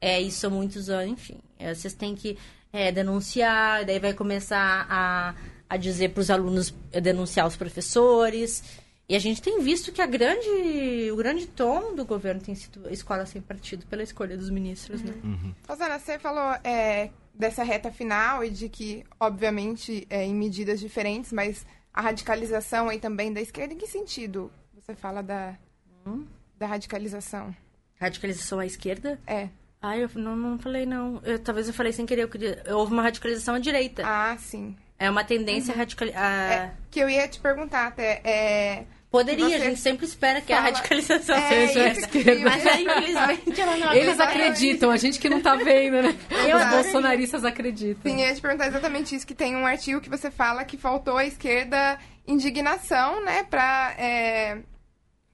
É, 0.00 0.20
isso 0.20 0.38
são 0.40 0.50
muitos 0.50 0.88
anos, 0.88 1.12
enfim. 1.12 1.38
É, 1.58 1.74
vocês 1.74 1.92
têm 1.92 2.14
que 2.14 2.38
é, 2.72 2.92
denunciar, 2.92 3.84
daí 3.84 3.98
vai 3.98 4.12
começar 4.12 4.86
a, 4.88 5.34
a 5.68 5.76
dizer 5.76 6.10
para 6.10 6.20
os 6.20 6.30
alunos 6.30 6.74
denunciar 7.02 7.46
os 7.46 7.56
professores. 7.56 8.62
E 9.08 9.14
a 9.14 9.18
gente 9.20 9.40
tem 9.40 9.60
visto 9.60 9.92
que 9.92 10.02
a 10.02 10.06
grande, 10.06 11.10
o 11.12 11.16
grande 11.16 11.46
tom 11.46 11.94
do 11.94 12.04
governo 12.04 12.40
tem 12.40 12.54
sido 12.56 12.88
a 12.88 12.92
escola 12.92 13.24
sem 13.24 13.40
partido 13.40 13.86
pela 13.86 14.02
escolha 14.02 14.36
dos 14.36 14.50
ministros, 14.50 15.00
né? 15.00 15.14
Uhum. 15.22 15.54
Rosana, 15.68 15.98
você 15.98 16.18
falou 16.18 16.58
é, 16.64 17.10
dessa 17.32 17.62
reta 17.62 17.92
final 17.92 18.42
e 18.42 18.50
de 18.50 18.68
que, 18.68 19.04
obviamente, 19.20 20.06
é, 20.10 20.24
em 20.24 20.34
medidas 20.34 20.80
diferentes, 20.80 21.32
mas 21.32 21.64
a 21.94 22.00
radicalização 22.00 22.88
aí 22.88 22.98
também 22.98 23.32
da 23.32 23.40
esquerda, 23.40 23.74
em 23.74 23.78
que 23.78 23.86
sentido 23.86 24.50
você 24.74 24.94
fala 24.94 25.22
da, 25.22 25.56
hum? 26.04 26.26
da 26.58 26.66
radicalização? 26.66 27.54
Radicalização 27.98 28.58
à 28.58 28.66
esquerda? 28.66 29.20
É. 29.26 29.48
Ah, 29.80 29.96
eu 29.96 30.08
não, 30.14 30.34
não 30.34 30.58
falei, 30.58 30.86
não. 30.86 31.20
Eu, 31.24 31.38
talvez 31.38 31.68
eu 31.68 31.74
falei 31.74 31.92
sem 31.92 32.06
querer. 32.06 32.22
Eu 32.22 32.28
queria... 32.28 32.62
Houve 32.70 32.92
uma 32.92 33.02
radicalização 33.02 33.54
à 33.54 33.58
direita. 33.58 34.02
Ah, 34.04 34.36
sim. 34.38 34.76
É 34.98 35.10
uma 35.10 35.22
tendência 35.22 35.72
uhum. 35.72 35.78
radical... 35.78 36.08
A... 36.14 36.52
É, 36.52 36.72
que 36.90 37.00
eu 37.00 37.08
ia 37.08 37.28
te 37.28 37.38
perguntar 37.38 37.86
até. 37.88 38.20
É... 38.24 38.84
Poderia, 39.10 39.56
a 39.56 39.58
gente 39.58 39.78
sempre 39.78 40.04
espera 40.04 40.40
que 40.40 40.52
fala... 40.52 40.60
a 40.60 40.64
radicalização 40.64 41.36
é, 41.36 41.68
seja 41.68 41.88
esquerda. 41.88 42.50
Mas 42.50 42.66
aí, 42.66 42.84
infelizmente, 42.84 43.60
ela 43.60 43.76
não 43.76 43.92
Eles 43.94 44.20
acreditam, 44.20 44.90
a 44.90 44.96
gente 44.96 45.18
que 45.18 45.28
não 45.28 45.40
tá 45.40 45.54
vendo, 45.54 46.02
né? 46.02 46.14
Eu 46.46 46.56
Os 46.58 46.64
bolsonaristas 46.66 47.44
acreditam. 47.44 48.10
Sim, 48.10 48.20
eu 48.20 48.28
ia 48.28 48.34
te 48.34 48.40
perguntar 48.42 48.66
exatamente 48.66 49.14
isso, 49.14 49.26
que 49.26 49.34
tem 49.34 49.56
um 49.56 49.64
artigo 49.64 50.00
que 50.00 50.10
você 50.10 50.30
fala 50.30 50.64
que 50.64 50.76
faltou 50.76 51.16
à 51.16 51.24
esquerda 51.24 51.98
indignação, 52.26 53.24
né, 53.24 53.44
pra 53.44 53.94
é, 53.96 54.58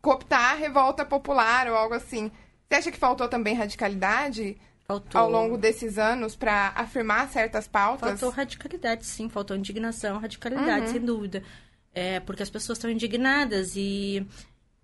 cooptar 0.01 0.53
a 0.53 0.55
revolta 0.55 1.05
popular 1.05 1.66
ou 1.66 1.74
algo 1.74 1.95
assim. 1.95 2.30
Você 2.72 2.76
acha 2.76 2.90
que 2.90 2.98
faltou 2.98 3.28
também 3.28 3.54
radicalidade? 3.54 4.56
Faltou. 4.86 5.20
Ao 5.20 5.30
longo 5.30 5.58
desses 5.58 5.98
anos 5.98 6.34
para 6.34 6.72
afirmar 6.74 7.28
certas 7.28 7.68
pautas? 7.68 8.08
Faltou 8.08 8.30
radicalidade, 8.30 9.04
sim. 9.04 9.28
Faltou 9.28 9.54
indignação, 9.54 10.18
radicalidade, 10.18 10.86
uhum. 10.86 10.92
sem 10.92 11.00
dúvida. 11.02 11.42
É, 11.94 12.20
porque 12.20 12.42
as 12.42 12.48
pessoas 12.48 12.78
estão 12.78 12.90
indignadas 12.90 13.76
e, 13.76 14.26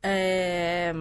é, 0.03 0.93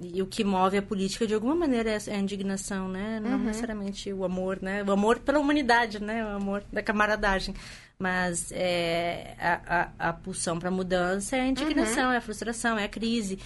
e 0.00 0.22
o 0.22 0.26
que 0.26 0.44
move 0.44 0.78
a 0.78 0.82
política 0.82 1.26
de 1.26 1.34
alguma 1.34 1.56
maneira 1.56 1.90
é 2.06 2.14
a 2.14 2.18
indignação, 2.18 2.88
né? 2.88 3.18
Não 3.18 3.32
uhum. 3.32 3.38
necessariamente 3.38 4.12
o 4.12 4.24
amor, 4.24 4.60
né? 4.62 4.84
O 4.84 4.92
amor 4.92 5.18
pela 5.18 5.40
humanidade, 5.40 6.00
né? 6.00 6.24
O 6.24 6.36
amor 6.36 6.62
da 6.72 6.84
camaradagem. 6.84 7.52
Mas 7.98 8.52
é, 8.52 9.34
a, 9.40 9.80
a, 9.98 10.10
a 10.10 10.12
pulsão 10.12 10.56
para 10.60 10.70
mudança 10.70 11.36
é 11.36 11.40
a 11.40 11.46
indignação, 11.48 12.06
uhum. 12.06 12.12
é 12.12 12.18
a 12.18 12.20
frustração, 12.20 12.78
é 12.78 12.84
a 12.84 12.88
crise. 12.88 13.40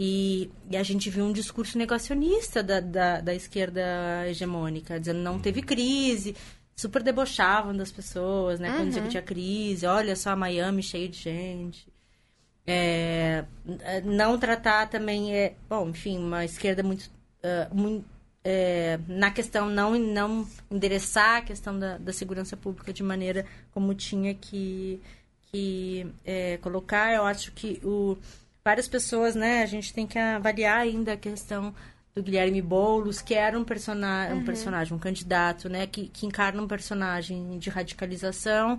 E, 0.00 0.48
e, 0.70 0.76
a 0.76 0.82
gente 0.84 1.10
viu 1.10 1.24
um 1.24 1.32
discurso 1.32 1.76
negacionista 1.76 2.62
da, 2.62 2.78
da, 2.78 3.20
da, 3.20 3.34
esquerda 3.34 3.82
hegemônica, 4.28 5.00
dizendo 5.00 5.18
não 5.18 5.40
teve 5.40 5.60
crise, 5.60 6.36
super 6.76 7.02
debochavam 7.02 7.76
das 7.76 7.90
pessoas, 7.90 8.60
né? 8.60 8.70
Quando 8.70 8.86
dizia 8.86 9.02
que 9.02 9.06
uhum. 9.06 9.10
tinha 9.10 9.22
crise, 9.22 9.86
olha 9.86 10.14
só 10.14 10.36
Miami 10.36 10.84
cheio 10.84 11.08
de 11.08 11.18
gente. 11.18 11.88
É, 12.64 13.44
não 14.04 14.38
tratar 14.38 14.88
também, 14.88 15.34
é, 15.34 15.54
bom, 15.68 15.88
enfim, 15.88 16.18
uma 16.18 16.44
esquerda 16.44 16.84
muito, 16.84 17.10
uh, 17.42 17.74
muito 17.74 18.04
é, 18.44 19.00
na 19.08 19.30
questão 19.30 19.68
não 19.68 19.98
não 19.98 20.48
endereçar 20.70 21.38
a 21.38 21.42
questão 21.42 21.76
da, 21.78 21.98
da 21.98 22.12
segurança 22.12 22.56
pública 22.56 22.92
de 22.92 23.02
maneira 23.02 23.44
como 23.72 23.94
tinha 23.94 24.32
que, 24.32 25.00
que 25.50 26.06
é, 26.24 26.56
colocar. 26.58 27.12
Eu 27.12 27.24
acho 27.24 27.50
que 27.52 27.80
o 27.82 28.16
várias 28.68 28.86
pessoas, 28.86 29.34
né? 29.34 29.62
A 29.62 29.66
gente 29.66 29.94
tem 29.94 30.06
que 30.06 30.18
avaliar 30.18 30.80
ainda 30.80 31.14
a 31.14 31.16
questão 31.16 31.74
do 32.14 32.22
Guilherme 32.22 32.60
Boulos, 32.60 33.22
que 33.22 33.32
era 33.32 33.58
um, 33.58 33.64
persona 33.64 34.28
uhum. 34.30 34.40
um 34.40 34.44
personagem, 34.44 34.94
um 34.94 34.98
candidato, 34.98 35.70
né, 35.70 35.86
que, 35.86 36.08
que 36.08 36.26
encarna 36.26 36.60
um 36.60 36.68
personagem 36.68 37.58
de 37.58 37.70
radicalização, 37.70 38.78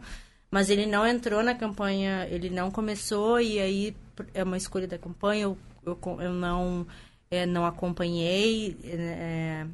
mas 0.52 0.70
ele 0.70 0.86
não 0.86 1.08
entrou 1.08 1.42
na 1.42 1.56
campanha, 1.56 2.28
ele 2.30 2.52
não 2.52 2.70
começou, 2.70 3.42
e 3.42 3.60
aí 3.60 3.98
é 4.36 4.44
uma 4.44 4.58
escolha 4.58 4.88
da 4.88 4.98
campanha, 5.00 5.44
eu, 5.44 5.58
eu, 5.84 5.98
eu 6.22 6.34
não, 6.34 6.86
é, 7.32 7.48
não 7.48 7.66
acompanhei 7.66 8.78
é, 8.84 9.66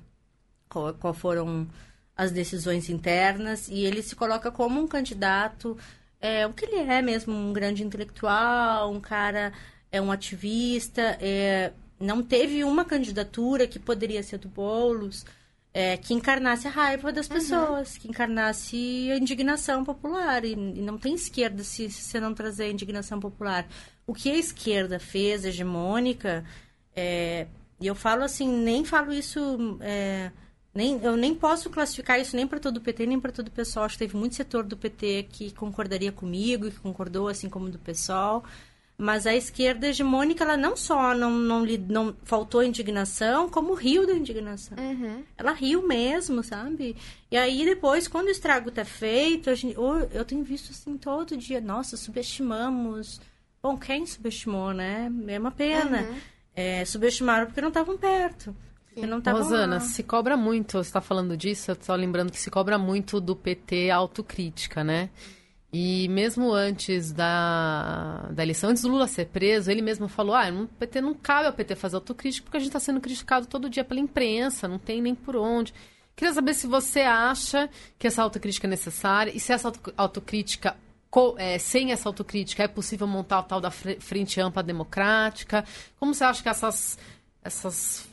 qual, 0.70 0.93
qual 0.93 1.13
foram 1.13 1.68
as 2.16 2.32
decisões 2.32 2.89
internas, 2.89 3.68
e 3.68 3.84
ele 3.84 4.01
se 4.01 4.16
coloca 4.16 4.49
como 4.49 4.80
um 4.80 4.88
candidato, 4.88 5.78
é, 6.22 6.47
o 6.47 6.53
que 6.53 6.66
ele 6.66 6.78
é 6.89 7.01
mesmo, 7.01 7.34
um 7.34 7.51
grande 7.51 7.84
intelectual, 7.84 8.91
um 8.91 9.01
cara, 9.01 9.51
é 9.95 10.01
um 10.01 10.11
ativista, 10.11 11.17
é, 11.21 11.71
não 11.99 12.21
teve 12.21 12.63
uma 12.63 12.83
candidatura 12.83 13.65
que 13.65 13.79
poderia 13.79 14.21
ser 14.21 14.37
do 14.37 14.49
Boulos, 14.49 15.25
é, 15.73 15.97
que 15.97 16.13
encarnasse 16.13 16.67
a 16.67 16.71
raiva 16.71 17.11
das 17.11 17.27
pessoas, 17.27 17.93
uhum. 17.93 18.01
que 18.01 18.07
encarnasse 18.09 19.09
a 19.11 19.17
indignação 19.17 19.83
popular. 19.83 20.45
E, 20.45 20.53
e 20.53 20.81
não 20.81 20.97
tem 20.97 21.15
esquerda 21.15 21.63
se, 21.63 21.89
se 21.89 22.01
você 22.01 22.19
não 22.19 22.33
trazer 22.33 22.65
a 22.65 22.69
indignação 22.69 23.19
popular. 23.19 23.67
O 24.07 24.13
que 24.13 24.31
a 24.31 24.37
esquerda 24.37 24.99
fez, 24.99 25.43
hegemônica, 25.43 26.45
é, 26.95 27.47
e 27.79 27.87
eu 27.87 27.95
falo 27.95 28.23
assim, 28.23 28.47
nem 28.47 28.85
falo 28.85 29.13
isso. 29.13 29.77
É, 29.81 30.31
nem, 30.73 31.01
eu 31.01 31.15
nem 31.15 31.33
posso 31.33 31.69
classificar 31.69 32.19
isso 32.19 32.35
nem 32.35 32.45
para 32.47 32.59
todo 32.59 32.77
o 32.77 32.81
PT, 32.81 33.05
nem 33.05 33.19
para 33.19 33.31
todo 33.31 33.47
o 33.47 33.51
PSOL. 33.51 33.83
Acho 33.83 33.95
que 33.95 34.05
teve 34.05 34.17
muito 34.17 34.35
setor 34.35 34.63
do 34.63 34.77
PT 34.77 35.27
que 35.29 35.51
concordaria 35.51 36.11
comigo, 36.11 36.69
que 36.69 36.79
concordou, 36.79 37.27
assim 37.27 37.49
como 37.49 37.69
do 37.69 37.79
PSOL. 37.79 38.43
Mas 38.97 39.27
a 39.27 39.35
esquerda 39.35 39.87
hegemônica, 39.87 40.43
ela 40.43 40.55
não 40.55 40.77
só 40.77 41.13
não, 41.13 41.29
não, 41.31 41.65
não 41.65 42.15
faltou 42.23 42.63
indignação, 42.63 43.49
como 43.49 43.73
riu 43.73 44.07
da 44.07 44.13
indignação. 44.13 44.77
Uhum. 44.77 45.21
Ela 45.37 45.51
riu 45.51 45.85
mesmo, 45.85 46.41
sabe? 46.41 46.95
E 47.29 47.35
aí 47.35 47.65
depois, 47.65 48.07
quando 48.07 48.27
o 48.27 48.31
estrago 48.31 48.71
tá 48.71 48.85
feito, 48.85 49.49
a 49.49 49.55
gente, 49.55 49.75
eu 49.75 50.23
tenho 50.23 50.43
visto 50.43 50.71
assim 50.71 50.97
todo 50.97 51.35
dia, 51.35 51.59
nossa, 51.59 51.97
subestimamos. 51.97 53.19
Bom, 53.61 53.77
quem 53.77 54.05
subestimou, 54.05 54.73
né? 54.73 55.11
É 55.27 55.39
uma 55.39 55.51
pena. 55.51 56.01
Uhum. 56.01 56.17
É, 56.55 56.85
subestimaram 56.85 57.47
porque 57.47 57.59
não 57.59 57.67
estavam 57.67 57.97
perto. 57.97 58.55
Não 58.95 59.19
Rosana, 59.19 59.75
lá. 59.75 59.79
se 59.81 60.01
cobra 60.03 60.37
muito, 60.37 60.73
você 60.73 60.87
está 60.87 61.01
falando 61.01 61.35
disso, 61.35 61.69
eu 61.69 61.73
estou 61.73 61.93
lembrando 61.95 62.31
que 62.31 62.39
se 62.39 62.49
cobra 62.49 62.77
muito 62.77 63.19
do 63.19 63.35
PT 63.35 63.89
autocrítica, 63.89 64.85
né? 64.85 65.09
E 65.78 66.07
mesmo 66.07 66.53
antes 66.53 67.11
da, 67.11 68.30
da 68.32 68.41
eleição, 68.41 68.69
antes 68.69 68.84
do 68.84 68.88
Lula 68.88 69.09
ser 69.09 69.26
preso, 69.26 69.69
ele 69.69 69.82
mesmo 69.82 70.07
falou: 70.07 70.34
ah, 70.34 70.49
o 70.49 70.67
PT 70.67 71.01
não 71.01 71.13
cabe 71.13 71.47
ao 71.47 71.53
PT 71.53 71.76
fazer 71.76 71.97
autocrítica 71.97 72.45
porque 72.45 72.55
a 72.55 72.59
gente 72.61 72.69
está 72.69 72.80
sendo 72.80 73.01
criticado 73.01 73.45
todo 73.45 73.69
dia 73.69 73.84
pela 73.84 73.99
imprensa, 73.99 74.69
não 74.69 74.80
tem 74.80 75.01
nem 75.01 75.13
por 75.13 75.36
onde. 75.36 75.73
Queria 76.15 76.34
saber 76.34 76.53
se 76.53 76.65
você 76.65 77.01
acha 77.01 77.69
que 77.99 78.07
essa 78.07 78.23
autocrítica 78.23 78.65
é 78.67 78.69
necessária 78.69 79.36
e 79.36 79.38
se 79.38 79.51
essa 79.51 79.69
autocrítica, 79.97 80.78
é, 81.36 81.59
sem 81.59 81.91
essa 81.91 82.07
autocrítica, 82.07 82.63
é 82.63 82.69
possível 82.69 83.05
montar 83.05 83.41
o 83.41 83.43
tal 83.43 83.59
da 83.59 83.69
frente 83.69 84.39
ampla 84.39 84.63
democrática. 84.63 85.65
Como 85.99 86.13
você 86.13 86.23
acha 86.23 86.41
que 86.41 86.47
essas, 86.47 86.97
essas 87.43 88.07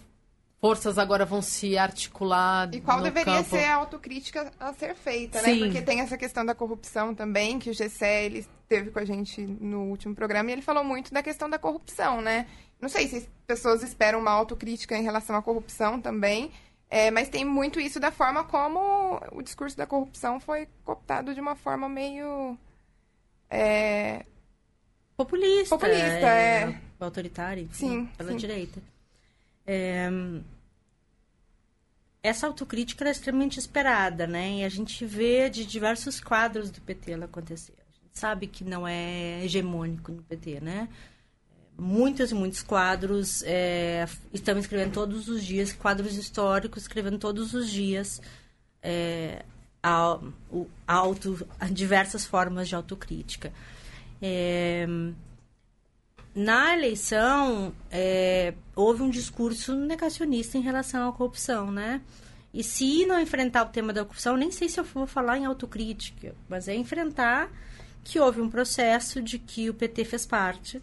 forças 0.62 0.96
agora 0.96 1.24
vão 1.24 1.42
se 1.42 1.76
articular. 1.76 2.72
E 2.72 2.80
qual 2.80 3.02
deveria 3.02 3.38
campo. 3.38 3.50
ser 3.50 3.64
a 3.64 3.74
autocrítica 3.74 4.52
a 4.60 4.72
ser 4.72 4.94
feita, 4.94 5.42
né? 5.42 5.48
Sim. 5.48 5.60
né? 5.60 5.66
Porque 5.66 5.82
tem 5.82 6.00
essa 6.00 6.16
questão 6.16 6.46
da 6.46 6.54
corrupção 6.54 7.12
também, 7.12 7.58
que 7.58 7.68
o 7.68 7.74
GCE 7.74 8.04
ele 8.04 8.46
teve 8.68 8.92
com 8.92 9.00
a 9.00 9.04
gente 9.04 9.44
no 9.44 9.82
último 9.86 10.14
programa, 10.14 10.50
e 10.50 10.52
ele 10.52 10.62
falou 10.62 10.84
muito 10.84 11.12
da 11.12 11.20
questão 11.20 11.50
da 11.50 11.58
corrupção, 11.58 12.20
né? 12.20 12.46
Não 12.80 12.88
sei 12.88 13.08
se 13.08 13.16
as 13.16 13.28
pessoas 13.44 13.82
esperam 13.82 14.20
uma 14.20 14.30
autocrítica 14.30 14.96
em 14.96 15.02
relação 15.02 15.34
à 15.34 15.42
corrupção 15.42 16.00
também, 16.00 16.52
é, 16.88 17.10
mas 17.10 17.28
tem 17.28 17.44
muito 17.44 17.80
isso 17.80 17.98
da 17.98 18.12
forma 18.12 18.44
como 18.44 19.20
o 19.32 19.42
discurso 19.42 19.76
da 19.76 19.86
corrupção 19.86 20.38
foi 20.38 20.68
cooptado 20.84 21.34
de 21.34 21.40
uma 21.40 21.56
forma 21.56 21.88
meio. 21.88 22.56
É... 23.50 24.24
Populista. 25.16 25.76
Populista, 25.76 26.04
é. 26.06 26.62
é. 26.62 26.80
Autoritária, 27.00 27.66
sim, 27.72 28.06
pela 28.16 28.30
sim. 28.30 28.36
direita. 28.36 28.91
É, 29.66 30.08
essa 32.22 32.46
autocrítica 32.46 33.04
é 33.06 33.10
extremamente 33.10 33.58
esperada, 33.58 34.26
né? 34.26 34.58
E 34.58 34.64
a 34.64 34.68
gente 34.68 35.04
vê 35.04 35.50
de 35.50 35.66
diversos 35.66 36.20
quadros 36.20 36.70
do 36.70 36.80
PT 36.80 37.12
ela 37.12 37.24
acontecer. 37.24 37.74
A 37.80 37.92
gente 37.92 38.18
sabe 38.18 38.46
que 38.46 38.64
não 38.64 38.86
é 38.86 39.44
hegemônico 39.44 40.12
no 40.12 40.22
PT, 40.22 40.60
né? 40.60 40.88
Muitos 41.76 42.30
e 42.30 42.34
muitos 42.34 42.62
quadros 42.62 43.42
é, 43.44 44.06
estão 44.32 44.56
escrevendo 44.58 44.92
todos 44.92 45.28
os 45.28 45.44
dias, 45.44 45.72
quadros 45.72 46.16
históricos 46.16 46.82
escrevendo 46.82 47.18
todos 47.18 47.54
os 47.54 47.68
dias 47.68 48.20
é, 48.80 49.44
auto, 50.86 51.46
diversas 51.72 52.24
formas 52.24 52.68
de 52.68 52.76
autocrítica. 52.76 53.52
É, 54.20 54.86
na 56.34 56.74
eleição, 56.74 57.72
é, 57.90 58.54
houve 58.74 59.02
um 59.02 59.10
discurso 59.10 59.74
negacionista 59.74 60.56
em 60.56 60.62
relação 60.62 61.08
à 61.08 61.12
corrupção, 61.12 61.70
né? 61.70 62.00
E 62.54 62.62
se 62.62 63.06
não 63.06 63.20
enfrentar 63.20 63.64
o 63.64 63.70
tema 63.70 63.92
da 63.92 64.04
corrupção, 64.04 64.36
nem 64.36 64.50
sei 64.50 64.68
se 64.68 64.78
eu 64.78 64.84
vou 64.84 65.06
falar 65.06 65.38
em 65.38 65.44
autocrítica, 65.44 66.34
mas 66.48 66.68
é 66.68 66.74
enfrentar 66.74 67.50
que 68.04 68.18
houve 68.18 68.40
um 68.40 68.50
processo 68.50 69.22
de 69.22 69.38
que 69.38 69.70
o 69.70 69.74
PT 69.74 70.04
fez 70.04 70.26
parte 70.26 70.82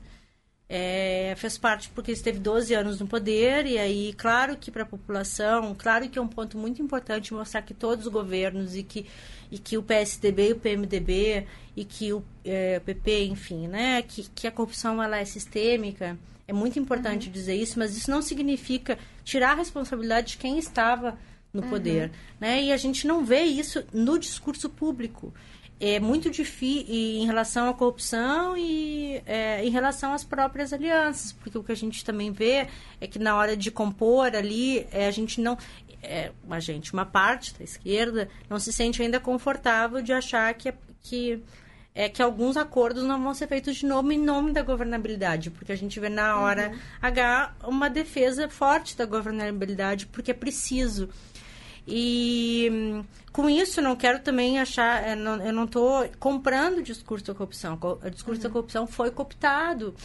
é, 0.72 1.34
fez 1.36 1.57
parte 1.57 1.89
porque 1.89 2.11
esteve 2.11 2.38
12 2.38 2.76
anos 2.76 2.99
no 2.99 3.07
poder, 3.07 3.65
e 3.65 3.80
aí, 3.80 4.13
claro 4.13 4.55
que 4.55 4.70
para 4.70 4.84
a 4.84 4.86
população, 4.86 5.76
claro 5.76 6.07
que 6.07 6.20
é 6.20 6.22
um 6.22 6.28
ponto 6.28 6.59
muito 6.59 6.80
importante 6.80 7.34
mostrar 7.34 7.63
que 7.63 7.74
todos 7.74 8.05
os 8.05 8.11
governos 8.11 8.76
e 8.76 8.84
que, 8.84 9.07
e 9.51 9.57
que 9.57 9.80
o 9.80 9.84
PSDB 9.84 10.49
e 10.49 10.53
o 10.53 10.59
PMDB 10.59 11.47
e 11.76 11.84
que 11.84 12.13
o 12.13 12.24
é, 12.45 12.80
PP, 12.82 13.26
enfim, 13.26 13.67
né, 13.67 14.03
que, 14.03 14.30
que 14.30 14.45
a 14.45 14.51
corrupção 14.51 15.01
ela 15.01 15.17
é 15.17 15.26
sistêmica. 15.26 16.15
É 16.47 16.53
muito 16.53 16.78
importante 16.78 17.28
uhum. 17.28 17.34
dizer 17.34 17.55
isso, 17.55 17.80
mas 17.80 17.97
isso 17.97 18.09
não 18.09 18.22
significa 18.22 18.97
tirar 19.24 19.51
a 19.51 19.55
responsabilidade 19.55 20.34
de 20.34 20.38
quem 20.38 20.59
estava 20.59 21.17
no 21.51 21.63
uhum. 21.63 21.70
poder, 21.70 22.11
né? 22.39 22.63
E 22.63 22.72
a 22.72 22.78
gente 22.78 23.07
não 23.07 23.24
vê 23.24 23.41
isso 23.41 23.84
no 23.91 24.17
discurso 24.20 24.70
público 24.70 25.34
é 25.80 25.99
muito 25.99 26.30
difícil 26.30 26.93
em 26.93 27.25
relação 27.25 27.69
à 27.69 27.73
corrupção 27.73 28.57
e 28.57 29.21
é, 29.25 29.63
em 29.65 29.69
relação 29.69 30.13
às 30.13 30.25
próprias 30.25 30.73
alianças, 30.73 31.32
porque 31.32 31.57
o 31.57 31.63
que 31.63 31.71
a 31.71 31.75
gente 31.75 32.03
também 32.03 32.32
vê 32.32 32.67
é 32.99 33.07
que 33.07 33.17
na 33.17 33.36
hora 33.36 33.55
de 33.55 33.71
compor 33.71 34.36
ali, 34.36 34.86
é, 34.91 35.07
a 35.07 35.11
gente 35.11 35.39
não. 35.39 35.57
É, 36.01 36.32
a 36.49 36.59
gente, 36.59 36.93
uma 36.93 37.05
parte 37.05 37.53
da 37.57 37.63
esquerda, 37.63 38.30
não 38.49 38.57
se 38.57 38.71
sente 38.71 39.01
ainda 39.01 39.19
confortável 39.19 40.01
de 40.01 40.13
achar 40.13 40.53
que, 40.53 40.73
que, 41.01 41.43
é, 41.93 42.07
que 42.07 42.21
alguns 42.21 42.55
acordos 42.55 43.03
não 43.03 43.21
vão 43.21 43.34
ser 43.34 43.47
feitos 43.47 43.75
de 43.75 43.86
novo 43.86 44.09
em 44.09 44.17
nome 44.17 44.53
da 44.53 44.61
governabilidade, 44.61 45.51
porque 45.51 45.73
a 45.73 45.75
gente 45.75 45.99
vê 45.99 46.07
na 46.07 46.39
hora 46.39 46.71
uhum. 46.71 46.80
H 47.01 47.55
uma 47.65 47.89
defesa 47.89 48.47
forte 48.47 48.95
da 48.95 49.05
governabilidade, 49.05 50.07
porque 50.07 50.32
é 50.32 50.34
preciso. 50.34 51.09
E 51.91 53.03
com 53.31 53.49
isso, 53.49 53.81
não 53.81 53.95
quero 53.95 54.19
também 54.19 54.59
achar, 54.59 55.17
eu 55.17 55.53
não 55.53 55.65
estou 55.65 56.07
comprando 56.19 56.77
o 56.77 56.83
discurso 56.83 57.25
da 57.25 57.33
corrupção. 57.33 57.79
O 57.81 58.09
discurso 58.09 58.41
uhum. 58.41 58.47
da 58.47 58.49
corrupção 58.49 58.87
foi 58.87 59.09
cooptado. 59.09 59.95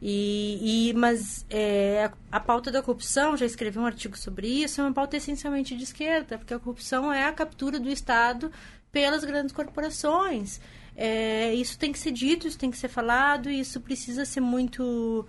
E, 0.00 0.90
e 0.90 0.94
mas 0.94 1.44
é, 1.48 2.10
a, 2.30 2.36
a, 2.36 2.40
pauta 2.40 2.70
da 2.70 2.82
corrupção, 2.82 3.36
já 3.36 3.46
escrevi 3.46 3.78
um 3.78 3.86
artigo 3.86 4.18
sobre 4.18 4.48
isso, 4.48 4.80
é 4.80 4.84
uma 4.84 4.92
pauta 4.92 5.16
essencialmente 5.16 5.76
de 5.76 5.84
esquerda, 5.84 6.38
porque 6.38 6.52
a 6.52 6.58
corrupção 6.58 7.12
é 7.12 7.24
a 7.24 7.32
captura 7.32 7.78
do 7.78 7.88
Estado 7.88 8.50
pelas 8.90 9.24
grandes 9.24 9.52
corporações. 9.52 10.60
É, 10.96 11.54
isso 11.54 11.78
tem 11.78 11.92
que 11.92 11.98
ser 11.98 12.10
dito, 12.10 12.46
isso 12.46 12.58
tem 12.58 12.70
que 12.70 12.78
ser 12.78 12.88
falado, 12.88 13.48
isso 13.48 13.80
precisa 13.80 14.24
ser 14.24 14.40
muito. 14.40 15.26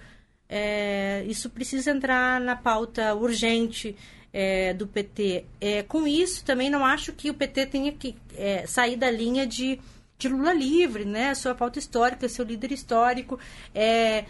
É, 0.50 1.24
isso 1.28 1.50
precisa 1.50 1.92
entrar 1.92 2.40
na 2.42 2.56
pauta 2.56 3.16
urgente 3.16 3.96
é, 4.34 4.74
do 4.74 4.88
PT. 4.88 5.46
É, 5.62 5.84
com 5.84 6.08
isso, 6.08 6.44
também 6.44 6.70
não 6.70 6.84
acho 6.84 7.14
que 7.14 7.30
o 7.30 7.34
PT 7.34 7.68
tenha 7.68 7.92
que 7.92 8.16
é, 8.36 8.66
sair 8.66 8.98
da 8.98 9.12
linha 9.12 9.46
de, 9.46 9.80
de 10.18 10.28
Lula 10.28 10.54
livre, 10.54 11.06
né? 11.06 11.36
Sua 11.36 11.54
pauta 11.54 11.78
histórica, 11.78 12.28
seu 12.28 12.44
líder 12.44 12.72
histórico. 12.72 13.40
É, 13.76 14.26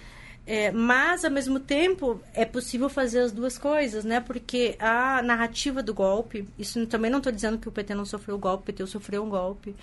é, 0.45 0.71
mas, 0.71 1.23
ao 1.23 1.31
mesmo 1.31 1.57
tempo, 1.57 2.19
é 2.33 2.43
possível 2.43 2.89
fazer 2.89 3.19
as 3.19 3.31
duas 3.31 3.57
coisas, 3.57 4.03
né? 4.03 4.19
Porque 4.19 4.75
a 4.77 5.21
narrativa 5.21 5.81
do 5.81 5.93
golpe, 5.93 6.45
isso 6.59 6.85
também 6.87 7.09
não 7.09 7.19
estou 7.19 7.31
dizendo 7.31 7.57
que 7.57 7.69
o 7.69 7.71
PT 7.71 7.95
não 7.95 8.05
sofreu 8.05 8.37
golpe, 8.37 8.63
o 8.63 8.65
PT 8.65 8.85
sofreu 8.87 9.23
um 9.23 9.29
golpe, 9.29 9.73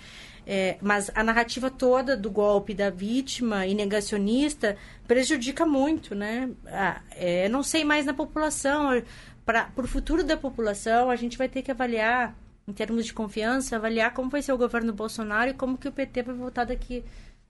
é, 0.45 0.77
mas 0.79 1.09
a 1.15 1.23
narrativa 1.23 1.71
toda 1.71 2.15
do 2.15 2.29
golpe 2.29 2.75
da 2.75 2.91
vítima 2.91 3.65
e 3.65 3.73
negacionista 3.73 4.77
prejudica 5.07 5.65
muito, 5.65 6.13
né? 6.13 6.51
Ah, 6.67 7.01
é, 7.11 7.49
não 7.49 7.63
sei 7.63 7.83
mais 7.83 8.05
na 8.05 8.13
população 8.13 9.01
para 9.75 9.85
o 9.85 9.87
futuro 9.87 10.23
da 10.23 10.37
população, 10.37 11.09
a 11.09 11.15
gente 11.15 11.37
vai 11.37 11.47
ter 11.49 11.61
que 11.61 11.71
avaliar, 11.71 12.35
em 12.67 12.73
termos 12.73 13.05
de 13.05 13.13
confiança, 13.13 13.75
avaliar 13.75 14.13
como 14.13 14.29
vai 14.29 14.41
ser 14.41 14.53
o 14.53 14.57
governo 14.57 14.93
Bolsonaro 14.93 15.51
e 15.51 15.53
como 15.53 15.77
que 15.77 15.87
o 15.87 15.91
PT 15.91 16.23
vai 16.23 16.35
voltar 16.35 16.65
daqui 16.65 17.03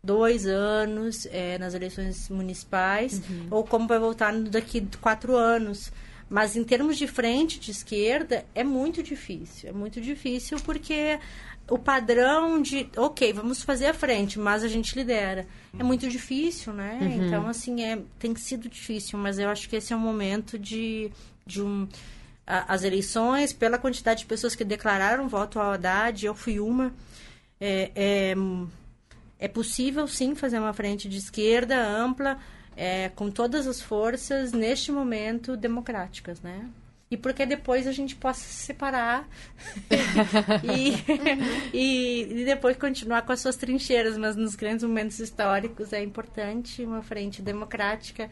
dois 0.03 0.47
anos 0.47 1.27
é, 1.31 1.57
nas 1.57 1.73
eleições 1.73 2.29
municipais, 2.29 3.21
uhum. 3.29 3.47
ou 3.51 3.63
como 3.63 3.87
vai 3.87 3.99
voltar 3.99 4.33
daqui 4.33 4.87
quatro 4.99 5.35
anos. 5.35 5.91
Mas 6.29 6.55
em 6.55 6.63
termos 6.63 6.97
de 6.97 7.07
frente, 7.07 7.59
de 7.59 7.71
esquerda, 7.71 8.45
é 8.55 8.63
muito 8.63 9.03
difícil. 9.03 9.69
É 9.69 9.73
muito 9.73 9.99
difícil 9.99 10.57
porque 10.63 11.19
o 11.69 11.77
padrão 11.77 12.61
de, 12.61 12.89
ok, 12.97 13.33
vamos 13.33 13.63
fazer 13.63 13.87
a 13.87 13.93
frente, 13.93 14.39
mas 14.39 14.63
a 14.63 14.67
gente 14.67 14.95
lidera. 14.95 15.45
É 15.77 15.83
muito 15.83 16.07
difícil, 16.07 16.73
né? 16.73 16.99
Uhum. 17.01 17.27
Então, 17.27 17.47
assim, 17.47 17.83
é, 17.83 18.01
tem 18.17 18.35
sido 18.35 18.69
difícil, 18.69 19.19
mas 19.19 19.39
eu 19.39 19.49
acho 19.49 19.69
que 19.69 19.75
esse 19.75 19.93
é 19.93 19.95
um 19.95 19.99
momento 19.99 20.57
de, 20.57 21.11
de 21.51 21.61
um. 21.61 21.87
a- 22.47 22.73
as 22.73 22.83
eleições, 22.83 23.53
pela 23.53 23.77
quantidade 23.77 24.21
de 24.21 24.25
pessoas 24.25 24.55
que 24.55 24.63
declararam 24.65 25.27
voto 25.27 25.59
ao 25.59 25.71
Haddad, 25.73 26.25
eu 26.25 26.33
fui 26.35 26.59
uma. 26.59 26.91
É, 27.59 27.91
é, 27.95 28.33
é 29.39 29.47
possível, 29.47 30.07
sim, 30.07 30.33
fazer 30.35 30.59
uma 30.59 30.73
frente 30.73 31.07
de 31.07 31.17
esquerda 31.17 31.75
ampla, 31.79 32.37
é, 32.75 33.09
com 33.09 33.29
todas 33.29 33.67
as 33.67 33.81
forças, 33.81 34.51
neste 34.51 34.91
momento, 34.91 35.55
democráticas, 35.57 36.41
né? 36.41 36.67
E 37.09 37.17
porque 37.17 37.45
depois 37.45 37.87
a 37.87 37.91
gente 37.91 38.15
possa 38.15 38.39
se 38.39 38.53
separar 38.53 39.27
e, 40.63 40.95
e, 41.73 42.41
e 42.41 42.45
depois 42.45 42.77
continuar 42.77 43.23
com 43.23 43.33
as 43.33 43.41
suas 43.41 43.57
trincheiras, 43.57 44.17
mas 44.17 44.35
nos 44.37 44.55
grandes 44.55 44.85
momentos 44.85 45.19
históricos 45.19 45.91
é 45.91 46.01
importante 46.01 46.83
uma 46.83 47.01
frente 47.01 47.41
democrática 47.41 48.29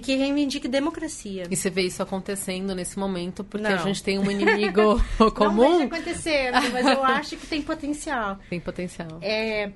que 0.00 0.14
reivindique 0.14 0.68
democracia. 0.68 1.44
E 1.50 1.56
você 1.56 1.68
vê 1.70 1.82
isso 1.82 2.02
acontecendo 2.02 2.74
nesse 2.74 2.98
momento, 2.98 3.42
porque 3.42 3.66
a 3.66 3.76
Não. 3.76 3.82
gente 3.84 4.02
tem 4.02 4.18
um 4.18 4.30
inimigo 4.30 5.00
Não 5.18 5.30
comum. 5.30 5.78
vejo 5.78 5.84
acontecendo, 5.94 6.58
mas 6.72 6.86
eu 6.86 7.02
acho 7.02 7.36
que 7.36 7.46
tem 7.46 7.60
potencial. 7.62 8.38
Tem 8.48 8.60
potencial. 8.60 9.18
É, 9.20 9.70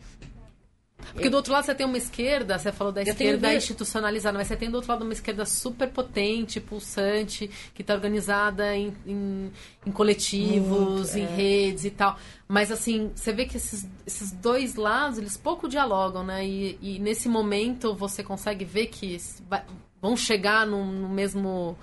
Porque 1.13 1.31
do 1.31 1.37
outro 1.37 1.53
lado 1.53 1.65
você 1.65 1.75
tem 1.75 1.87
uma 1.87 1.97
esquerda, 1.97 2.59
você 2.59 2.73
falou 2.73 2.93
da 2.93 3.03
esquerda 3.03 3.55
institucionalizada, 3.55 4.37
mas 4.37 4.49
você 4.49 4.57
tem 4.57 4.71
do 4.71 4.75
outro 4.77 4.91
lado 4.93 5.03
uma 5.05 5.13
esquerda 5.13 5.47
super 5.47 5.89
potente, 5.89 6.61
pulsante, 6.61 7.49
que 7.75 7.83
está 7.83 7.95
organizada 7.95 8.77
em, 8.77 8.93
em, 9.07 9.51
em 9.87 9.93
coletivos, 9.93 11.15
Muito, 11.15 11.19
em 11.19 11.23
é. 11.25 11.37
redes 11.37 11.85
e 11.85 11.91
tal. 11.91 12.19
Mas 12.47 12.71
assim, 12.71 13.11
você 13.15 13.33
vê 13.33 13.47
que 13.47 13.57
esses, 13.57 13.89
esses 14.07 14.33
dois 14.33 14.75
lados, 14.75 15.19
eles 15.19 15.37
pouco 15.37 15.69
dialogam, 15.69 16.25
né? 16.25 16.47
E, 16.47 16.79
e 16.81 16.99
nesse 16.99 17.29
momento 17.29 17.95
você 17.95 18.23
consegue 18.23 18.65
ver 18.65 18.87
que 18.87 19.17
vai- 19.49 19.65
vão 20.03 20.17
chegar 20.17 20.67
no, 20.67 20.85
no 20.85 21.09
mesmo 21.09 21.77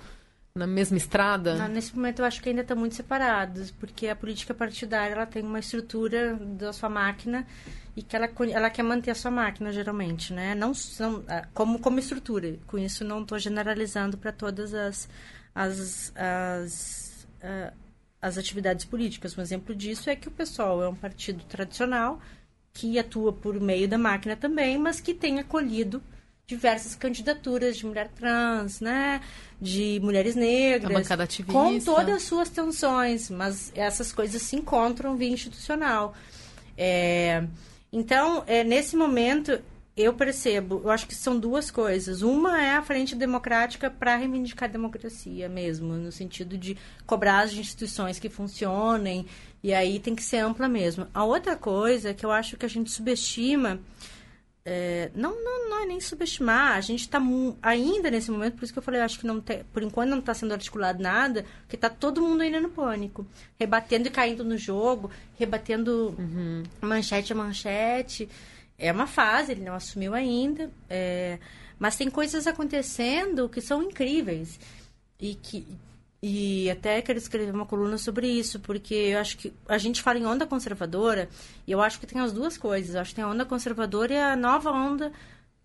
na 0.54 0.66
mesma 0.66 0.96
estrada. 0.96 1.54
Não, 1.54 1.68
nesse 1.68 1.94
momento 1.94 2.20
eu 2.20 2.24
acho 2.24 2.40
que 2.42 2.48
ainda 2.48 2.62
estão 2.62 2.74
muito 2.78 2.94
separados, 2.94 3.70
porque 3.70 4.08
a 4.08 4.16
política 4.16 4.54
partidária 4.54 5.12
ela 5.12 5.26
tem 5.26 5.42
uma 5.42 5.58
estrutura 5.58 6.34
da 6.34 6.72
sua 6.72 6.88
máquina 6.88 7.46
e 7.96 8.02
que 8.02 8.14
ela, 8.14 8.28
ela 8.52 8.68
quer 8.68 8.82
manter 8.82 9.10
a 9.10 9.14
sua 9.14 9.30
máquina, 9.30 9.72
geralmente, 9.72 10.32
né? 10.34 10.54
Não 10.54 10.74
são, 10.74 11.24
ah, 11.26 11.48
como, 11.54 11.78
como 11.78 11.98
estrutura. 11.98 12.58
Com 12.66 12.76
isso, 12.76 13.02
não 13.02 13.22
estou 13.22 13.38
generalizando 13.38 14.18
para 14.18 14.30
todas 14.30 14.74
as, 14.74 15.08
as, 15.54 16.12
as, 16.14 17.26
ah, 17.42 17.72
as 18.20 18.36
atividades 18.36 18.84
políticas. 18.84 19.36
Um 19.36 19.40
exemplo 19.40 19.74
disso 19.74 20.10
é 20.10 20.14
que 20.14 20.28
o 20.28 20.30
PSOL 20.30 20.82
é 20.84 20.88
um 20.88 20.94
partido 20.94 21.42
tradicional 21.44 22.20
que 22.74 22.98
atua 22.98 23.32
por 23.32 23.58
meio 23.58 23.88
da 23.88 23.96
máquina 23.96 24.36
também, 24.36 24.76
mas 24.76 25.00
que 25.00 25.14
tem 25.14 25.38
acolhido 25.38 26.02
diversas 26.46 26.94
candidaturas 26.94 27.78
de 27.78 27.86
mulher 27.86 28.08
trans, 28.08 28.78
né? 28.78 29.22
De 29.58 29.98
mulheres 30.02 30.36
negras. 30.36 30.94
A 30.94 30.98
bancada 31.00 31.22
ativista. 31.24 31.58
Com 31.58 31.78
todas 31.78 32.16
as 32.16 32.22
suas 32.24 32.50
tensões, 32.50 33.30
mas 33.30 33.72
essas 33.74 34.12
coisas 34.12 34.42
se 34.42 34.54
encontram 34.54 35.16
via 35.16 35.30
institucional. 35.30 36.14
É, 36.76 37.42
então, 37.92 38.42
é, 38.46 38.62
nesse 38.64 38.96
momento, 38.96 39.60
eu 39.96 40.12
percebo, 40.12 40.82
eu 40.84 40.90
acho 40.90 41.06
que 41.06 41.14
são 41.14 41.38
duas 41.38 41.70
coisas. 41.70 42.20
Uma 42.20 42.62
é 42.62 42.74
a 42.74 42.82
frente 42.82 43.14
democrática 43.14 43.90
para 43.90 44.16
reivindicar 44.16 44.68
a 44.68 44.72
democracia 44.72 45.48
mesmo, 45.48 45.94
no 45.94 46.12
sentido 46.12 46.58
de 46.58 46.76
cobrar 47.06 47.40
as 47.40 47.54
instituições 47.54 48.18
que 48.18 48.28
funcionem, 48.28 49.26
e 49.62 49.72
aí 49.72 49.98
tem 49.98 50.14
que 50.14 50.22
ser 50.22 50.38
ampla 50.38 50.68
mesmo. 50.68 51.06
A 51.14 51.24
outra 51.24 51.56
coisa 51.56 52.12
que 52.12 52.26
eu 52.26 52.30
acho 52.30 52.58
que 52.58 52.66
a 52.66 52.68
gente 52.68 52.90
subestima 52.90 53.80
é, 54.68 55.12
não, 55.14 55.44
não, 55.44 55.70
não 55.70 55.82
é 55.84 55.86
nem 55.86 56.00
subestimar. 56.00 56.76
A 56.76 56.80
gente 56.80 57.02
está 57.02 57.22
ainda 57.62 58.10
nesse 58.10 58.32
momento, 58.32 58.56
por 58.56 58.64
isso 58.64 58.72
que 58.72 58.78
eu 58.80 58.82
falei, 58.82 59.00
eu 59.00 59.04
acho 59.04 59.20
que 59.20 59.26
não 59.26 59.40
tem, 59.40 59.62
por 59.72 59.80
enquanto 59.80 60.10
não 60.10 60.18
está 60.18 60.34
sendo 60.34 60.52
articulado 60.52 61.00
nada, 61.00 61.44
porque 61.60 61.76
está 61.76 61.88
todo 61.88 62.20
mundo 62.20 62.40
ainda 62.40 62.60
no 62.60 62.68
pânico, 62.68 63.24
rebatendo 63.60 64.08
e 64.08 64.10
caindo 64.10 64.42
no 64.42 64.58
jogo, 64.58 65.08
rebatendo 65.38 66.16
manchete 66.80 67.32
a 67.32 67.36
manchete. 67.36 68.28
É 68.76 68.90
uma 68.90 69.06
fase, 69.06 69.52
ele 69.52 69.64
não 69.64 69.74
assumiu 69.74 70.12
ainda, 70.12 70.68
é, 70.90 71.38
mas 71.78 71.96
tem 71.96 72.10
coisas 72.10 72.48
acontecendo 72.48 73.48
que 73.48 73.60
são 73.60 73.84
incríveis 73.84 74.58
e 75.20 75.36
que 75.36 75.64
e 76.22 76.70
até 76.70 77.00
quero 77.02 77.18
escrever 77.18 77.54
uma 77.54 77.66
coluna 77.66 77.98
sobre 77.98 78.26
isso, 78.26 78.58
porque 78.60 78.94
eu 78.94 79.18
acho 79.18 79.36
que 79.36 79.52
a 79.68 79.78
gente 79.78 80.02
fala 80.02 80.18
em 80.18 80.26
onda 80.26 80.46
conservadora, 80.46 81.28
e 81.66 81.72
eu 81.72 81.80
acho 81.80 82.00
que 82.00 82.06
tem 82.06 82.20
as 82.20 82.32
duas 82.32 82.56
coisas. 82.56 82.94
Eu 82.94 83.00
acho 83.00 83.10
que 83.10 83.16
tem 83.16 83.24
a 83.24 83.28
onda 83.28 83.44
conservadora 83.44 84.12
e 84.12 84.18
a 84.18 84.34
nova 84.34 84.70
onda 84.70 85.12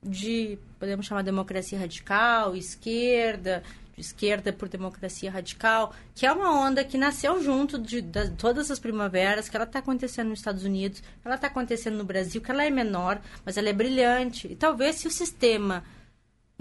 de, 0.04 0.58
podemos 0.80 1.06
chamar 1.06 1.24
democracia 1.24 1.80
radical, 1.80 2.56
esquerda, 2.56 3.64
de 3.96 4.02
esquerda 4.02 4.52
por 4.52 4.68
democracia 4.68 5.32
radical, 5.32 5.94
que 6.14 6.26
é 6.26 6.32
uma 6.32 6.60
onda 6.60 6.84
que 6.84 6.98
nasceu 6.98 7.42
junto 7.42 7.78
de, 7.78 8.02
de 8.02 8.32
todas 8.32 8.70
as 8.72 8.80
primaveras, 8.80 9.48
que 9.48 9.56
ela 9.56 9.66
está 9.66 9.80
acontecendo 9.80 10.30
nos 10.30 10.40
Estados 10.40 10.64
Unidos, 10.64 11.02
ela 11.24 11.36
está 11.36 11.48
acontecendo 11.48 11.98
no 11.98 12.04
Brasil, 12.04 12.42
que 12.42 12.52
ela 12.52 12.66
é 12.66 12.70
menor, 12.70 13.22
mas 13.46 13.58
ela 13.58 13.70
é 13.70 13.74
brilhante. 13.74 14.48
E 14.52 14.56
talvez 14.56 14.98
se 14.98 15.08
o 15.08 15.12
sistema 15.12 15.84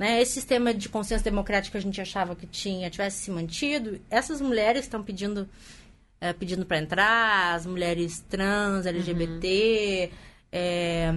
né, 0.01 0.23
esse 0.23 0.33
sistema 0.33 0.73
de 0.73 0.89
consenso 0.89 1.23
democrático 1.23 1.73
que 1.73 1.77
a 1.77 1.83
gente 1.83 2.01
achava 2.01 2.35
que 2.35 2.47
tinha 2.47 2.89
tivesse 2.89 3.19
se 3.19 3.31
mantido, 3.31 4.01
essas 4.09 4.41
mulheres 4.41 4.85
estão 4.85 5.03
pedindo 5.03 5.47
é, 6.19 6.33
pedindo 6.33 6.65
para 6.65 6.79
entrar, 6.79 7.55
as 7.55 7.67
mulheres 7.67 8.25
trans, 8.29 8.87
LGBT, 8.87 10.11
é, 10.51 11.15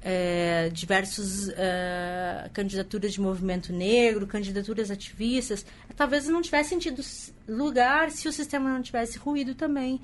é, 0.00 0.70
diversos 0.72 1.48
é, 1.50 2.48
candidaturas 2.52 3.12
de 3.12 3.20
movimento 3.20 3.72
negro, 3.72 4.28
candidaturas 4.28 4.92
ativistas, 4.92 5.66
talvez 5.96 6.28
não 6.28 6.40
tivesse 6.40 6.70
sentido 6.70 7.02
lugar 7.48 8.12
se 8.12 8.28
o 8.28 8.32
sistema 8.32 8.70
não 8.70 8.80
tivesse 8.80 9.18
ruído 9.18 9.56
também. 9.56 10.00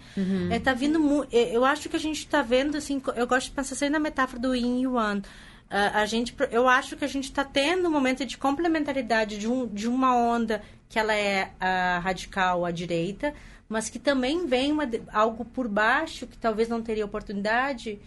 É, 0.50 0.58
tá 0.58 0.74
vindo 0.74 1.26
é, 1.30 1.56
eu 1.56 1.64
acho 1.64 1.88
que 1.88 1.94
a 1.94 2.00
gente 2.00 2.18
está 2.18 2.42
vendo 2.42 2.76
assim, 2.76 3.00
eu 3.14 3.26
gosto 3.26 3.46
de 3.46 3.52
pensar 3.52 3.76
sempre 3.76 3.92
na 3.92 4.00
metáfora 4.00 4.40
do 4.40 4.52
yin 4.52 4.80
e 4.80 4.82
yang. 4.82 5.22
A, 5.68 6.00
a 6.02 6.06
gente, 6.06 6.34
eu 6.50 6.68
acho 6.68 6.96
que 6.96 7.04
a 7.04 7.08
gente 7.08 7.24
está 7.24 7.44
tendo 7.44 7.88
um 7.88 7.90
momento 7.90 8.24
de 8.24 8.38
complementaridade 8.38 9.38
de, 9.38 9.48
um, 9.48 9.66
de 9.66 9.88
uma 9.88 10.14
onda 10.16 10.62
que 10.88 10.98
ela 10.98 11.14
é 11.14 11.50
a 11.58 11.98
radical 11.98 12.64
à 12.64 12.70
direita, 12.70 13.34
mas 13.68 13.90
que 13.90 13.98
também 13.98 14.46
vem 14.46 14.70
uma, 14.70 14.88
algo 15.12 15.44
por 15.44 15.66
baixo 15.66 16.26
que 16.26 16.38
talvez 16.38 16.68
não 16.68 16.80
teria 16.82 17.04
oportunidade 17.04 17.98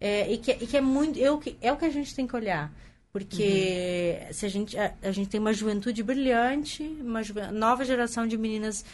é, 0.00 0.32
e, 0.32 0.38
que, 0.38 0.52
e 0.52 0.66
que 0.66 0.76
é 0.76 0.80
muito 0.80 1.18
eu, 1.18 1.38
que- 1.38 1.56
é 1.60 1.72
o 1.72 1.76
que 1.76 1.84
a 1.86 1.90
gente 1.90 2.14
tem 2.14 2.26
que 2.26 2.36
olhar. 2.36 2.72
Porque 3.12 4.20
se 4.32 4.46
a 4.46 4.48
gente 4.48 4.78
a, 4.78 4.94
a 5.02 5.10
gente 5.10 5.28
tem 5.28 5.40
uma 5.40 5.52
juventude 5.52 6.02
brilhante 6.02 6.82
uma 7.00 7.22
juve- 7.22 7.50
nova 7.50 7.84
geração 7.84 8.26
de 8.28 8.36
meninas 8.36 8.84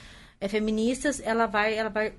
é, 0.40 0.48
feministas 0.48 1.20
ela 1.22 1.46
vai 1.46 1.74
ela 1.74 1.90
vai 1.90 2.14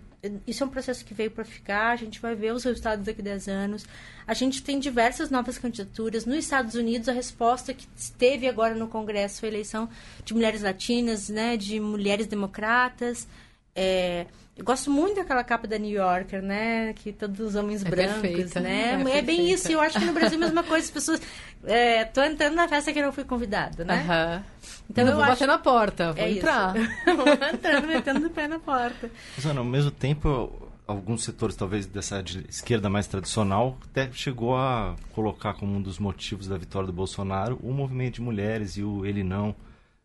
isso 0.46 0.64
é 0.64 0.66
um 0.66 0.70
processo 0.70 1.04
que 1.04 1.14
veio 1.14 1.32
para 1.32 1.44
ficar 1.44 1.92
a 1.92 1.96
gente 1.96 2.20
vai 2.20 2.36
ver 2.36 2.54
os 2.54 2.64
resultados 2.64 3.06
daqui 3.06 3.22
a 3.22 3.24
10 3.24 3.48
anos. 3.48 3.86
A 4.28 4.34
gente 4.34 4.64
tem 4.64 4.80
diversas 4.80 5.30
novas 5.30 5.58
candidaturas. 5.58 6.26
Nos 6.26 6.38
Estados 6.38 6.76
Unidos 6.76 7.10
a 7.10 7.14
resposta 7.14 7.74
que 7.74 7.88
teve 8.18 8.48
agora 8.48 8.74
no 8.76 8.88
Congresso 8.88 9.40
foi 9.40 9.50
a 9.50 9.52
eleição 9.52 9.90
de 10.24 10.34
mulheres 10.34 10.62
latinas 10.62 11.30
né 11.30 11.58
de 11.58 11.80
mulheres 11.80 12.28
democratas. 12.28 13.28
É, 13.76 14.26
eu 14.58 14.64
gosto 14.64 14.90
muito 14.90 15.16
daquela 15.18 15.44
capa 15.44 15.68
da 15.68 15.78
New 15.78 15.92
Yorker, 15.92 16.42
né? 16.42 16.94
Que 16.94 17.12
todos 17.12 17.40
os 17.40 17.56
homens 17.56 17.84
É 17.86 17.90
brancos, 17.90 18.22
perfeita, 18.22 18.60
né? 18.62 19.02
é 19.06 19.18
É, 19.18 19.22
bem 19.22 19.50
isso. 19.52 19.72
Eu 19.72 19.82
acho 19.82 20.00
que 20.00 20.06
no 20.06 20.14
Brasil 20.14 20.40
é 20.40 20.44
a 20.44 20.46
mesma 20.46 20.64
coisa. 20.64 20.86
As 20.86 20.92
pessoas... 20.92 21.22
É, 21.66 22.06
tô 22.06 22.24
entrando 22.24 22.56
na 22.56 22.68
festa 22.68 22.94
que 22.94 23.00
eu 23.00 23.04
não 23.06 23.12
fui 23.12 23.24
convidada, 23.26 23.84
né? 23.84 24.44
Então 24.90 25.04
Não 25.04 25.12
eu 25.12 25.16
vou 25.16 25.24
acho- 25.24 25.34
bater 25.34 25.48
na 25.48 25.58
porta, 25.58 26.14
vou 26.14 26.24
É 26.24 26.32
entrar. 26.32 26.76
isso. 26.78 26.90
Vou 27.18 27.28
entrando, 27.54 27.88
metendo 27.88 28.28
o 28.28 28.30
pé 28.30 28.48
na 28.48 28.60
porta. 28.60 29.10
Mas, 29.36 29.46
ao 29.46 29.64
mesmo 29.66 29.90
tempo, 29.92 30.70
alguns 30.88 31.24
setores, 31.24 31.56
talvez 31.56 31.86
dessa 31.88 32.22
de 32.22 32.46
esquerda 32.48 32.88
mais 32.90 33.08
tradicional, 33.08 33.78
até 33.92 34.10
chegou 34.14 34.56
a 34.56 34.96
colocar 35.14 35.56
como 35.56 35.76
um 35.76 35.82
dos 35.82 35.98
motivos 35.98 36.48
da 36.48 36.58
vitória 36.58 36.86
do 36.88 36.94
Bolsonaro 36.94 37.60
o 37.64 37.74
movimento 37.74 38.16
de 38.16 38.22
mulheres 38.22 38.78
e 38.78 38.84
o 38.84 39.06
ele 39.06 39.24
não. 39.24 39.56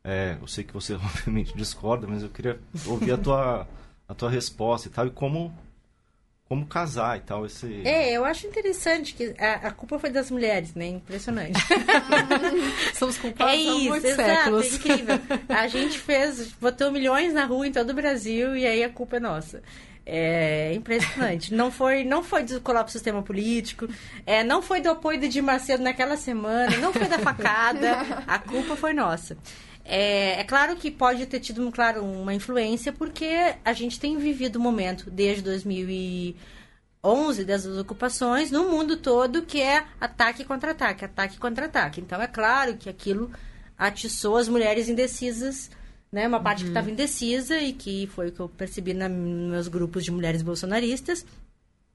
É, 0.02 0.36
eu 0.40 0.46
sei 0.46 0.64
que 0.64 0.72
você 0.72 0.94
obviamente 0.96 1.54
discorda, 1.54 2.06
mas 2.08 2.22
eu 2.22 2.30
queria 2.30 2.58
ouvir 2.86 3.12
a 3.12 3.18
tua, 3.18 3.68
a 4.10 4.14
tua 4.14 4.28
resposta 4.28 4.88
e 4.88 4.90
tal, 4.90 5.06
e 5.06 5.10
como, 5.10 5.56
como 6.48 6.66
casar 6.66 7.16
e 7.16 7.20
tal. 7.20 7.46
Esse... 7.46 7.80
É, 7.84 8.10
eu 8.10 8.24
acho 8.24 8.44
interessante 8.44 9.14
que 9.14 9.36
a, 9.38 9.68
a 9.68 9.70
culpa 9.70 10.00
foi 10.00 10.10
das 10.10 10.32
mulheres, 10.32 10.74
né? 10.74 10.88
Impressionante. 10.88 11.60
Somos 12.94 13.16
culpados 13.16 13.54
É 13.54 13.56
há 13.56 13.62
isso, 13.62 13.88
muitos 13.88 14.10
exato, 14.10 14.28
séculos. 14.28 14.66
é 14.66 14.74
incrível. 14.74 15.20
A 15.48 15.68
gente 15.68 15.96
fez, 15.96 16.52
botou 16.60 16.90
milhões 16.90 17.32
na 17.32 17.44
rua 17.44 17.68
em 17.68 17.72
todo 17.72 17.90
o 17.90 17.94
Brasil 17.94 18.56
e 18.56 18.66
aí 18.66 18.82
a 18.82 18.90
culpa 18.90 19.18
é 19.18 19.20
nossa. 19.20 19.62
É 20.04 20.72
impressionante. 20.74 21.54
Não 21.54 21.70
foi, 21.70 22.02
não 22.02 22.24
foi 22.24 22.42
do 22.42 22.60
colapso 22.60 22.94
do 22.94 22.98
sistema 22.98 23.22
político, 23.22 23.86
é, 24.26 24.42
não 24.42 24.60
foi 24.60 24.80
do 24.80 24.90
apoio 24.90 25.20
do 25.20 25.26
Edir 25.26 25.42
Macedo 25.42 25.84
naquela 25.84 26.16
semana, 26.16 26.76
não 26.78 26.92
foi 26.92 27.06
da 27.06 27.18
facada, 27.20 27.92
a 28.26 28.38
culpa 28.40 28.74
foi 28.74 28.92
nossa. 28.92 29.36
É, 29.84 30.40
é, 30.40 30.44
claro 30.44 30.76
que 30.76 30.90
pode 30.90 31.26
ter 31.26 31.40
tido, 31.40 31.70
claro, 31.72 32.04
uma 32.04 32.34
influência, 32.34 32.92
porque 32.92 33.54
a 33.64 33.72
gente 33.72 33.98
tem 33.98 34.18
vivido 34.18 34.58
um 34.58 34.62
momento 34.62 35.10
desde 35.10 35.42
2011, 35.42 37.44
das 37.44 37.66
ocupações, 37.66 38.50
no 38.50 38.68
mundo 38.68 38.96
todo, 38.96 39.42
que 39.42 39.60
é 39.60 39.84
ataque 40.00 40.44
contra 40.44 40.72
ataque, 40.72 41.04
ataque 41.04 41.38
contra 41.38 41.66
ataque. 41.66 42.00
Então, 42.00 42.20
é 42.20 42.26
claro 42.26 42.76
que 42.76 42.88
aquilo 42.88 43.30
atiçou 43.76 44.36
as 44.36 44.48
mulheres 44.48 44.88
indecisas, 44.88 45.70
né? 46.12 46.28
Uma 46.28 46.40
parte 46.40 46.60
uhum. 46.60 46.64
que 46.64 46.70
estava 46.70 46.90
indecisa 46.90 47.58
e 47.58 47.72
que 47.72 48.06
foi 48.08 48.28
o 48.28 48.32
que 48.32 48.40
eu 48.40 48.48
percebi 48.48 48.92
na, 48.92 49.08
nos 49.08 49.50
meus 49.50 49.68
grupos 49.68 50.04
de 50.04 50.10
mulheres 50.10 50.42
bolsonaristas. 50.42 51.24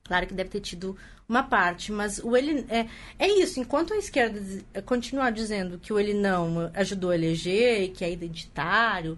Claro 0.03 0.27
que 0.27 0.33
deve 0.33 0.49
ter 0.49 0.61
tido 0.61 0.97
uma 1.27 1.43
parte, 1.43 1.91
mas 1.91 2.19
o 2.19 2.35
ele 2.35 2.65
é, 2.69 2.87
é 3.17 3.27
isso. 3.39 3.59
Enquanto 3.59 3.93
a 3.93 3.97
esquerda 3.97 4.39
continuar 4.85 5.31
dizendo 5.31 5.79
que 5.79 5.91
o 5.91 5.99
ele 5.99 6.13
não 6.13 6.71
ajudou 6.73 7.09
a 7.11 7.15
eleger, 7.15 7.91
que 7.91 8.05
é 8.05 8.11
identitário, 8.11 9.17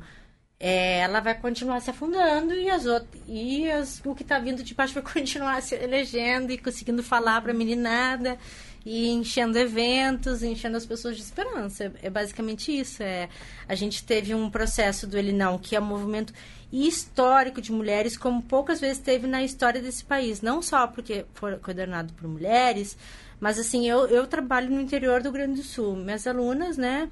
é, 0.60 1.00
ela 1.00 1.20
vai 1.20 1.40
continuar 1.40 1.80
se 1.82 1.90
afundando 1.90 2.54
e 2.54 2.70
as 2.70 2.86
outras 2.86 3.22
e 3.28 3.70
as, 3.70 4.02
o 4.04 4.16
que 4.16 4.24
está 4.24 4.40
vindo 4.40 4.64
de 4.64 4.74
baixo 4.74 4.94
vai 5.00 5.04
continuar 5.04 5.62
se 5.62 5.76
elegendo 5.76 6.52
e 6.52 6.58
conseguindo 6.58 7.04
falar 7.04 7.42
para 7.42 7.52
a 7.52 7.56
meninada 7.56 8.38
e 8.86 9.10
enchendo 9.10 9.60
eventos, 9.60 10.42
enchendo 10.42 10.78
as 10.78 10.86
pessoas 10.86 11.18
de 11.18 11.22
esperança. 11.22 11.86
É, 12.02 12.08
é, 12.08 12.10
basicamente 12.10 12.72
isso. 12.72 13.04
É, 13.04 13.28
a 13.68 13.76
gente 13.76 14.04
teve 14.04 14.34
um 14.34 14.50
processo 14.50 15.06
do 15.06 15.18
Ele 15.18 15.34
Não, 15.34 15.58
que 15.58 15.76
é 15.76 15.80
um 15.80 15.86
movimento 15.86 16.34
histórico 16.72 17.62
de 17.62 17.72
mulheres, 17.72 18.18
como 18.18 18.42
poucas 18.42 18.80
vezes 18.80 19.00
teve 19.00 19.28
na 19.28 19.44
história 19.44 19.82
desse 19.82 20.04
país. 20.04 20.42
Não 20.42 20.62
só 20.62 20.88
porque 20.88 21.26
foi 21.34 21.56
coordenado 21.58 22.14
por 22.14 22.28
mulheres, 22.28 22.98
mas 23.40 23.58
assim, 23.58 23.88
eu, 23.88 24.08
eu 24.08 24.28
trabalho 24.28 24.70
no 24.70 24.82
interior 24.82 25.22
do 25.22 25.26
Rio 25.26 25.34
Grande 25.34 25.62
do 25.62 25.68
Sul. 25.68 25.96
Minhas 25.96 26.28
alunas, 26.28 26.78
né? 26.78 27.10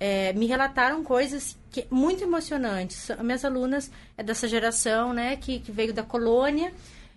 É, 0.00 0.32
me 0.32 0.46
relataram 0.46 1.04
coisas 1.04 1.56
que, 1.70 1.86
muito 1.90 2.24
emocionantes. 2.24 3.10
Minhas 3.20 3.44
alunas 3.44 3.90
é 4.16 4.22
dessa 4.22 4.48
geração, 4.48 5.12
né, 5.12 5.36
que, 5.36 5.60
que 5.60 5.70
veio 5.70 5.94
da 5.94 6.02
colônia 6.02 6.72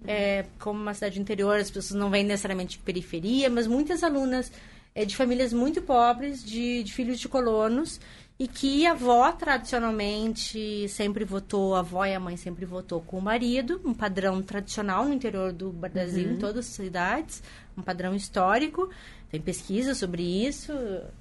é, 0.06 0.46
como 0.60 0.82
uma 0.82 0.94
cidade 0.94 1.20
interior, 1.20 1.58
as 1.58 1.72
pessoas 1.72 2.00
não 2.00 2.10
vêm 2.10 2.24
necessariamente 2.24 2.78
de 2.78 2.84
periferia, 2.84 3.50
mas 3.50 3.66
muitas 3.66 4.04
alunas 4.04 4.52
é, 4.94 5.06
de 5.06 5.16
famílias 5.16 5.54
muito 5.54 5.82
pobres, 5.82 6.44
de, 6.44 6.84
de 6.84 6.94
filhos 6.94 7.20
de 7.20 7.28
colonos, 7.28 8.00
e 8.40 8.48
que 8.48 8.86
a 8.86 8.92
avó 8.92 9.32
tradicionalmente 9.32 10.88
sempre 10.90 11.26
votou, 11.26 11.76
a 11.76 11.80
avó 11.80 12.06
e 12.06 12.14
a 12.14 12.20
mãe 12.20 12.38
sempre 12.38 12.66
votou 12.66 13.02
com 13.02 13.18
o 13.18 13.22
marido, 13.22 13.82
um 13.84 13.94
padrão 13.94 14.42
tradicional 14.44 15.06
no 15.06 15.14
interior 15.14 15.52
do 15.52 15.72
Brasil, 15.72 16.28
uhum. 16.28 16.34
em 16.36 16.38
todas 16.38 16.68
as 16.68 16.74
cidades, 16.74 17.42
um 17.76 17.82
padrão 17.82 18.16
histórico. 18.16 18.90
Tem 19.32 19.42
pesquisa 19.42 19.96
sobre 19.96 20.22
isso. 20.24 20.72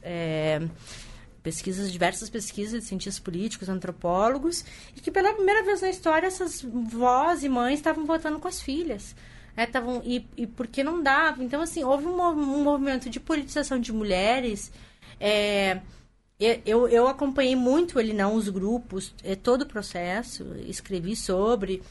É, 0.03 0.61
pesquisas, 1.43 1.93
diversas 1.93 2.29
pesquisas 2.29 2.83
de 2.83 2.89
cientistas 2.89 3.21
políticos, 3.21 3.69
antropólogos, 3.69 4.65
e 4.97 5.01
que 5.01 5.13
pela 5.13 5.33
primeira 5.33 5.63
vez 5.63 5.81
na 5.81 5.89
história 5.89 6.27
essas 6.27 6.61
vós 6.61 7.45
e 7.45 7.49
mães 7.49 7.79
estavam 7.79 8.05
votando 8.05 8.41
com 8.41 8.49
as 8.49 8.61
filhas. 8.61 9.15
É, 9.57 9.65
tavam, 9.65 10.03
e, 10.05 10.27
e 10.37 10.47
porque 10.47 10.83
não 10.83 11.03
dava. 11.03 11.43
Então, 11.43 11.63
assim, 11.63 11.83
houve 11.83 12.05
um, 12.05 12.21
um 12.21 12.65
movimento 12.65 13.09
de 13.09 13.19
politização 13.21 13.81
de 13.81 13.93
mulheres. 13.93 14.71
É, 15.21 15.81
eu, 16.39 16.89
eu 16.89 17.09
acompanhei 17.09 17.57
muito 17.57 17.99
ele 17.99 18.13
não 18.13 18.35
os 18.35 18.49
grupos, 18.49 19.15
é, 19.25 19.35
todo 19.35 19.63
o 19.63 19.67
processo, 19.67 20.45
escrevi 20.67 21.17
sobre. 21.17 21.83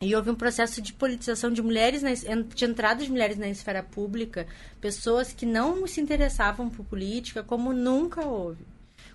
E 0.00 0.14
houve 0.14 0.30
um 0.30 0.34
processo 0.34 0.80
de 0.80 0.92
politização 0.92 1.52
de 1.52 1.60
mulheres, 1.60 2.02
na, 2.02 2.10
de 2.12 2.64
entrada 2.64 3.02
de 3.02 3.10
mulheres 3.10 3.36
na 3.36 3.48
esfera 3.48 3.82
pública, 3.82 4.46
pessoas 4.80 5.32
que 5.32 5.44
não 5.44 5.86
se 5.88 6.00
interessavam 6.00 6.70
por 6.70 6.84
política, 6.84 7.42
como 7.42 7.72
nunca 7.72 8.24
houve. 8.24 8.64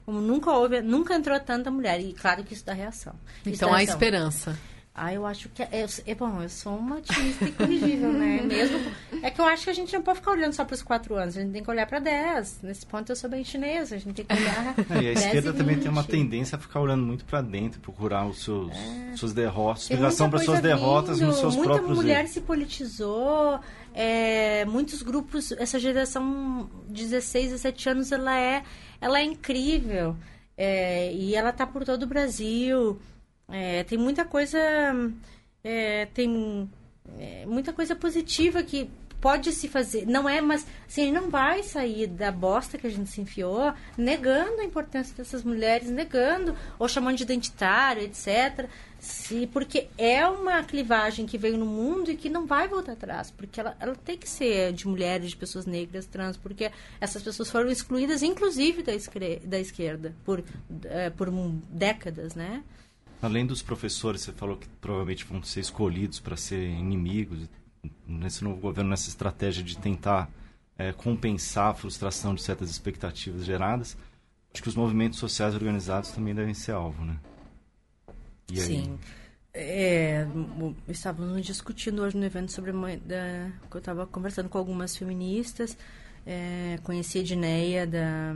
Como 0.05 0.20
nunca 0.20 0.51
houve, 0.51 0.82
nunca 0.82 1.16
entrou 1.16 1.39
tanta 1.39 1.72
mulher. 1.72 2.01
E 2.01 2.11
claro 2.11 2.43
que 2.43 2.53
isso 2.53 2.66
dá 2.66 2.74
reação. 2.74 3.16
Então 3.45 3.74
há 3.74 3.82
esperança. 3.82 4.57
Ah, 4.96 5.12
eu 5.12 5.26
acho 5.26 5.50
que 5.50 5.64
é, 5.64 5.88
é, 6.06 6.14
bom, 6.14 6.44
eu 6.44 6.50
sou 6.50 6.78
uma 6.78 6.98
otimista 6.98 7.46
incorrigível, 7.46 8.14
né? 8.14 8.41
Mesmo 8.46 8.80
é 9.24 9.32
que 9.32 9.41
eu 9.41 9.46
acho 9.46 9.64
que 9.64 9.72
a 9.72 9.74
gente 9.74 9.91
não 9.91 10.04
pode 10.04 10.20
ficar 10.20 10.32
olhando 10.32 10.54
só 10.54 10.64
para 10.64 10.76
os 10.76 10.84
quatro 10.84 11.16
anos, 11.16 11.36
a 11.36 11.41
gente 11.41 11.52
tem 11.52 11.64
que 11.64 11.70
olhar 11.72 11.88
para 11.88 11.98
dez. 11.98 12.60
Nesse 12.62 12.86
ponto 12.86 13.12
eu 13.12 13.16
sou 13.16 13.28
bem 13.28 13.44
chinesa, 13.44 13.96
a 13.96 13.98
gente 13.98 14.24
tem 14.24 14.26
que 14.26 14.34
olhar. 14.34 14.76
É, 14.94 15.02
e 15.02 15.08
a 15.08 15.12
esquerda 15.14 15.50
e 15.50 15.54
também 15.54 15.80
tem 15.80 15.89
uma 15.89 16.04
tendência 16.04 16.56
a 16.56 16.60
ficar 16.60 16.80
olhando 16.80 17.04
muito 17.04 17.26
para 17.26 17.41
dentro, 17.41 17.80
procurar 17.80 18.28
os 18.28 18.44
seus 18.44 18.72
é, 18.72 19.16
suas 19.16 19.34
derrotas, 19.34 19.84
explicação 19.84 20.30
para 20.30 20.39
suas 20.39 20.62
derrotas 20.62 21.20
nos 21.20 21.38
seus 21.38 21.56
muita 21.56 21.74
próprios. 21.74 21.98
Muita 21.98 22.02
mulher 22.04 22.28
se 22.28 22.41
politizou, 22.41 23.60
é, 23.94 24.66
muitos 24.66 25.02
grupos, 25.02 25.52
essa 25.54 25.80
geração 25.80 26.70
de 26.88 27.04
16, 27.04 27.52
17 27.52 27.89
anos, 27.89 28.12
ela 28.12 28.38
é, 28.39 28.64
ela 29.02 29.20
é 29.20 29.24
incrível. 29.24 30.16
É, 30.56 31.12
e 31.12 31.36
ela 31.36 31.52
tá 31.52 31.66
por 31.66 31.84
todo 31.84 32.04
o 32.04 32.08
Brasil. 32.08 33.00
É, 33.54 33.84
tem 33.84 33.99
muita 33.99 34.26
coisa. 34.26 34.60
É, 35.64 36.08
tem 36.08 36.70
é, 37.20 37.45
muita 37.45 37.72
coisa 37.72 37.95
positiva 37.95 38.64
que 38.64 38.89
pode 39.22 39.54
se 39.54 39.70
fazer. 39.70 40.06
Não 40.06 40.28
é, 40.28 40.41
mas 40.41 40.68
assim, 40.86 41.10
não 41.10 41.30
vai 41.30 41.64
sair 41.64 42.08
da 42.08 42.30
bosta 42.30 42.78
que 42.78 42.86
a 42.86 42.89
gente 42.89 43.10
se 43.10 43.22
enfiou, 43.22 43.74
negando 43.97 44.60
a 44.60 44.66
importância 44.66 45.16
dessas 45.16 45.43
mulheres, 45.43 45.89
negando, 45.89 46.54
ou 46.78 46.89
chamando 46.89 47.16
de 47.16 47.24
identitário, 47.24 48.04
etc. 48.04 48.68
Se, 48.99 49.47
porque 49.47 49.88
é 49.97 50.28
uma 50.28 50.62
clivagem 50.64 51.26
que 51.26 51.38
veio 51.38 51.58
no 51.58 51.66
mundo 51.66 52.12
e 52.12 52.18
que 52.18 52.30
não 52.30 52.45
vai 52.45 52.68
voltar 52.68 52.93
atrás, 52.93 53.32
porque 53.32 53.62
ela, 53.62 53.78
ela 53.80 53.95
tem 53.95 54.18
que 54.18 54.30
ser 54.30 54.74
de 54.74 54.88
mulheres, 54.88 55.30
de 55.30 55.38
pessoas 55.38 55.66
negras, 55.66 56.06
trans, 56.06 56.36
porque 56.36 56.70
essas 56.99 57.22
pessoas 57.22 57.49
foram 57.49 57.70
excluídas, 57.70 58.24
inclusive 58.24 58.84
da, 58.84 58.93
esquerda, 58.93 59.47
da 59.47 59.60
esquerda, 59.60 60.14
por, 60.26 60.43
é, 60.86 61.10
por 61.10 61.30
décadas, 61.70 62.36
né? 62.36 62.62
Além 63.24 63.46
dos 63.46 63.62
professores, 63.62 64.22
você 64.22 64.32
falou 64.32 64.58
que 64.58 64.68
provavelmente 64.82 65.26
vão 65.26 65.42
ser 65.42 65.62
escolhidos 65.62 66.20
para 66.20 66.36
ser 66.36 66.62
inimigos 66.62 67.50
nesse 68.08 68.44
novo 68.44 68.60
governo, 68.60 68.90
nessa 68.90 69.10
estratégia 69.10 69.64
de 69.64 69.78
tentar 69.78 70.30
é, 70.78 70.92
compensar 70.92 71.72
a 71.72 71.74
frustração 71.74 72.36
de 72.36 72.42
certas 72.42 72.70
expectativas 72.70 73.46
geradas. 73.46 73.98
Acho 74.54 74.62
que 74.62 74.70
os 74.70 74.76
movimentos 74.76 75.20
sociais 75.20 75.56
organizados 75.56 76.12
também 76.12 76.36
devem 76.36 76.54
ser 76.54 76.74
alvo, 76.74 77.04
né? 77.04 77.18
Sim. 78.54 79.00
É, 79.54 80.28
estávamos 80.88 81.46
discutindo 81.46 82.02
hoje 82.02 82.18
no 82.18 82.26
evento 82.26 82.52
sobre 82.52 82.72
da, 82.72 83.52
eu 83.72 83.80
estava 83.80 84.06
conversando 84.06 84.50
com 84.50 84.58
algumas 84.58 84.98
feministas, 84.98 85.78
é, 86.26 86.80
conheci 86.84 87.20
a 87.20 87.22
Edneia 87.22 87.88
da 87.88 88.34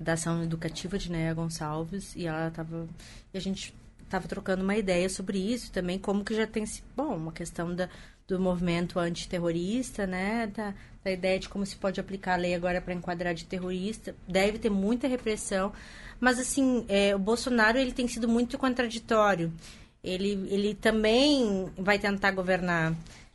da 0.00 0.12
ação 0.12 0.42
educativa 0.42 0.98
de 0.98 1.10
Gonçalves 1.34 2.14
e 2.14 2.26
ela 2.26 2.48
estava 2.48 2.86
e 3.32 3.38
a 3.38 3.40
gente 3.40 3.74
estava 4.06 4.26
trocando 4.26 4.62
uma 4.62 4.76
ideia 4.76 5.08
sobre 5.08 5.38
isso 5.38 5.70
também, 5.70 5.98
como 5.98 6.24
que 6.24 6.34
já 6.34 6.46
tem 6.46 6.64
bom, 6.96 7.14
uma 7.16 7.32
questão 7.32 7.74
da, 7.74 7.88
do 8.26 8.40
movimento 8.40 8.98
antiterrorista, 8.98 10.06
né? 10.06 10.46
Da, 10.48 10.74
da 11.04 11.10
ideia 11.10 11.38
de 11.38 11.48
como 11.48 11.64
se 11.64 11.76
pode 11.76 12.00
aplicar 12.00 12.34
a 12.34 12.36
lei 12.36 12.54
agora 12.54 12.80
para 12.80 12.94
enquadrar 12.94 13.34
de 13.34 13.44
terrorista. 13.44 14.14
Deve 14.26 14.58
ter 14.58 14.70
muita 14.70 15.06
repressão. 15.06 15.72
Mas, 16.18 16.38
assim, 16.38 16.84
é, 16.88 17.14
o 17.14 17.18
Bolsonaro 17.18 17.78
ele 17.78 17.92
tem 17.92 18.08
sido 18.08 18.28
muito 18.28 18.56
contraditório. 18.58 19.52
Ele, 20.02 20.46
ele 20.50 20.74
também 20.74 21.70
vai 21.76 21.98
tentar 21.98 22.30
governar. 22.30 22.94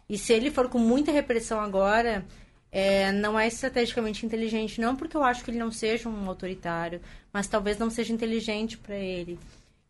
E 0.09 0.17
se 0.17 0.33
ele 0.33 0.51
for 0.51 0.67
com 0.67 0.79
muita 0.79 1.11
repressão 1.11 1.59
agora, 1.59 2.25
é, 2.71 3.11
não 3.11 3.39
é 3.39 3.47
estrategicamente 3.47 4.25
inteligente. 4.25 4.81
Não 4.81 4.95
porque 4.95 5.15
eu 5.15 5.23
acho 5.23 5.43
que 5.43 5.51
ele 5.51 5.59
não 5.59 5.71
seja 5.71 6.09
um 6.09 6.27
autoritário, 6.27 7.01
mas 7.31 7.47
talvez 7.47 7.77
não 7.77 7.89
seja 7.89 8.13
inteligente 8.13 8.77
para 8.77 8.95
ele. 8.95 9.39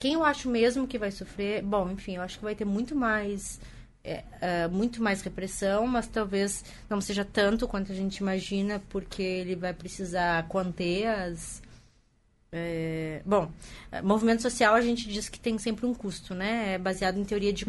Quem 0.01 0.13
eu 0.13 0.25
acho 0.25 0.49
mesmo 0.49 0.87
que 0.87 0.97
vai 0.97 1.11
sofrer, 1.11 1.61
bom, 1.61 1.91
enfim, 1.91 2.15
eu 2.15 2.23
acho 2.23 2.39
que 2.39 2.43
vai 2.43 2.55
ter 2.55 2.65
muito 2.65 2.95
mais 2.95 3.59
é, 4.03 4.23
é, 4.41 4.67
muito 4.67 4.99
mais 4.99 5.21
repressão, 5.21 5.85
mas 5.85 6.07
talvez 6.07 6.65
não 6.89 6.99
seja 6.99 7.23
tanto 7.23 7.67
quanto 7.67 7.91
a 7.91 7.95
gente 7.95 8.17
imagina, 8.17 8.81
porque 8.89 9.21
ele 9.21 9.55
vai 9.55 9.75
precisar 9.75 10.47
conter 10.47 11.05
as. 11.05 11.61
É, 12.51 13.21
bom, 13.23 13.51
movimento 14.03 14.41
social 14.41 14.73
a 14.73 14.81
gente 14.81 15.07
diz 15.07 15.29
que 15.29 15.39
tem 15.39 15.59
sempre 15.59 15.85
um 15.85 15.93
custo, 15.93 16.33
né? 16.33 16.73
É 16.73 16.77
baseado 16.79 17.19
em 17.19 17.23
teoria 17.23 17.53
de 17.53 17.63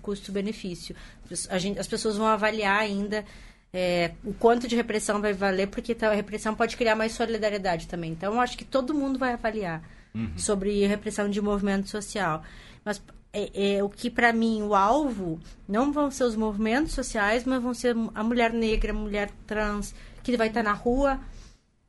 custo-benefício. 0.00 0.94
Custo 1.28 1.48
as 1.80 1.88
pessoas 1.88 2.16
vão 2.16 2.28
avaliar 2.28 2.78
ainda 2.78 3.24
é, 3.72 4.12
o 4.24 4.32
quanto 4.32 4.68
de 4.68 4.76
repressão 4.76 5.20
vai 5.20 5.32
valer, 5.32 5.66
porque 5.66 5.96
a 6.04 6.14
repressão 6.14 6.54
pode 6.54 6.76
criar 6.76 6.94
mais 6.94 7.10
solidariedade 7.10 7.88
também. 7.88 8.12
Então, 8.12 8.34
eu 8.34 8.40
acho 8.40 8.56
que 8.56 8.64
todo 8.64 8.94
mundo 8.94 9.18
vai 9.18 9.32
avaliar 9.32 9.82
uhum. 10.14 10.36
sobre 10.36 10.86
repressão 10.86 11.28
de 11.28 11.40
movimento 11.40 11.88
social. 11.88 12.42
Mas 12.84 13.02
é, 13.32 13.76
é 13.76 13.82
o 13.82 13.88
que 13.88 14.10
para 14.10 14.32
mim 14.32 14.62
o 14.62 14.74
alvo 14.74 15.40
não 15.66 15.92
vão 15.92 16.10
ser 16.10 16.24
os 16.24 16.36
movimentos 16.36 16.92
sociais, 16.92 17.44
mas 17.44 17.62
vão 17.62 17.72
ser 17.72 17.96
a 18.14 18.22
mulher 18.22 18.52
negra, 18.52 18.92
a 18.92 18.94
mulher 18.94 19.30
trans 19.46 19.94
que 20.22 20.36
vai 20.36 20.48
estar 20.48 20.62
tá 20.62 20.70
na 20.70 20.74
rua 20.74 21.20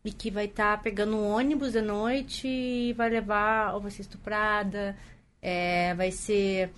e 0.03 0.11
que 0.11 0.31
vai 0.31 0.45
estar 0.45 0.77
tá 0.77 0.83
pegando 0.83 1.15
um 1.15 1.29
ônibus 1.29 1.73
de 1.73 1.81
noite 1.81 2.47
e 2.47 2.93
vai 2.93 3.09
levar 3.09 3.73
ou 3.73 3.81
vai 3.81 3.91
ser 3.91 4.01
estuprada, 4.01 4.97
é, 5.41 5.93
vai 5.95 6.11
ser 6.11 6.71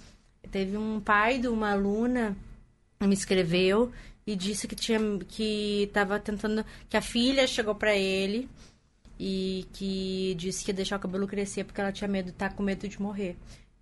teve 0.52 0.78
um 0.78 1.00
pai 1.00 1.40
de 1.40 1.48
uma 1.48 1.72
aluna 1.72 2.36
me 3.02 3.14
escreveu 3.14 3.92
e 4.26 4.36
disse 4.36 4.68
que 4.68 4.76
tinha 4.76 5.00
que 5.28 5.84
estava 5.84 6.20
tentando 6.20 6.66
que 6.90 6.98
a 6.98 7.02
filha 7.02 7.46
chegou 7.46 7.76
para 7.76 7.96
ele 7.96 8.50
e 9.20 9.66
que 9.74 10.36
disse 10.38 10.64
que 10.64 10.72
ia 10.72 10.76
deixar 10.76 10.98
o 10.98 11.00
cabelo 11.00 11.28
crescer 11.28 11.64
porque 11.64 11.80
ela 11.80 11.92
tinha 11.92 12.08
medo, 12.08 12.32
tá 12.32 12.50
com 12.50 12.64
medo 12.64 12.88
de 12.88 13.02
morrer, 13.02 13.38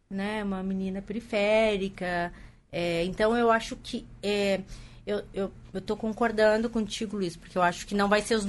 né? 0.09 0.43
Uma 0.43 0.61
menina 0.63 1.01
periférica. 1.01 2.31
É, 2.71 3.03
então 3.05 3.35
eu 3.37 3.51
acho 3.51 3.75
que 3.75 4.05
é, 4.21 4.61
eu, 5.05 5.23
eu, 5.33 5.51
eu 5.73 5.81
tô 5.81 5.95
concordando 5.97 6.69
contigo, 6.69 7.17
Luiz, 7.17 7.35
porque 7.35 7.57
eu 7.57 7.61
acho 7.61 7.85
que 7.85 7.95
não 7.95 8.07
vai 8.07 8.21
ser 8.21 8.35
os 8.35 8.45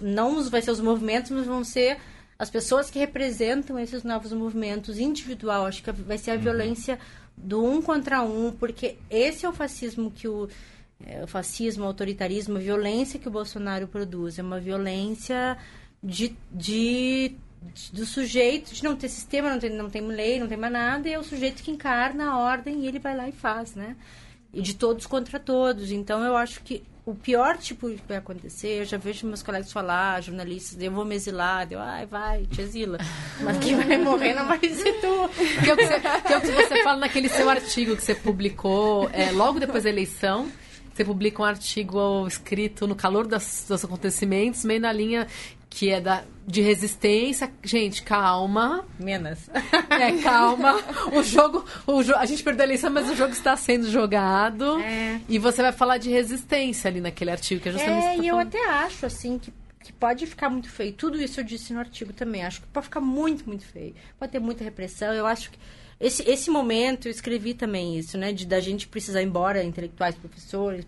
não 0.00 0.42
vai 0.48 0.62
ser 0.62 0.70
os 0.70 0.80
movimentos, 0.80 1.30
mas 1.30 1.46
vão 1.46 1.64
ser 1.64 1.98
as 2.38 2.50
pessoas 2.50 2.88
que 2.88 2.98
representam 2.98 3.78
esses 3.78 4.04
novos 4.04 4.32
movimentos 4.32 4.98
individual. 4.98 5.66
Acho 5.66 5.82
que 5.82 5.90
vai 5.92 6.18
ser 6.18 6.30
a 6.30 6.34
uhum. 6.34 6.40
violência 6.40 6.98
do 7.36 7.64
um 7.64 7.82
contra 7.82 8.22
um, 8.22 8.52
porque 8.52 8.96
esse 9.10 9.44
é 9.44 9.48
o 9.48 9.52
fascismo 9.52 10.10
que 10.10 10.28
o 10.28 10.48
é, 11.06 11.22
o 11.22 11.26
fascismo, 11.26 11.84
o 11.84 11.86
autoritarismo, 11.86 12.56
a 12.56 12.60
violência 12.60 13.20
que 13.20 13.28
o 13.28 13.30
Bolsonaro 13.30 13.86
produz. 13.86 14.38
É 14.38 14.42
uma 14.42 14.58
violência 14.58 15.56
de, 16.02 16.36
de, 16.50 17.36
de, 17.74 17.92
do 17.92 18.06
sujeito, 18.06 18.72
de 18.74 18.84
não 18.84 18.96
ter 18.96 19.08
sistema, 19.08 19.50
não 19.50 19.58
tem, 19.58 19.70
não 19.70 19.90
tem 19.90 20.06
lei, 20.06 20.38
não 20.38 20.48
tem 20.48 20.56
mais 20.56 20.72
nada, 20.72 21.08
e 21.08 21.12
é 21.12 21.18
o 21.18 21.24
sujeito 21.24 21.62
que 21.62 21.70
encarna 21.70 22.30
a 22.30 22.38
ordem 22.38 22.80
e 22.80 22.86
ele 22.86 22.98
vai 22.98 23.16
lá 23.16 23.28
e 23.28 23.32
faz, 23.32 23.74
né? 23.74 23.96
E 24.52 24.62
de 24.62 24.74
todos 24.74 25.06
contra 25.06 25.38
todos. 25.38 25.90
Então, 25.90 26.24
eu 26.24 26.36
acho 26.36 26.62
que 26.62 26.82
o 27.08 27.14
pior 27.14 27.56
tipo 27.56 27.88
que 27.88 28.02
vai 28.06 28.18
acontecer, 28.18 28.80
eu 28.80 28.84
já 28.84 28.98
vejo 28.98 29.26
meus 29.26 29.42
colegas 29.42 29.72
falar, 29.72 30.22
jornalistas, 30.22 30.80
eu 30.80 30.92
vou 30.92 31.06
me 31.06 31.14
exilar, 31.14 31.66
eu, 31.70 31.80
ai, 31.80 32.04
vai, 32.04 32.44
te 32.44 32.60
exila. 32.60 32.98
Mas 33.40 33.58
quem 33.58 33.76
vai 33.76 33.96
morrer 33.96 34.34
não 34.34 34.46
vai 34.46 34.58
ser 34.60 34.92
tu. 35.00 35.28
Que 35.64 35.70
é 35.70 35.74
o 35.74 35.76
que 35.76 35.86
você, 35.86 36.00
que 36.00 36.32
é 36.32 36.36
o 36.36 36.40
que 36.40 36.52
você 36.52 36.82
fala 36.82 36.98
naquele 36.98 37.28
seu 37.30 37.48
artigo 37.48 37.96
que 37.96 38.02
você 38.02 38.14
publicou 38.14 39.08
é, 39.10 39.30
logo 39.32 39.58
depois 39.58 39.84
da 39.84 39.90
eleição, 39.90 40.50
você 40.92 41.02
publica 41.02 41.40
um 41.40 41.46
artigo 41.46 42.26
escrito 42.26 42.86
no 42.86 42.94
calor 42.94 43.26
das, 43.26 43.64
dos 43.66 43.84
acontecimentos, 43.84 44.64
meio 44.64 44.80
na 44.80 44.92
linha 44.92 45.26
que 45.70 45.90
é 45.90 46.00
da, 46.00 46.24
de 46.46 46.60
resistência. 46.60 47.52
Gente, 47.62 48.02
calma. 48.02 48.84
Menos. 48.98 49.48
É, 49.90 50.22
calma. 50.22 50.80
O 51.12 51.22
jogo, 51.22 51.64
o 51.86 52.02
jo 52.02 52.14
a 52.14 52.24
gente 52.26 52.42
perdeu 52.42 52.62
a 52.64 52.66
eleição, 52.66 52.90
mas 52.90 53.08
o 53.10 53.14
jogo 53.14 53.32
está 53.32 53.56
sendo 53.56 53.90
jogado. 53.90 54.78
É. 54.80 55.20
E 55.28 55.38
você 55.38 55.62
vai 55.62 55.72
falar 55.72 55.98
de 55.98 56.10
resistência 56.10 56.88
ali 56.88 57.00
naquele 57.00 57.30
artigo, 57.30 57.60
que 57.60 57.68
é 57.68 57.72
justamente 57.72 58.06
É, 58.06 58.16
tá 58.16 58.22
e 58.22 58.28
eu 58.28 58.38
até 58.38 58.66
acho, 58.68 59.06
assim, 59.06 59.38
que, 59.38 59.52
que 59.82 59.92
pode 59.92 60.26
ficar 60.26 60.48
muito 60.48 60.70
feio. 60.70 60.92
Tudo 60.92 61.20
isso 61.20 61.40
eu 61.40 61.44
disse 61.44 61.72
no 61.72 61.80
artigo 61.80 62.12
também. 62.12 62.44
Acho 62.44 62.60
que 62.60 62.66
pode 62.68 62.86
ficar 62.86 63.00
muito, 63.00 63.46
muito 63.46 63.64
feio. 63.64 63.94
Pode 64.18 64.32
ter 64.32 64.40
muita 64.40 64.64
repressão. 64.64 65.12
Eu 65.12 65.26
acho 65.26 65.50
que 65.50 65.58
esse, 66.00 66.22
esse 66.30 66.50
momento, 66.50 67.08
eu 67.08 67.10
escrevi 67.10 67.54
também 67.54 67.98
isso, 67.98 68.16
né? 68.16 68.32
De 68.32 68.46
da 68.46 68.60
gente 68.60 68.86
precisar 68.86 69.20
ir 69.20 69.26
embora, 69.26 69.62
intelectuais, 69.62 70.14
professores. 70.14 70.86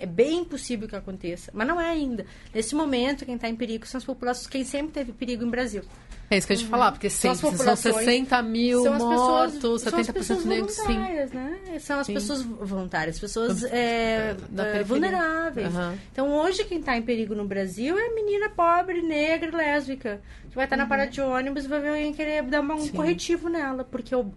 É 0.00 0.06
bem 0.06 0.44
possível 0.44 0.88
que 0.88 0.96
aconteça, 0.96 1.50
mas 1.54 1.66
não 1.66 1.80
é 1.80 1.88
ainda. 1.88 2.26
Nesse 2.52 2.74
momento, 2.74 3.24
quem 3.24 3.34
está 3.34 3.48
em 3.48 3.56
perigo 3.56 3.86
são 3.86 3.98
as 3.98 4.04
populações, 4.04 4.46
quem 4.46 4.64
sempre 4.64 4.92
teve 4.92 5.12
perigo 5.12 5.44
em 5.44 5.50
Brasil. 5.50 5.82
É 6.30 6.38
isso 6.38 6.46
que 6.46 6.52
a 6.54 6.56
gente 6.56 6.64
uhum. 6.64 6.70
falar, 6.70 6.92
porque 6.92 7.10
sempre 7.10 7.38
são, 7.38 7.56
são 7.56 7.76
60 7.76 8.42
mil 8.42 8.82
são 8.82 8.98
mortos, 8.98 9.54
pessoas, 9.54 9.84
70% 9.84 10.44
negros, 10.44 10.72
sim. 10.72 10.98
Né? 10.98 11.78
São 11.80 12.00
as 12.00 12.06
sim. 12.06 12.14
pessoas 12.14 12.42
voluntárias, 12.42 13.18
pessoas 13.18 13.62
é, 13.64 14.34
é, 14.56 14.82
vulneráveis. 14.82 15.74
Uhum. 15.74 15.98
Então, 16.10 16.28
hoje, 16.30 16.64
quem 16.64 16.80
está 16.80 16.96
em 16.96 17.02
perigo 17.02 17.34
no 17.34 17.44
Brasil 17.44 17.98
é 17.98 18.08
menina 18.14 18.48
pobre, 18.48 19.02
negra 19.02 19.54
lésbica, 19.54 20.20
que 20.48 20.56
vai 20.56 20.64
estar 20.64 20.76
tá 20.76 20.82
uhum. 20.82 20.88
na 20.88 20.88
parada 20.88 21.10
de 21.10 21.20
ônibus 21.20 21.66
e 21.66 21.68
vai 21.68 21.80
ver 21.80 21.88
alguém 21.88 22.12
querer 22.14 22.42
dar 22.44 22.62
um 22.62 22.80
sim. 22.80 22.92
corretivo 22.92 23.48
nela, 23.48 23.84
porque 23.84 24.14
o, 24.14 24.32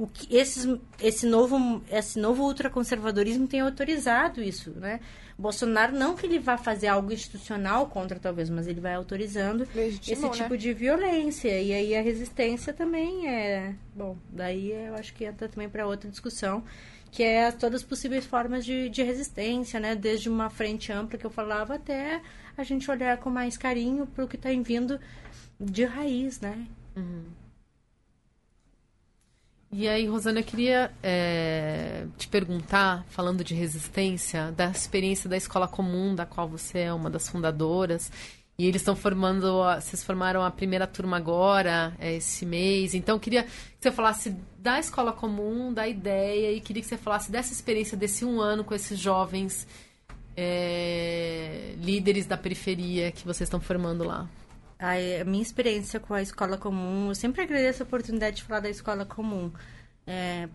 o 0.00 0.06
que 0.06 0.34
esses, 0.34 0.66
esse 0.98 1.26
novo 1.26 1.82
esse 1.90 2.18
novo 2.18 2.44
ultraconservadorismo 2.44 3.46
tem 3.46 3.60
autorizado 3.60 4.42
isso, 4.42 4.70
né? 4.70 4.98
Bolsonaro 5.38 5.94
não 5.94 6.16
que 6.16 6.24
ele 6.24 6.38
vá 6.38 6.56
fazer 6.56 6.86
algo 6.86 7.12
institucional 7.12 7.86
contra 7.86 8.18
talvez, 8.18 8.48
mas 8.48 8.66
ele 8.66 8.80
vai 8.80 8.94
autorizando 8.94 9.68
Legitimou, 9.74 10.30
esse 10.30 10.38
tipo 10.38 10.54
né? 10.54 10.56
de 10.56 10.72
violência 10.72 11.60
e 11.60 11.72
aí 11.74 11.94
a 11.94 12.00
resistência 12.00 12.72
também 12.72 13.28
é 13.28 13.74
bom. 13.94 14.16
Daí 14.30 14.72
eu 14.72 14.94
acho 14.94 15.12
que 15.12 15.26
entra 15.26 15.50
também 15.50 15.68
para 15.68 15.86
outra 15.86 16.08
discussão 16.08 16.64
que 17.10 17.22
é 17.22 17.52
todas 17.52 17.82
as 17.82 17.86
possíveis 17.86 18.24
formas 18.24 18.64
de, 18.64 18.88
de 18.88 19.02
resistência, 19.02 19.78
né? 19.78 19.94
Desde 19.94 20.30
uma 20.30 20.48
frente 20.48 20.90
ampla 20.90 21.18
que 21.18 21.26
eu 21.26 21.30
falava 21.30 21.74
até 21.74 22.22
a 22.56 22.62
gente 22.62 22.90
olhar 22.90 23.18
com 23.18 23.28
mais 23.28 23.58
carinho 23.58 24.06
para 24.06 24.24
o 24.24 24.28
que 24.28 24.36
está 24.36 24.48
vindo 24.48 24.98
de 25.60 25.84
raiz, 25.84 26.40
né? 26.40 26.66
Uhum. 26.96 27.39
E 29.72 29.86
aí, 29.86 30.04
Rosana, 30.06 30.40
eu 30.40 30.44
queria 30.44 30.90
é, 31.00 32.04
te 32.18 32.26
perguntar, 32.26 33.04
falando 33.08 33.44
de 33.44 33.54
resistência, 33.54 34.50
da 34.50 34.68
experiência 34.68 35.30
da 35.30 35.36
escola 35.36 35.68
comum, 35.68 36.12
da 36.12 36.26
qual 36.26 36.48
você 36.48 36.80
é 36.80 36.92
uma 36.92 37.08
das 37.08 37.28
fundadoras. 37.28 38.10
E 38.58 38.66
eles 38.66 38.80
estão 38.82 38.96
formando, 38.96 39.62
vocês 39.80 40.02
formaram 40.02 40.42
a 40.42 40.50
primeira 40.50 40.88
turma 40.88 41.16
agora, 41.16 41.94
é, 42.00 42.16
esse 42.16 42.44
mês. 42.44 42.94
Então, 42.94 43.14
eu 43.16 43.20
queria 43.20 43.44
que 43.44 43.50
você 43.78 43.92
falasse 43.92 44.36
da 44.58 44.80
escola 44.80 45.12
comum, 45.12 45.72
da 45.72 45.86
ideia, 45.86 46.52
e 46.52 46.60
queria 46.60 46.82
que 46.82 46.88
você 46.88 46.98
falasse 46.98 47.30
dessa 47.30 47.52
experiência 47.52 47.96
desse 47.96 48.24
um 48.24 48.40
ano 48.40 48.64
com 48.64 48.74
esses 48.74 48.98
jovens 48.98 49.68
é, 50.36 51.76
líderes 51.78 52.26
da 52.26 52.36
periferia 52.36 53.12
que 53.12 53.24
vocês 53.24 53.46
estão 53.46 53.60
formando 53.60 54.02
lá 54.02 54.28
a, 54.80 55.24
minha 55.24 55.42
experiência 55.42 56.00
com 56.00 56.14
a 56.14 56.22
escola 56.22 56.56
comum, 56.56 57.08
eu 57.08 57.14
sempre 57.14 57.42
agradeço 57.42 57.82
a 57.82 57.86
oportunidade 57.86 58.36
de 58.36 58.42
falar 58.42 58.60
da 58.60 58.70
escola 58.70 59.04
comum. 59.04 59.52
É, 60.06 60.48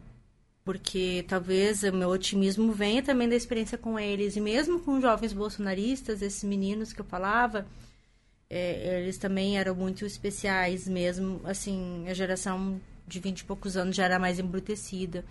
porque 0.63 1.23
talvez 1.27 1.83
o 1.83 1.93
meu 1.93 2.09
otimismo 2.09 2.71
venha 2.71 3.03
também 3.03 3.29
da 3.29 3.35
experiência 3.35 3.77
com 3.77 3.99
eles. 3.99 4.35
E 4.35 4.41
mesmo 4.41 4.79
com 4.79 4.99
jovens 4.99 5.31
bolsonaristas, 5.31 6.23
esses 6.23 6.43
meninos 6.43 6.91
que 6.91 7.01
eu 7.01 7.05
falava, 7.05 7.67
é, 8.49 9.01
eles 9.03 9.19
também 9.19 9.59
eram 9.59 9.75
muito 9.75 10.05
especiais 10.07 10.87
mesmo. 10.87 11.39
Assim, 11.43 12.05
a 12.07 12.13
geração 12.15 12.81
de 13.07 13.19
20 13.19 13.41
e 13.41 13.45
poucos 13.45 13.77
anos 13.77 13.95
já 13.95 14.05
era 14.05 14.17
mais 14.17 14.39
embrutecida. 14.39 15.23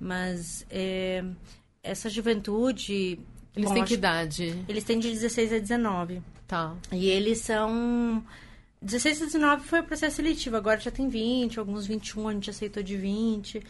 Mas 0.00 0.66
é, 0.68 1.24
essa 1.80 2.10
juventude... 2.10 3.20
Eles 3.54 3.70
têm 3.70 3.84
que 3.84 3.94
idade? 3.94 4.64
Eles 4.68 4.84
têm 4.84 4.98
de 4.98 5.10
16 5.10 5.52
a 5.52 5.58
19. 5.58 6.22
Tá. 6.46 6.74
E 6.90 7.08
eles 7.08 7.38
são. 7.38 8.24
16 8.80 9.20
e 9.20 9.26
19 9.26 9.64
foi 9.64 9.80
o 9.80 9.84
processo 9.84 10.16
seletivo, 10.16 10.56
agora 10.56 10.80
já 10.80 10.90
tem 10.90 11.08
20, 11.08 11.60
alguns 11.60 11.86
21 11.86 12.28
a 12.28 12.32
gente 12.32 12.50
aceitou 12.50 12.82
de 12.82 12.96
20. 12.96 13.62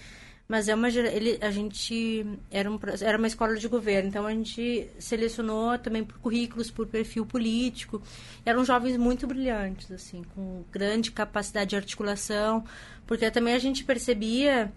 Mas 0.48 0.68
é 0.68 0.74
uma 0.74 0.88
ele, 0.88 1.38
a 1.40 1.50
gente 1.50 2.26
era, 2.50 2.70
um, 2.70 2.78
era 3.00 3.16
uma 3.16 3.26
escola 3.26 3.56
de 3.56 3.68
governo, 3.68 4.08
então 4.08 4.26
a 4.26 4.32
gente 4.32 4.86
selecionou 4.98 5.78
também 5.78 6.04
por 6.04 6.18
currículos, 6.18 6.70
por 6.70 6.86
perfil 6.86 7.24
político. 7.24 8.02
Eram 8.44 8.64
jovens 8.64 8.96
muito 8.96 9.26
brilhantes, 9.26 9.90
assim, 9.90 10.22
com 10.34 10.64
grande 10.70 11.10
capacidade 11.10 11.70
de 11.70 11.76
articulação, 11.76 12.64
porque 13.06 13.30
também 13.30 13.54
a 13.54 13.58
gente 13.58 13.84
percebia 13.84 14.70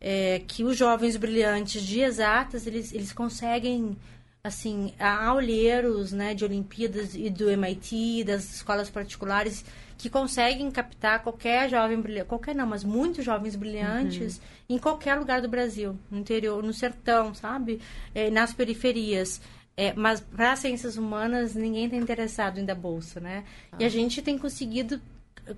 é, 0.00 0.42
que 0.46 0.64
os 0.64 0.76
jovens 0.76 1.16
brilhantes 1.16 1.82
de 1.82 2.00
exatas, 2.00 2.66
eles, 2.66 2.92
eles 2.92 3.12
conseguem 3.12 3.96
assim, 4.44 4.92
há 4.98 5.32
olheiros, 5.32 6.10
né, 6.10 6.34
de 6.34 6.44
Olimpíadas 6.44 7.14
e 7.14 7.30
do 7.30 7.48
MIT, 7.48 8.24
das 8.24 8.56
escolas 8.56 8.90
particulares, 8.90 9.64
que 9.96 10.10
conseguem 10.10 10.68
captar 10.68 11.22
qualquer 11.22 11.70
jovem 11.70 12.00
brilhante, 12.00 12.26
qualquer 12.26 12.52
não, 12.52 12.66
mas 12.66 12.82
muitos 12.82 13.24
jovens 13.24 13.54
brilhantes 13.54 14.38
uhum. 14.38 14.74
em 14.74 14.78
qualquer 14.80 15.14
lugar 15.14 15.40
do 15.40 15.48
Brasil, 15.48 15.96
no 16.10 16.18
interior, 16.18 16.60
no 16.60 16.72
sertão, 16.72 17.32
sabe? 17.32 17.80
É, 18.12 18.30
nas 18.30 18.52
periferias. 18.52 19.40
É, 19.76 19.92
mas 19.92 20.18
para 20.18 20.56
ciências 20.56 20.96
humanas 20.96 21.54
ninguém 21.54 21.84
está 21.84 21.96
interessado 21.96 22.58
em 22.58 22.64
dar 22.64 22.74
bolsa, 22.74 23.20
né? 23.20 23.44
Ah. 23.70 23.76
E 23.78 23.84
a 23.84 23.88
gente 23.88 24.20
tem 24.22 24.36
conseguido 24.36 25.00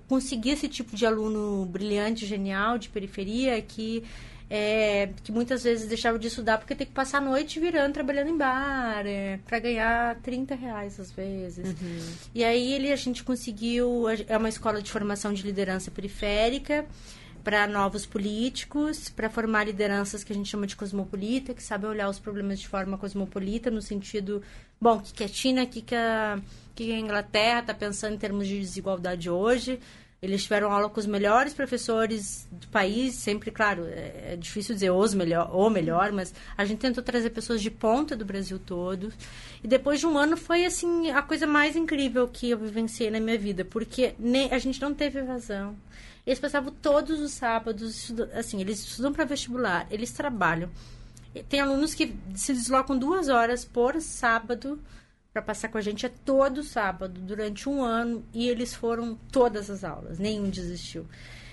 conseguir 0.07 0.51
esse 0.51 0.67
tipo 0.67 0.95
de 0.95 1.07
aluno 1.07 1.65
brilhante, 1.65 2.23
genial, 2.23 2.77
de 2.77 2.89
periferia, 2.89 3.59
que 3.63 4.03
é, 4.49 5.09
que 5.23 5.31
muitas 5.31 5.63
vezes 5.63 5.87
deixava 5.87 6.19
de 6.19 6.27
estudar 6.27 6.57
porque 6.57 6.75
tem 6.75 6.85
que 6.85 6.93
passar 6.93 7.17
a 7.17 7.21
noite 7.21 7.59
virando, 7.59 7.93
trabalhando 7.93 8.29
em 8.29 8.37
bar, 8.37 9.05
é, 9.05 9.39
para 9.45 9.59
ganhar 9.59 10.15
30 10.21 10.55
reais 10.55 10.99
às 10.99 11.11
vezes. 11.11 11.67
Uhum. 11.67 11.99
E 12.33 12.43
aí 12.43 12.73
ele, 12.73 12.91
a 12.91 12.95
gente 12.95 13.23
conseguiu, 13.23 14.05
é 14.27 14.37
uma 14.37 14.49
escola 14.49 14.81
de 14.81 14.91
formação 14.91 15.33
de 15.33 15.43
liderança 15.43 15.89
periférica, 15.89 16.85
para 17.45 17.67
novos 17.67 18.07
políticos, 18.07 19.07
para 19.07 19.29
formar 19.29 19.65
lideranças 19.65 20.23
que 20.23 20.33
a 20.33 20.35
gente 20.35 20.49
chama 20.49 20.65
de 20.65 20.75
cosmopolita, 20.75 21.53
que 21.53 21.61
sabem 21.61 21.87
olhar 21.87 22.09
os 22.09 22.17
problemas 22.17 22.59
de 22.59 22.67
forma 22.67 22.97
cosmopolita, 22.97 23.69
no 23.69 23.83
sentido, 23.83 24.41
bom, 24.81 24.97
o 24.97 24.99
que, 24.99 25.13
que 25.13 25.23
a 25.23 25.27
China, 25.27 25.61
o 25.61 25.67
que, 25.67 25.83
que, 25.83 25.93
a, 25.93 26.41
que, 26.73 26.85
que 26.85 26.91
a 26.91 26.97
Inglaterra 26.97 27.59
está 27.59 27.71
pensando 27.71 28.15
em 28.15 28.17
termos 28.17 28.47
de 28.47 28.59
desigualdade 28.59 29.29
hoje, 29.29 29.79
eles 30.25 30.43
tiveram 30.43 30.71
aula 30.71 30.89
com 30.89 30.99
os 30.99 31.05
melhores 31.05 31.53
professores 31.53 32.47
do 32.51 32.67
país, 32.69 33.13
sempre, 33.13 33.51
claro, 33.51 33.85
é, 33.85 34.33
é 34.33 34.35
difícil 34.35 34.73
dizer 34.73 34.89
os 34.89 35.13
melhor, 35.13 35.49
ou 35.53 35.69
melhor, 35.69 36.11
mas 36.11 36.33
a 36.57 36.65
gente 36.65 36.79
tentou 36.79 37.03
trazer 37.03 37.29
pessoas 37.29 37.61
de 37.61 37.69
ponta 37.69 38.15
do 38.15 38.25
Brasil 38.25 38.57
todo. 38.57 39.13
E 39.63 39.67
depois 39.67 39.99
de 39.99 40.07
um 40.07 40.17
ano 40.17 40.35
foi, 40.35 40.65
assim, 40.65 41.11
a 41.11 41.21
coisa 41.21 41.45
mais 41.45 41.75
incrível 41.75 42.27
que 42.27 42.49
eu 42.49 42.57
vivenciei 42.57 43.11
na 43.11 43.19
minha 43.19 43.37
vida, 43.37 43.63
porque 43.63 44.15
nem, 44.17 44.51
a 44.51 44.57
gente 44.57 44.81
não 44.81 44.95
teve 44.95 45.19
evasão. 45.19 45.75
Eles 46.25 46.39
passavam 46.39 46.73
todos 46.81 47.19
os 47.19 47.31
sábados, 47.31 48.11
assim, 48.33 48.59
eles 48.59 48.79
estudam 48.79 49.13
para 49.13 49.25
vestibular, 49.25 49.85
eles 49.91 50.11
trabalham. 50.11 50.71
Tem 51.47 51.59
alunos 51.59 51.93
que 51.93 52.15
se 52.33 52.51
deslocam 52.51 52.97
duas 52.97 53.29
horas 53.29 53.63
por 53.63 54.01
sábado 54.01 54.81
para 55.35 55.41
passar 55.41 55.67
com 55.67 55.77
a 55.77 55.81
gente 55.81 56.05
é 56.05 56.09
todo 56.23 56.63
sábado, 56.63 57.19
durante 57.19 57.67
um 57.67 57.83
ano, 57.83 58.23
e 58.33 58.47
eles 58.47 58.73
foram 58.73 59.19
todas 59.33 59.69
as 59.69 59.83
aulas, 59.83 60.17
nenhum 60.17 60.49
desistiu. 60.49 61.05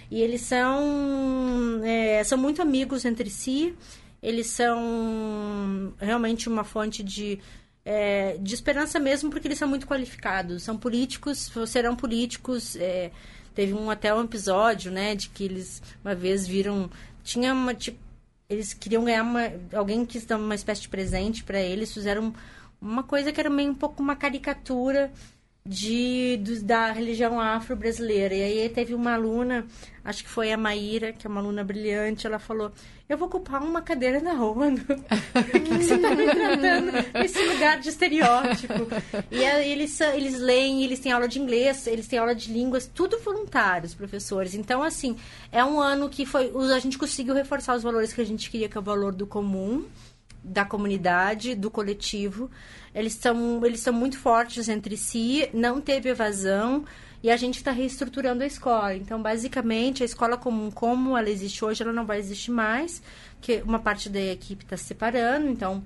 E 0.08 0.22
eles 0.22 0.42
são, 0.42 1.80
é, 1.82 2.22
são 2.22 2.38
muito 2.38 2.62
amigos 2.62 3.04
entre 3.04 3.28
si, 3.28 3.74
eles 4.22 4.46
são 4.46 5.92
realmente 5.98 6.48
uma 6.48 6.62
fonte 6.62 7.02
de, 7.02 7.40
é, 7.84 8.36
de 8.38 8.54
esperança 8.54 9.00
mesmo, 9.00 9.30
porque 9.30 9.48
eles 9.48 9.58
são 9.58 9.66
muito 9.66 9.84
qualificados. 9.84 10.62
São 10.62 10.78
políticos, 10.78 11.50
serão 11.66 11.96
políticos. 11.96 12.76
É, 12.76 13.10
teve 13.52 13.74
um 13.74 13.90
até 13.90 14.14
um 14.14 14.22
episódio, 14.22 14.92
né, 14.92 15.16
de 15.16 15.28
que 15.28 15.42
eles 15.42 15.82
uma 16.04 16.14
vez 16.14 16.46
viram. 16.46 16.88
Tinha 17.24 17.52
uma. 17.52 17.74
Tipo, 17.74 17.98
eles 18.48 18.72
queriam 18.72 19.02
ganhar 19.04 19.24
uma. 19.24 19.50
Alguém 19.72 20.06
quis 20.06 20.24
dar 20.24 20.36
uma 20.36 20.54
espécie 20.54 20.82
de 20.82 20.88
presente 20.88 21.42
para 21.42 21.60
eles, 21.60 21.92
fizeram 21.92 22.32
uma 22.82 23.04
coisa 23.04 23.32
que 23.32 23.40
era 23.40 23.48
meio 23.48 23.70
um 23.70 23.74
pouco 23.74 24.02
uma 24.02 24.16
caricatura 24.16 25.12
de, 25.64 26.38
do, 26.38 26.60
da 26.62 26.90
religião 26.90 27.38
afro-brasileira. 27.38 28.34
E 28.34 28.42
aí 28.42 28.68
teve 28.68 28.94
uma 28.94 29.14
aluna, 29.14 29.64
acho 30.04 30.24
que 30.24 30.28
foi 30.28 30.52
a 30.52 30.56
Maíra, 30.56 31.12
que 31.12 31.26
é 31.26 31.30
uma 31.30 31.40
aluna 31.40 31.62
brilhante, 31.62 32.26
ela 32.26 32.40
falou: 32.40 32.72
Eu 33.08 33.16
vou 33.16 33.28
ocupar 33.28 33.62
uma 33.62 33.80
cadeira 33.80 34.20
na 34.20 34.32
ONU. 34.32 34.80
Que, 35.62 35.84
você 35.84 35.94
está 35.94 36.14
me 36.14 36.24
tratando 36.24 36.92
nesse 37.14 37.42
lugar 37.44 37.78
de 37.78 37.88
estereótipo? 37.88 38.88
E 39.30 39.44
aí, 39.44 39.70
eles, 39.70 40.00
eles 40.00 40.40
leem, 40.40 40.82
eles 40.82 40.98
têm 40.98 41.12
aula 41.12 41.28
de 41.28 41.38
inglês, 41.38 41.86
eles 41.86 42.08
têm 42.08 42.18
aula 42.18 42.34
de 42.34 42.52
línguas, 42.52 42.90
tudo 42.92 43.18
voluntários, 43.20 43.94
professores. 43.94 44.54
Então, 44.54 44.82
assim, 44.82 45.16
é 45.50 45.64
um 45.64 45.80
ano 45.80 46.08
que 46.08 46.26
foi. 46.26 46.52
A 46.74 46.78
gente 46.78 46.98
conseguiu 46.98 47.34
reforçar 47.34 47.76
os 47.76 47.82
valores 47.82 48.12
que 48.12 48.20
a 48.20 48.26
gente 48.26 48.50
queria, 48.50 48.68
que 48.68 48.76
é 48.76 48.80
o 48.80 48.84
valor 48.84 49.12
do 49.12 49.26
comum 49.26 49.84
da 50.42 50.64
comunidade, 50.64 51.54
do 51.54 51.70
coletivo. 51.70 52.50
Eles 52.94 53.14
são, 53.14 53.64
eles 53.64 53.80
são 53.80 53.92
muito 53.92 54.18
fortes 54.18 54.68
entre 54.68 54.96
si, 54.96 55.48
não 55.52 55.80
teve 55.80 56.08
evasão 56.08 56.84
e 57.22 57.30
a 57.30 57.36
gente 57.36 57.56
está 57.56 57.70
reestruturando 57.70 58.42
a 58.42 58.46
escola. 58.46 58.94
Então, 58.94 59.22
basicamente, 59.22 60.02
a 60.02 60.06
escola 60.06 60.36
comum, 60.36 60.70
como 60.70 61.16
ela 61.16 61.30
existe 61.30 61.64
hoje, 61.64 61.82
ela 61.82 61.92
não 61.92 62.04
vai 62.04 62.18
existir 62.18 62.50
mais, 62.50 63.00
porque 63.36 63.62
uma 63.64 63.78
parte 63.78 64.08
da 64.08 64.20
equipe 64.20 64.64
está 64.64 64.76
se 64.76 64.84
separando. 64.84 65.48
Então, 65.48 65.82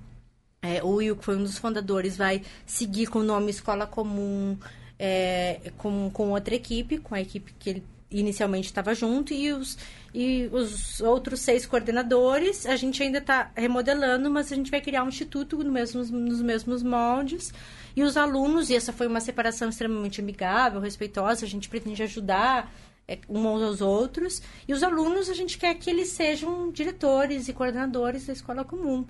é, 0.62 0.82
o 0.82 0.94
Will, 0.96 1.16
que 1.16 1.24
foi 1.24 1.36
um 1.36 1.42
dos 1.42 1.59
fundadores, 1.59 2.16
vai 2.16 2.42
seguir 2.64 3.07
com 3.07 3.18
o 3.18 3.22
nome 3.22 3.50
Escola 3.50 3.86
Comum 3.86 4.57
é, 4.98 5.72
com, 5.76 6.11
com 6.11 6.30
outra 6.30 6.54
equipe, 6.54 6.98
com 6.98 7.14
a 7.14 7.20
equipe 7.20 7.54
que 7.59 7.70
ele 7.70 7.84
inicialmente 8.11 8.66
estava 8.66 8.94
junto, 8.94 9.32
e 9.34 9.52
os, 9.52 9.76
e 10.14 10.48
os 10.52 11.00
outros 11.00 11.40
seis 11.40 11.66
coordenadores, 11.66 12.66
a 12.66 12.76
gente 12.76 13.02
ainda 13.02 13.18
está 13.18 13.50
remodelando, 13.57 14.30
mas 14.30 14.52
a 14.52 14.57
gente 14.57 14.70
vai 14.70 14.80
criar 14.80 15.02
um 15.02 15.09
instituto 15.09 15.57
no 15.59 15.72
mesmo, 15.72 16.04
nos 16.04 16.40
mesmos 16.40 16.82
moldes. 16.82 17.52
E 17.94 18.02
os 18.02 18.16
alunos, 18.16 18.70
e 18.70 18.76
essa 18.76 18.92
foi 18.92 19.07
uma 19.07 19.20
separação 19.20 19.68
extremamente 19.68 20.20
amigável, 20.20 20.80
respeitosa, 20.80 21.44
a 21.44 21.48
gente 21.48 21.68
pretende 21.68 22.02
ajudar 22.02 22.72
é, 23.09 23.18
uns 23.28 23.62
aos 23.62 23.80
outros. 23.80 24.42
E 24.68 24.72
os 24.72 24.82
alunos, 24.82 25.28
a 25.28 25.34
gente 25.34 25.59
quer 25.59 25.74
que 25.74 25.90
eles 25.90 26.09
sejam 26.09 26.70
diretores 26.70 27.48
e 27.48 27.52
coordenadores 27.52 28.26
da 28.26 28.32
escola 28.32 28.64
comum. 28.64 29.04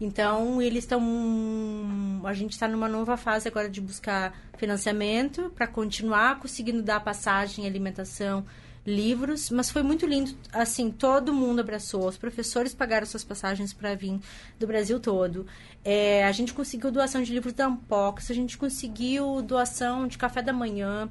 Então, 0.00 0.62
eles 0.62 0.84
estão. 0.84 1.02
A 2.24 2.32
gente 2.32 2.52
está 2.52 2.66
numa 2.66 2.88
nova 2.88 3.16
fase 3.16 3.46
agora 3.46 3.68
de 3.68 3.80
buscar 3.80 4.34
financiamento 4.56 5.52
para 5.54 5.66
continuar 5.66 6.40
conseguindo 6.40 6.82
dar 6.82 7.00
passagem, 7.00 7.66
alimentação 7.66 8.44
livros, 8.86 9.50
mas 9.50 9.70
foi 9.70 9.82
muito 9.82 10.06
lindo. 10.06 10.34
Assim, 10.52 10.90
todo 10.90 11.34
mundo 11.34 11.60
abraçou. 11.60 12.08
Os 12.08 12.16
professores 12.16 12.74
pagaram 12.74 13.06
suas 13.06 13.24
passagens 13.24 13.72
para 13.72 13.94
vir 13.94 14.18
do 14.58 14.66
Brasil 14.66 14.98
todo. 14.98 15.46
É, 15.84 16.24
a 16.24 16.32
gente 16.32 16.52
conseguiu 16.52 16.90
doação 16.90 17.22
de 17.22 17.32
livros 17.32 17.52
da 17.52 17.66
Ampox, 17.66 18.30
a 18.30 18.34
gente 18.34 18.56
conseguiu 18.56 19.42
doação 19.42 20.06
de 20.06 20.18
café 20.18 20.42
da 20.42 20.52
manhã. 20.52 21.08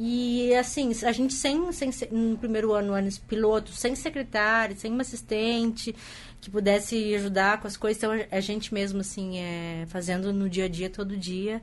E 0.00 0.54
assim, 0.54 0.92
a 1.04 1.10
gente 1.10 1.34
sem, 1.34 1.72
sem 1.72 1.90
no 2.12 2.38
primeiro 2.38 2.72
ano, 2.72 2.92
ano 2.92 3.10
piloto, 3.26 3.72
sem 3.72 3.96
secretário, 3.96 4.76
sem 4.78 4.92
uma 4.92 5.02
assistente 5.02 5.92
que 6.40 6.50
pudesse 6.50 7.14
ajudar 7.14 7.60
com 7.60 7.66
as 7.66 7.76
coisas, 7.76 8.02
então 8.02 8.26
a 8.30 8.40
gente 8.40 8.72
mesmo 8.72 9.00
assim 9.00 9.38
é, 9.38 9.86
fazendo 9.88 10.32
no 10.32 10.48
dia 10.48 10.66
a 10.66 10.68
dia 10.68 10.88
todo 10.88 11.16
dia 11.16 11.60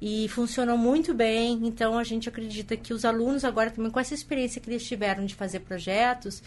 e 0.00 0.28
funcionou 0.28 0.76
muito 0.76 1.14
bem. 1.14 1.60
Então 1.62 1.98
a 1.98 2.04
gente 2.04 2.28
acredita 2.28 2.76
que 2.76 2.92
os 2.92 3.04
alunos 3.04 3.44
agora 3.44 3.70
também 3.70 3.90
com 3.90 4.00
essa 4.00 4.14
experiência 4.14 4.60
que 4.60 4.68
eles 4.68 4.86
tiveram 4.86 5.24
de 5.24 5.34
fazer 5.34 5.60
projetos, 5.60 6.42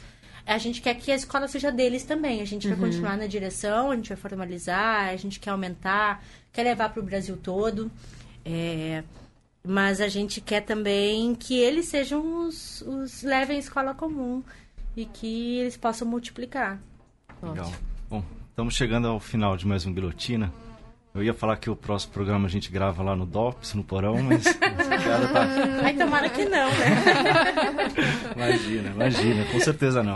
a 0.45 0.57
gente 0.57 0.81
quer 0.81 0.93
que 0.95 1.11
a 1.11 1.15
escola 1.15 1.47
seja 1.47 1.71
deles 1.71 2.03
também. 2.03 2.41
A 2.41 2.45
gente 2.45 2.67
uhum. 2.67 2.75
vai 2.75 2.89
continuar 2.89 3.17
na 3.17 3.27
direção, 3.27 3.91
a 3.91 3.95
gente 3.95 4.09
vai 4.09 4.17
formalizar, 4.17 5.09
a 5.09 5.15
gente 5.15 5.39
quer 5.39 5.49
aumentar, 5.49 6.23
quer 6.53 6.63
levar 6.63 6.89
para 6.89 7.01
o 7.01 7.05
Brasil 7.05 7.35
todo. 7.35 7.91
É, 8.43 9.03
mas 9.63 9.99
a 9.99 10.07
gente 10.07 10.39
quer 10.41 10.61
também 10.61 11.33
que 11.33 11.57
eles 11.57 11.87
sejam 11.87 12.45
os, 12.45 12.81
os 12.81 13.23
levem 13.23 13.55
a 13.55 13.59
escola 13.59 13.95
comum 13.95 14.43
e 14.95 15.05
que 15.05 15.59
eles 15.59 15.75
possam 15.75 16.07
multiplicar. 16.07 16.79
Legal. 17.41 17.71
Bom, 18.09 18.23
estamos 18.49 18.75
chegando 18.75 19.07
ao 19.07 19.19
final 19.19 19.55
de 19.57 19.67
mais 19.67 19.85
um 19.85 19.93
Guilhotina. 19.93 20.51
Eu 21.13 21.23
ia 21.23 21.33
falar 21.33 21.57
que 21.57 21.69
o 21.69 21.75
próximo 21.75 22.13
programa 22.13 22.47
a 22.47 22.49
gente 22.49 22.69
grava 22.69 23.01
lá 23.01 23.15
no 23.15 23.25
DOPS, 23.25 23.73
no 23.73 23.83
porão, 23.83 24.21
mas 24.21 24.45
essa 24.47 24.57
piada 24.57 25.27
tá. 25.29 25.47
Ai, 25.83 25.95
tomara 25.95 26.29
que 26.29 26.43
não, 26.45 26.69
né? 26.69 28.33
imagina, 28.35 28.89
imagina, 28.89 29.45
com 29.45 29.59
certeza 29.59 30.03
não. 30.03 30.15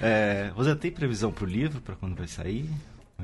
É, 0.00 0.50
você 0.56 0.74
tem 0.74 0.90
previsão 0.90 1.30
para 1.30 1.44
o 1.44 1.46
livro, 1.46 1.80
para 1.80 1.94
quando 1.94 2.16
vai 2.16 2.26
sair? 2.26 2.70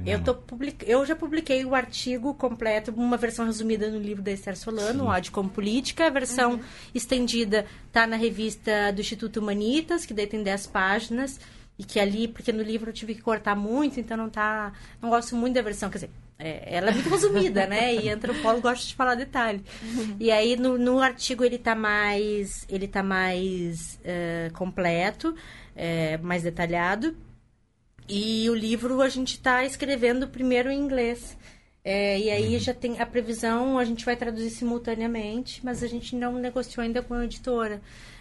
Eu, 0.07 0.23
tô 0.23 0.35
public... 0.35 0.89
eu 0.89 1.05
já 1.05 1.17
publiquei 1.17 1.65
o 1.65 1.75
artigo 1.75 2.33
completo, 2.35 2.93
uma 2.97 3.17
versão 3.17 3.45
resumida 3.45 3.91
no 3.91 3.99
livro 3.99 4.23
da 4.23 4.31
Esther 4.31 4.57
Solano, 4.57 5.05
Sim. 5.05 5.11
Ódio 5.11 5.33
como 5.33 5.49
Política. 5.49 6.07
A 6.07 6.11
versão 6.11 6.53
uhum. 6.53 6.61
estendida 6.95 7.67
está 7.87 8.07
na 8.07 8.17
revista 8.17 8.93
do 8.93 9.01
Instituto 9.01 9.41
Humanitas, 9.41 10.07
que 10.07 10.15
daí 10.15 10.27
tem 10.27 10.43
10 10.43 10.67
páginas. 10.69 11.41
E 11.81 11.83
que 11.83 11.99
ali, 11.99 12.29
porque 12.29 12.53
no 12.53 12.63
livro 12.63 12.91
eu 12.91 12.93
tive 12.93 13.15
que 13.15 13.23
cortar 13.23 13.57
muito, 13.57 13.99
então 13.99 14.15
não 14.15 14.29
tá. 14.29 14.71
Não 15.01 15.09
gosto 15.09 15.35
muito 15.35 15.55
da 15.55 15.63
versão, 15.63 15.89
quer 15.89 15.97
dizer, 15.97 16.11
é, 16.39 16.77
ela 16.77 16.91
é 16.91 16.93
muito 16.93 17.09
resumida, 17.09 17.67
né? 17.67 17.95
E 17.95 18.11
antropólogo 18.11 18.61
gosta 18.61 18.87
de 18.87 18.95
falar 18.95 19.15
detalhe. 19.15 19.65
Uhum. 19.83 20.17
E 20.21 20.31
aí 20.31 20.57
no, 20.57 20.77
no, 20.77 21.01
artigo 21.01 21.43
ele 21.43 21.57
tá 21.57 21.75
mais, 21.75 22.67
ele 22.69 22.87
tá 22.87 23.03
mais 23.03 23.99
uh, 24.05 24.53
completo, 24.53 25.35
é, 25.75 26.19
mais 26.19 26.43
detalhado. 26.43 27.17
E 28.07 28.51
o 28.51 28.55
livro 28.55 29.01
a 29.01 29.09
gente 29.09 29.37
está 29.37 29.65
escrevendo 29.65 30.29
primeiro 30.29 30.71
em 30.71 30.79
inglês. 30.79 31.35
É, 31.83 32.19
e 32.19 32.29
aí 32.29 32.53
uhum. 32.53 32.61
já 32.61 32.75
tem 32.75 33.01
a 33.01 33.07
previsão, 33.07 33.79
a 33.79 33.87
gente 33.87 34.05
vai 34.05 34.17
traduzir 34.17 34.51
simultaneamente, 34.51 35.65
mas 35.65 35.83
a 35.83 35.87
gente 35.87 36.15
não 36.15 36.35
negociou 36.35 36.85
ainda 36.85 37.01
com 37.01 37.15
a 37.15 37.25
editora. 37.25 37.81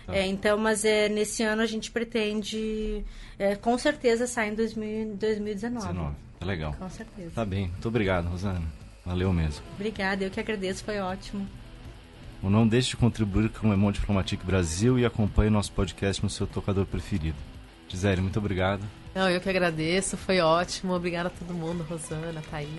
Tá. 0.10 0.18
É, 0.18 0.26
então, 0.26 0.58
mas 0.58 0.84
é, 0.84 1.08
nesse 1.10 1.44
ano 1.44 1.62
a 1.62 1.66
gente 1.66 1.92
pretende, 1.92 3.04
é, 3.38 3.56
com 3.56 3.78
certeza, 3.78 4.26
sair 4.28 4.52
em 4.52 4.56
2000, 4.56 5.16
2019. 5.16 5.88
19. 5.88 6.16
Tá 6.40 6.46
legal. 6.46 6.74
Com 6.74 6.90
certeza. 6.90 7.32
Tá 7.36 7.46
bem. 7.46 7.68
Muito 7.68 7.88
obrigado, 7.88 8.28
Rosana. 8.28 8.62
Valeu 9.06 9.34
mesmo. 9.34 9.64
Obrigada, 9.76 10.24
eu 10.24 10.30
que 10.30 10.40
agradeço, 10.40 10.84
foi 10.84 11.00
ótimo. 11.00 11.48
não 12.44 12.68
deixe 12.68 12.90
de 12.90 12.98
contribuir 12.98 13.50
com 13.50 13.68
o 13.68 13.72
Le 13.72 13.78
Monde 13.78 14.00
Diplomatique 14.00 14.46
Brasil 14.46 14.98
e 15.00 15.06
acompanhe 15.06 15.50
nosso 15.50 15.72
podcast 15.72 16.24
no 16.24 16.30
seu 16.30 16.46
tocador 16.48 16.86
preferido. 16.86 17.38
Gisele, 17.88 18.22
muito 18.22 18.38
obrigado. 18.38 18.84
Não, 19.16 19.28
eu 19.30 19.42
que 19.42 19.50
agradeço, 19.50 20.16
foi 20.16 20.40
ótimo. 20.40 20.94
Obrigada 20.94 21.28
a 21.28 21.32
todo 21.32 21.54
mundo, 21.54 21.84
Rosana, 21.90 22.42
Thaís, 22.52 22.70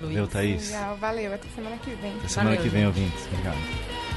Valeu, 0.00 0.26
Thaís. 0.26 0.70
Legal, 0.70 0.96
valeu. 0.96 1.32
Até 1.32 1.48
semana 1.54 1.78
que 1.78 1.90
vem. 1.90 2.16
Até 2.18 2.28
semana 2.28 2.56
valeu, 2.56 2.62
que 2.62 2.68
vem, 2.68 2.86
gente. 2.86 2.98
ouvintes. 2.98 3.26
Obrigado. 3.26 4.07